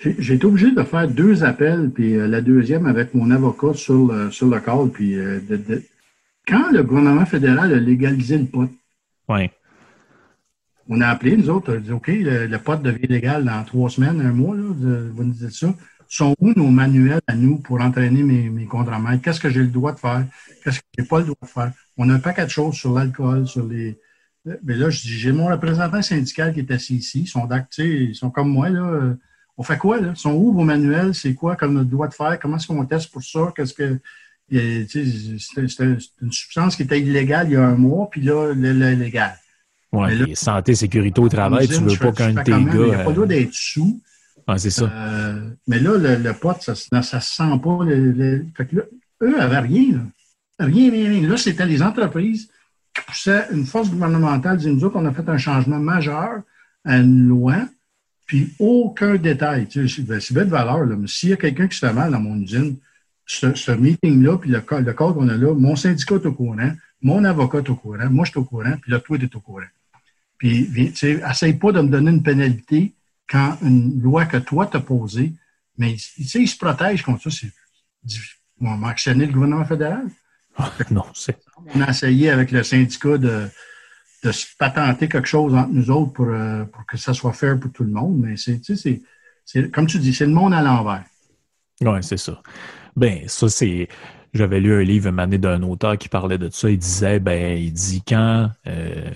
J'ai 0.00 0.34
été 0.34 0.46
obligé 0.46 0.70
de 0.72 0.82
faire 0.82 1.08
deux 1.08 1.44
appels, 1.44 1.90
puis 1.90 2.16
euh, 2.16 2.26
la 2.26 2.40
deuxième 2.40 2.86
avec 2.86 3.12
mon 3.14 3.30
avocat 3.30 3.74
sur 3.74 4.06
le, 4.06 4.30
sur 4.30 4.46
le 4.46 4.58
call. 4.58 4.88
Puis 4.88 5.18
euh, 5.18 5.40
quand 6.48 6.70
le 6.72 6.82
gouvernement 6.82 7.26
fédéral 7.26 7.74
a 7.74 7.78
légalisé 7.78 8.38
le 8.38 8.46
pot, 8.46 8.70
on 10.88 11.00
a 11.02 11.06
appelé, 11.06 11.36
nous 11.36 11.50
autres, 11.50 11.72
on 11.72 11.76
a 11.76 11.80
dit 11.80 11.92
OK, 11.92 12.08
le, 12.08 12.56
pot 12.56 12.82
devient 12.82 13.06
légal 13.08 13.44
dans 13.44 13.62
trois 13.64 13.90
semaines, 13.90 14.20
un 14.22 14.32
mois, 14.32 14.56
là, 14.56 14.62
vous 15.12 15.22
nous 15.22 15.34
dites 15.34 15.52
ça. 15.52 15.72
Sont 16.08 16.34
où 16.40 16.52
nos 16.56 16.70
manuels 16.70 17.20
à 17.28 17.36
nous 17.36 17.58
pour 17.58 17.80
entraîner 17.80 18.24
mes, 18.24 18.48
mes 18.48 18.64
contre-maîtres? 18.64 19.22
Qu'est-ce 19.22 19.38
que 19.38 19.50
j'ai 19.50 19.60
le 19.60 19.68
droit 19.68 19.92
de 19.92 19.98
faire? 20.00 20.24
Qu'est-ce 20.64 20.80
que 20.80 20.86
j'ai 20.98 21.04
pas 21.04 21.18
le 21.18 21.26
droit 21.26 21.36
de 21.42 21.46
faire? 21.46 21.72
On 21.96 22.08
a 22.08 22.14
un 22.14 22.18
paquet 22.18 22.44
de 22.44 22.50
choses 22.50 22.74
sur 22.74 22.92
l'alcool, 22.94 23.46
sur 23.46 23.64
les. 23.64 24.00
Mais 24.64 24.74
là, 24.74 24.90
je 24.90 25.02
dis, 25.02 25.12
j'ai 25.12 25.30
mon 25.30 25.46
représentant 25.46 26.02
syndical 26.02 26.52
qui 26.52 26.60
est 26.60 26.70
assis 26.72 26.96
ici. 26.96 27.20
Ils 27.20 27.26
sont 27.28 27.48
ils 27.78 28.16
sont 28.16 28.30
comme 28.30 28.48
moi, 28.48 28.70
là 28.70 29.14
on 29.60 29.62
fait 29.62 29.76
quoi, 29.76 30.00
là? 30.00 30.14
Sont 30.14 30.32
où 30.32 30.54
vos 30.54 30.64
manuels? 30.64 31.14
C'est 31.14 31.34
quoi 31.34 31.54
comme 31.54 31.74
notre 31.74 31.90
droit 31.90 32.08
de 32.08 32.14
faire? 32.14 32.38
Comment 32.40 32.56
est-ce 32.56 32.66
qu'on 32.66 32.82
teste 32.86 33.12
pour 33.12 33.22
ça? 33.22 33.52
Qu'est-ce 33.54 33.74
que. 33.74 33.98
C'était 34.50 35.96
une 36.22 36.32
substance 36.32 36.76
qui 36.76 36.82
était 36.82 36.98
illégale 36.98 37.48
il 37.48 37.52
y 37.52 37.56
a 37.56 37.66
un 37.66 37.76
mois, 37.76 38.08
puis 38.10 38.22
là, 38.22 38.54
légal. 38.54 39.38
Oui, 39.92 40.34
santé, 40.34 40.74
sécalité 40.74 41.20
au 41.20 41.28
travail, 41.28 41.68
tu 41.68 41.74
veux 41.74 41.96
pas 41.98 42.10
qu'un 42.10 42.32
de 42.32 42.42
tes 42.42 42.50
gars. 42.50 42.58
Il 42.58 42.84
n'y 42.84 42.94
a 42.94 43.04
pas 43.04 43.10
le 43.10 43.14
droit 43.14 43.26
d'être 43.26 43.52
sous. 43.52 44.00
Ah, 44.46 44.56
c'est 44.56 44.70
ça. 44.70 44.90
Euh, 44.90 45.50
mais 45.68 45.78
là, 45.78 45.98
le, 45.98 46.32
pote, 46.32 46.62
ça 46.62 46.72
ne 46.72 47.02
se 47.02 47.20
sent 47.20 47.60
pas. 47.62 47.78
fait 48.56 48.66
que 48.66 48.76
là, 48.76 48.82
eux 49.22 49.36
n'avaient 49.36 49.58
rien. 49.58 49.92
Là. 49.92 50.66
Rien, 50.66 50.90
rien, 50.90 51.10
rien. 51.10 51.28
Là, 51.28 51.36
c'était 51.36 51.66
les 51.66 51.82
entreprises 51.82 52.48
qui 52.94 53.02
poussaient 53.06 53.46
une 53.52 53.66
force 53.66 53.90
gouvernementale. 53.90 54.58
Nous 54.64 54.84
autres, 54.84 54.96
on 54.96 55.04
a 55.04 55.12
fait 55.12 55.28
un 55.28 55.38
changement 55.38 55.78
majeur 55.78 56.40
à 56.84 56.96
une 56.96 57.28
loi 57.28 57.66
puis 58.30 58.54
aucun 58.60 59.16
détail. 59.16 59.66
Tu 59.66 59.88
sais, 59.88 60.20
c'est 60.20 60.34
belle 60.34 60.46
valeur, 60.46 60.84
là, 60.84 60.94
mais 60.94 61.08
s'il 61.08 61.30
y 61.30 61.32
a 61.32 61.36
quelqu'un 61.36 61.66
qui 61.66 61.76
se 61.76 61.84
fait 61.84 61.92
mal 61.92 62.12
dans 62.12 62.20
mon 62.20 62.40
usine, 62.40 62.76
ce, 63.26 63.72
meeting-là, 63.72 64.38
puis 64.38 64.50
le, 64.50 64.58
le 64.58 64.92
code 64.92 65.14
qu'on 65.16 65.28
a 65.28 65.36
là, 65.36 65.52
mon 65.52 65.74
syndicat 65.74 66.14
est 66.14 66.26
au 66.26 66.32
courant, 66.32 66.70
mon 67.02 67.24
avocat 67.24 67.58
est 67.58 67.70
au 67.70 67.74
courant, 67.74 68.08
moi 68.08 68.24
je 68.24 68.30
suis 68.30 68.38
au 68.38 68.44
courant, 68.44 68.76
puis 68.80 68.92
là, 68.92 69.00
toi, 69.00 69.18
tu 69.18 69.24
es 69.24 69.34
au 69.34 69.40
courant. 69.40 69.66
Puis, 70.38 70.70
tu 70.72 70.94
sais, 70.94 71.20
essaye 71.28 71.54
pas 71.54 71.72
de 71.72 71.80
me 71.80 71.88
donner 71.88 72.12
une 72.12 72.22
pénalité 72.22 72.94
quand 73.28 73.58
une 73.62 74.00
loi 74.00 74.26
que 74.26 74.36
toi 74.36 74.68
t'as 74.70 74.78
posée, 74.78 75.32
mais 75.76 75.96
tu 75.96 76.22
sais, 76.22 76.40
il 76.40 76.46
se 76.46 76.56
protège 76.56 77.02
contre 77.02 77.28
ça. 77.28 77.30
C'est, 77.30 77.50
on 78.60 78.76
va 78.76 78.90
actionner 78.90 79.26
le 79.26 79.32
gouvernement 79.32 79.64
fédéral. 79.64 80.06
non, 80.92 81.06
c'est. 81.14 81.36
On 81.74 81.80
a 81.80 81.90
essayé 81.90 82.30
avec 82.30 82.52
le 82.52 82.62
syndicat 82.62 83.18
de, 83.18 83.48
de 84.22 84.32
se 84.32 84.46
patenter 84.58 85.08
quelque 85.08 85.28
chose 85.28 85.54
entre 85.54 85.72
nous 85.72 85.90
autres 85.90 86.12
pour, 86.12 86.28
euh, 86.28 86.64
pour 86.64 86.84
que 86.86 86.96
ça 86.96 87.14
soit 87.14 87.32
fair 87.32 87.58
pour 87.58 87.72
tout 87.72 87.84
le 87.84 87.90
monde. 87.90 88.18
Mais 88.18 88.36
c'est, 88.36 88.60
c'est, 88.64 89.70
comme 89.70 89.86
tu 89.86 89.98
dis, 89.98 90.12
c'est 90.12 90.26
le 90.26 90.32
monde 90.32 90.52
à 90.52 90.62
l'envers. 90.62 91.04
Oui, 91.80 91.98
c'est 92.02 92.18
ça. 92.18 92.40
Ben, 92.96 93.26
ça, 93.26 93.48
c'est. 93.48 93.88
J'avais 94.32 94.60
lu 94.60 94.74
un 94.74 94.82
livre 94.82 95.08
un 95.08 95.18
année 95.18 95.38
d'un 95.38 95.62
auteur 95.62 95.98
qui 95.98 96.08
parlait 96.08 96.38
de 96.38 96.48
ça. 96.50 96.70
Il 96.70 96.78
disait, 96.78 97.18
ben, 97.18 97.58
il 97.58 97.72
dit 97.72 98.02
quand, 98.06 98.50
euh, 98.66 99.10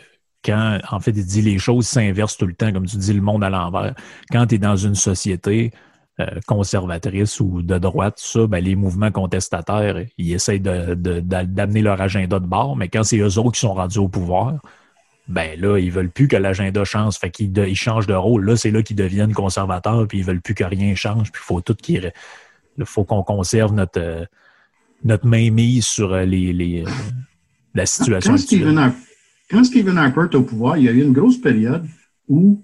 quand, 0.44 0.78
en 0.90 0.98
fait, 0.98 1.12
il 1.12 1.24
dit 1.24 1.42
les 1.42 1.58
choses 1.58 1.86
s'inversent 1.86 2.36
tout 2.36 2.46
le 2.46 2.54
temps, 2.54 2.72
comme 2.72 2.86
tu 2.86 2.96
dis, 2.96 3.12
le 3.12 3.20
monde 3.20 3.44
à 3.44 3.50
l'envers. 3.50 3.94
Quand 4.32 4.46
tu 4.46 4.56
es 4.56 4.58
dans 4.58 4.76
une 4.76 4.96
société 4.96 5.70
euh, 6.20 6.26
conservatrice 6.46 7.38
ou 7.38 7.62
de 7.62 7.78
droite, 7.78 8.18
ça, 8.18 8.46
ben, 8.46 8.58
les 8.62 8.74
mouvements 8.74 9.12
contestataires, 9.12 10.04
ils 10.18 10.32
essayent 10.32 10.60
de, 10.60 10.94
d'amener 10.94 11.82
leur 11.82 12.00
agenda 12.00 12.40
de 12.40 12.46
bord, 12.46 12.76
mais 12.76 12.88
quand 12.88 13.04
c'est 13.04 13.18
eux 13.18 13.38
autres 13.38 13.52
qui 13.52 13.60
sont 13.60 13.74
rendus 13.74 13.98
au 13.98 14.08
pouvoir, 14.08 14.60
ben 15.26 15.58
là, 15.58 15.78
ils 15.78 15.90
veulent 15.90 16.10
plus 16.10 16.28
que 16.28 16.36
l'agenda 16.36 16.84
change. 16.84 17.18
Fait 17.18 17.30
qu'ils 17.30 17.56
ils 17.56 17.76
changent 17.76 18.06
de 18.06 18.14
rôle. 18.14 18.44
Là, 18.44 18.56
c'est 18.56 18.70
là 18.70 18.82
qu'ils 18.82 18.96
deviennent 18.96 19.32
conservateurs, 19.32 20.06
puis 20.06 20.18
ils 20.18 20.24
veulent 20.24 20.40
plus 20.40 20.54
que 20.54 20.64
rien 20.64 20.94
change. 20.94 21.32
Puis 21.32 21.40
il 21.42 21.46
faut 21.46 21.60
tout 21.60 21.74
qu'il 21.74 22.12
faut 22.84 23.04
qu'on 23.04 23.22
conserve 23.22 23.72
notre, 23.72 24.00
euh, 24.00 24.24
notre 25.02 25.26
mainmise 25.26 25.86
sur 25.86 26.12
euh, 26.12 26.24
les, 26.24 26.52
les, 26.52 26.82
euh, 26.82 26.90
la 27.74 27.86
situation 27.86 28.32
quand, 28.32 28.38
Stephen 28.38 28.78
Harper, 28.78 28.98
quand 29.50 29.64
Stephen 29.64 29.98
Harper 29.98 30.26
est 30.30 30.34
au 30.34 30.42
pouvoir, 30.42 30.76
il 30.76 30.84
y 30.84 30.88
a 30.88 30.92
eu 30.92 31.02
une 31.02 31.12
grosse 31.12 31.40
période 31.40 31.86
où 32.28 32.62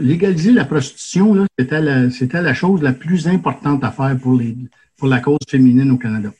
légaliser 0.00 0.50
la 0.50 0.64
prostitution, 0.64 1.46
c'était 1.58 1.82
la, 1.82 2.08
la 2.08 2.54
chose 2.54 2.80
la 2.80 2.94
plus 2.94 3.28
importante 3.28 3.84
à 3.84 3.90
faire 3.90 4.16
pour, 4.18 4.34
les, 4.34 4.56
pour 4.96 5.08
la 5.08 5.20
cause 5.20 5.40
féminine 5.46 5.90
au 5.90 5.98
Canada. 5.98 6.30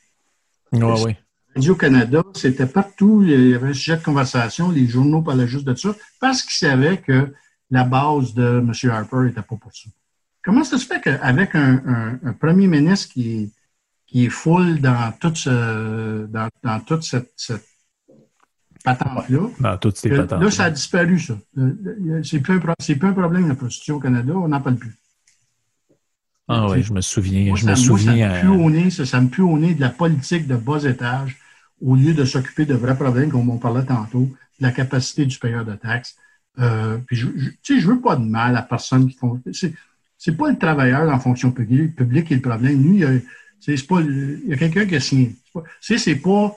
Oui, 0.72 0.80
oui. 1.04 1.16
Radio-Canada, 1.54 2.22
c'était 2.34 2.66
partout, 2.66 3.22
il 3.22 3.50
y 3.50 3.54
avait 3.54 3.70
un 3.70 3.74
sujet 3.74 3.96
de 3.96 4.02
conversation, 4.02 4.70
les 4.70 4.86
journaux 4.86 5.22
parlaient 5.22 5.48
juste 5.48 5.66
de 5.66 5.74
ça, 5.74 5.94
parce 6.20 6.42
qu'ils 6.42 6.68
savaient 6.68 6.98
que 6.98 7.32
la 7.70 7.84
base 7.84 8.34
de 8.34 8.60
M. 8.60 8.90
Harper 8.90 9.16
n'était 9.24 9.42
pas 9.42 9.56
pour 9.56 9.72
ça. 9.74 9.90
Comment 10.42 10.64
ça 10.64 10.78
se 10.78 10.86
fait 10.86 11.00
qu'avec 11.00 11.54
un, 11.54 12.18
premier 12.40 12.66
ministre 12.66 13.12
qui 13.12 13.32
est, 13.32 13.50
qui 14.06 14.26
est 14.26 14.30
full 14.30 14.80
dans, 14.80 15.12
tout 15.20 15.34
ce, 15.34 16.26
dans, 16.26 16.48
dans 16.62 16.80
toute 16.80 17.02
cette, 17.02 17.32
cette 17.36 17.64
patente-là, 18.82 19.48
dans 19.60 19.78
toutes 19.78 19.96
ces 19.96 20.10
patentes. 20.10 20.42
Là, 20.42 20.50
ça 20.50 20.64
a 20.64 20.70
disparu, 20.70 21.18
ça. 21.18 21.38
C'est 22.24 22.40
plus, 22.40 22.60
plus 22.60 23.08
un 23.08 23.12
problème, 23.12 23.48
la 23.48 23.54
prostitution 23.54 23.96
au 23.96 24.00
Canada, 24.00 24.32
on 24.34 24.48
n'en 24.48 24.60
parle 24.60 24.76
plus. 24.76 24.94
Ah 26.48 26.68
oui, 26.68 26.82
je 26.82 26.92
me 26.92 27.00
souviens. 27.00 27.54
je 27.54 27.66
me 27.66 27.74
souviens. 27.74 28.40
ça, 28.40 28.44
me 28.44 28.82
pue 28.82 28.90
ça, 28.90 29.06
ça 29.06 29.20
me 29.20 29.28
pue 29.28 29.42
au 29.42 29.56
nez 29.58 29.74
de 29.74 29.80
la 29.80 29.90
politique 29.90 30.46
de 30.46 30.56
bas 30.56 30.84
étage 30.84 31.38
au 31.84 31.96
lieu 31.96 32.14
de 32.14 32.24
s'occuper 32.24 32.64
de 32.64 32.74
vrais 32.74 32.96
problèmes, 32.96 33.30
comme 33.30 33.48
on 33.50 33.58
parlait 33.58 33.84
tantôt, 33.84 34.30
de 34.60 34.66
la 34.66 34.72
capacité 34.72 35.26
du 35.26 35.38
payeur 35.38 35.64
de 35.64 35.74
taxes. 35.74 36.16
Euh, 36.58 36.98
puis 37.06 37.16
je, 37.16 37.26
je, 37.36 37.50
tu 37.62 37.74
sais, 37.74 37.80
je 37.80 37.86
veux 37.88 38.00
pas 38.00 38.16
de 38.16 38.24
mal 38.24 38.56
à 38.56 38.62
personne 38.62 39.08
qui 39.08 39.16
font. 39.16 39.40
C'est, 39.52 40.36
pas 40.36 40.50
le 40.50 40.58
travailleur 40.58 41.12
en 41.12 41.18
fonction 41.18 41.50
publique, 41.50 41.96
publique 41.96 42.28
qui 42.28 42.34
est 42.34 42.36
le 42.36 42.42
problème. 42.42 42.82
Lui, 42.82 42.96
il 42.96 43.00
y 43.00 43.04
a, 43.04 43.10
c'est 43.58 43.86
pas, 43.86 44.00
il 44.00 44.44
y 44.46 44.52
a 44.52 44.56
quelqu'un 44.56 44.86
qui 44.86 44.96
a 44.96 45.00
signé. 45.00 45.34
C'est, 45.80 45.98
c'est 45.98 46.16
pas, 46.16 46.54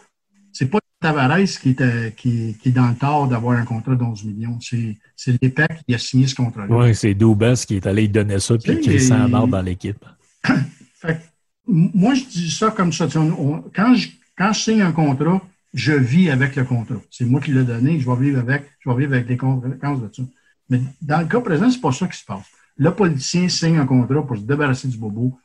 c'est 0.51 0.67
pas 0.67 0.79
Tavares 1.01 1.59
qui 1.61 1.69
est, 1.69 2.15
qui, 2.15 2.57
qui 2.61 2.69
est 2.69 2.71
dans 2.71 2.87
le 2.87 2.95
tort 2.95 3.27
d'avoir 3.27 3.57
un 3.57 3.65
contrat 3.65 3.95
de 3.95 4.03
11 4.03 4.25
millions. 4.25 4.57
C'est, 4.61 4.97
c'est 5.15 5.39
l'EPEC 5.41 5.83
qui 5.87 5.93
a 5.93 5.97
signé 5.97 6.27
ce 6.27 6.35
contrat-là. 6.35 6.75
Oui, 6.75 6.95
c'est 6.95 7.13
Doubas 7.13 7.65
qui 7.67 7.75
est 7.75 7.87
allé 7.87 8.07
donner 8.07 8.39
ça 8.39 8.57
puis 8.57 8.79
qui 8.79 8.91
est 8.91 8.99
sans 8.99 9.27
dans 9.27 9.61
l'équipe. 9.61 10.03
fait, 10.95 11.19
moi, 11.67 12.13
je 12.13 12.23
dis 12.25 12.51
ça 12.51 12.71
comme 12.71 12.93
ça. 12.93 13.07
quand 13.07 13.95
je, 13.95 14.09
quand 14.37 14.53
je 14.53 14.59
signe 14.59 14.81
un 14.81 14.91
contrat, 14.91 15.41
je 15.73 15.93
vis 15.93 16.29
avec 16.29 16.55
le 16.55 16.63
contrat. 16.63 17.01
C'est 17.11 17.25
moi 17.25 17.41
qui 17.41 17.51
l'ai 17.51 17.63
donné, 17.63 17.99
je 17.99 18.09
vais 18.09 18.17
vivre 18.17 18.39
avec, 18.39 18.63
je 18.79 18.89
vais 18.89 18.95
vivre 18.95 19.13
avec 19.13 19.27
les 19.27 19.37
conséquences 19.37 20.01
de 20.01 20.09
ça. 20.13 20.23
Mais 20.69 20.81
dans 21.01 21.19
le 21.19 21.27
cas 21.27 21.41
présent, 21.41 21.69
c'est 21.69 21.81
pas 21.81 21.91
ça 21.91 22.07
qui 22.07 22.17
se 22.17 22.25
passe. 22.25 22.45
Le 22.77 22.93
politicien 22.93 23.47
signe 23.49 23.77
un 23.77 23.85
contrat 23.85 24.25
pour 24.25 24.37
se 24.37 24.41
débarrasser 24.41 24.87
du 24.87 24.97
bobo, 24.97 25.37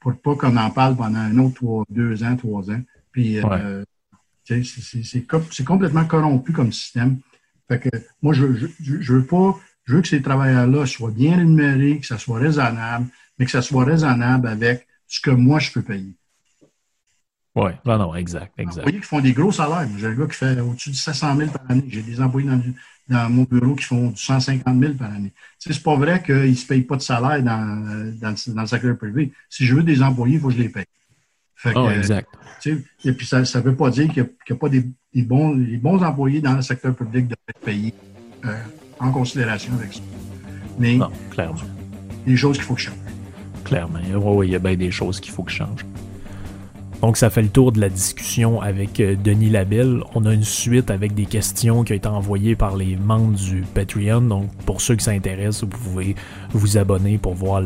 pour 0.00 0.16
pas 0.16 0.34
qu'on 0.36 0.56
en 0.56 0.70
parle 0.70 0.96
pendant 0.96 1.18
un 1.18 1.38
autre 1.38 1.54
trois, 1.54 1.84
deux 1.88 2.22
ans, 2.24 2.36
trois 2.36 2.70
ans. 2.70 2.80
Puis, 3.12 3.38
euh, 3.38 3.84
c'est 4.44 5.64
complètement 5.64 6.04
corrompu 6.04 6.52
comme 6.52 6.72
système. 6.72 7.18
Fait 7.68 7.78
que 7.78 7.88
moi, 8.20 8.34
je, 8.34 8.52
je, 8.54 8.66
je 8.78 9.12
veux 9.14 9.24
pas, 9.24 9.58
je 9.84 9.96
veux 9.96 10.02
que 10.02 10.08
ces 10.08 10.20
travailleurs-là 10.20 10.84
soient 10.86 11.10
bien 11.10 11.36
rémunérés, 11.36 11.98
que 12.00 12.06
ça 12.06 12.18
soit 12.18 12.38
raisonnable, 12.38 13.06
mais 13.38 13.46
que 13.46 13.50
ça 13.50 13.62
soit 13.62 13.84
raisonnable 13.84 14.48
avec 14.48 14.86
ce 15.06 15.20
que 15.20 15.30
moi, 15.30 15.58
je 15.58 15.72
peux 15.72 15.82
payer. 15.82 16.14
Oui, 17.56 17.70
non, 17.84 17.98
non, 17.98 18.14
exact, 18.16 18.52
exact. 18.58 18.78
employés 18.78 19.00
qui 19.00 19.06
font 19.06 19.20
des 19.20 19.32
gros 19.32 19.52
salaires. 19.52 19.86
J'ai 19.96 20.08
un 20.08 20.14
gars 20.14 20.26
qui 20.26 20.34
fait 20.34 20.58
au-dessus 20.60 20.90
de 20.90 20.96
700 20.96 21.36
000 21.36 21.50
par 21.50 21.62
année. 21.68 21.84
J'ai 21.88 22.02
des 22.02 22.20
employés 22.20 22.48
dans, 22.48 22.60
dans, 23.08 23.30
mon 23.30 23.44
bureau 23.44 23.76
qui 23.76 23.84
font 23.84 24.08
du 24.08 24.20
150 24.20 24.80
000 24.80 24.94
par 24.94 25.12
année. 25.12 25.32
Tu 25.60 25.68
sais, 25.68 25.74
c'est 25.74 25.82
pas 25.84 25.94
vrai 25.94 26.20
qu'ils 26.20 26.50
ne 26.50 26.54
se 26.54 26.66
payent 26.66 26.82
pas 26.82 26.96
de 26.96 27.02
salaire 27.02 27.40
dans, 27.44 28.12
dans, 28.20 28.34
dans, 28.54 28.62
le 28.62 28.66
secteur 28.66 28.96
privé. 28.98 29.32
Si 29.48 29.66
je 29.66 29.74
veux 29.76 29.84
des 29.84 30.02
employés, 30.02 30.34
il 30.34 30.40
faut 30.40 30.48
que 30.48 30.54
je 30.54 30.62
les 30.62 30.68
paye. 30.68 30.84
Fait 31.54 31.72
oh, 31.76 31.88
exact. 31.90 32.28
Tu 32.60 32.84
sais, 32.98 33.08
et 33.08 33.12
puis, 33.12 33.24
ça 33.24 33.40
ne 33.40 33.60
veut 33.60 33.76
pas 33.76 33.90
dire 33.90 34.12
qu'il 34.12 34.24
n'y 34.24 34.56
a, 34.56 34.56
pas 34.56 34.68
des, 34.68 34.84
des, 35.14 35.22
bons, 35.22 36.02
employés 36.02 36.40
dans 36.40 36.54
le 36.54 36.62
secteur 36.62 36.92
public 36.94 37.28
doivent 37.28 37.38
être 37.48 37.60
payés 37.60 37.94
euh, 38.46 38.60
en 38.98 39.12
considération 39.12 39.72
avec 39.74 39.92
ça. 39.92 40.00
Mais, 40.76 40.96
non, 40.96 41.10
clairement. 41.30 41.60
des 42.26 42.36
choses 42.36 42.56
qu'il 42.56 42.64
faut 42.64 42.74
que 42.74 42.80
je 42.80 42.86
change. 42.86 42.98
Clairement. 43.64 44.00
Oui, 44.16 44.48
il 44.48 44.52
y 44.52 44.56
a 44.56 44.58
bien 44.58 44.74
des 44.74 44.90
choses 44.90 45.20
qu'il 45.20 45.32
faut 45.32 45.44
que 45.44 45.52
je 45.52 45.58
change. 45.58 45.84
Donc, 47.04 47.18
ça 47.18 47.28
fait 47.28 47.42
le 47.42 47.50
tour 47.50 47.70
de 47.70 47.82
la 47.82 47.90
discussion 47.90 48.62
avec 48.62 48.98
euh, 48.98 49.14
Denis 49.14 49.50
Labelle. 49.50 50.00
On 50.14 50.24
a 50.24 50.32
une 50.32 50.42
suite 50.42 50.90
avec 50.90 51.14
des 51.14 51.26
questions 51.26 51.84
qui 51.84 51.92
ont 51.92 51.96
été 51.96 52.08
envoyées 52.08 52.56
par 52.56 52.78
les 52.78 52.96
membres 52.96 53.36
du 53.36 53.62
Patreon. 53.74 54.22
Donc, 54.22 54.50
pour 54.64 54.80
ceux 54.80 54.96
qui 54.96 55.04
s'intéressent, 55.04 55.64
vous 55.64 55.68
pouvez 55.68 56.16
vous 56.54 56.78
abonner 56.78 57.18
pour 57.18 57.34
voir 57.34 57.62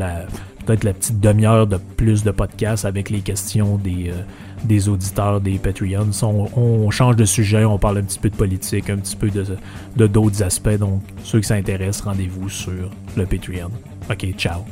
peut-être 0.65 0.83
la 0.83 0.91
petite 0.91 1.21
demi-heure 1.21 1.67
de 1.67 1.77
plus 1.77 2.25
de 2.25 2.31
podcasts 2.31 2.83
avec 2.83 3.09
les 3.09 3.21
questions 3.21 3.77
des, 3.77 4.11
euh, 4.11 4.91
auditeurs 4.91 5.39
des 5.39 5.57
Patreons. 5.57 6.09
On, 6.21 6.91
change 6.91 7.15
de 7.15 7.23
sujet, 7.23 7.63
on 7.63 7.77
parle 7.77 7.99
un 7.99 8.03
petit 8.03 8.19
peu 8.19 8.29
de 8.29 8.35
politique, 8.35 8.89
un 8.89 8.97
petit 8.97 9.15
peu 9.15 9.29
de 9.29 10.07
d'autres 10.07 10.43
aspects. 10.43 10.77
Donc, 10.77 11.01
ceux 11.23 11.39
qui 11.39 11.47
s'intéressent, 11.47 12.01
rendez-vous 12.01 12.49
sur 12.49 12.91
le 13.15 13.25
Patreon. 13.25 13.71
OK, 14.09 14.33
ciao. 14.33 14.65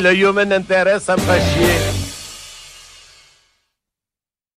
Le 0.00 0.14
human 0.14 0.52
interest, 0.52 1.06
ça 1.06 1.16
me 1.16 1.20
chier. 1.20 1.99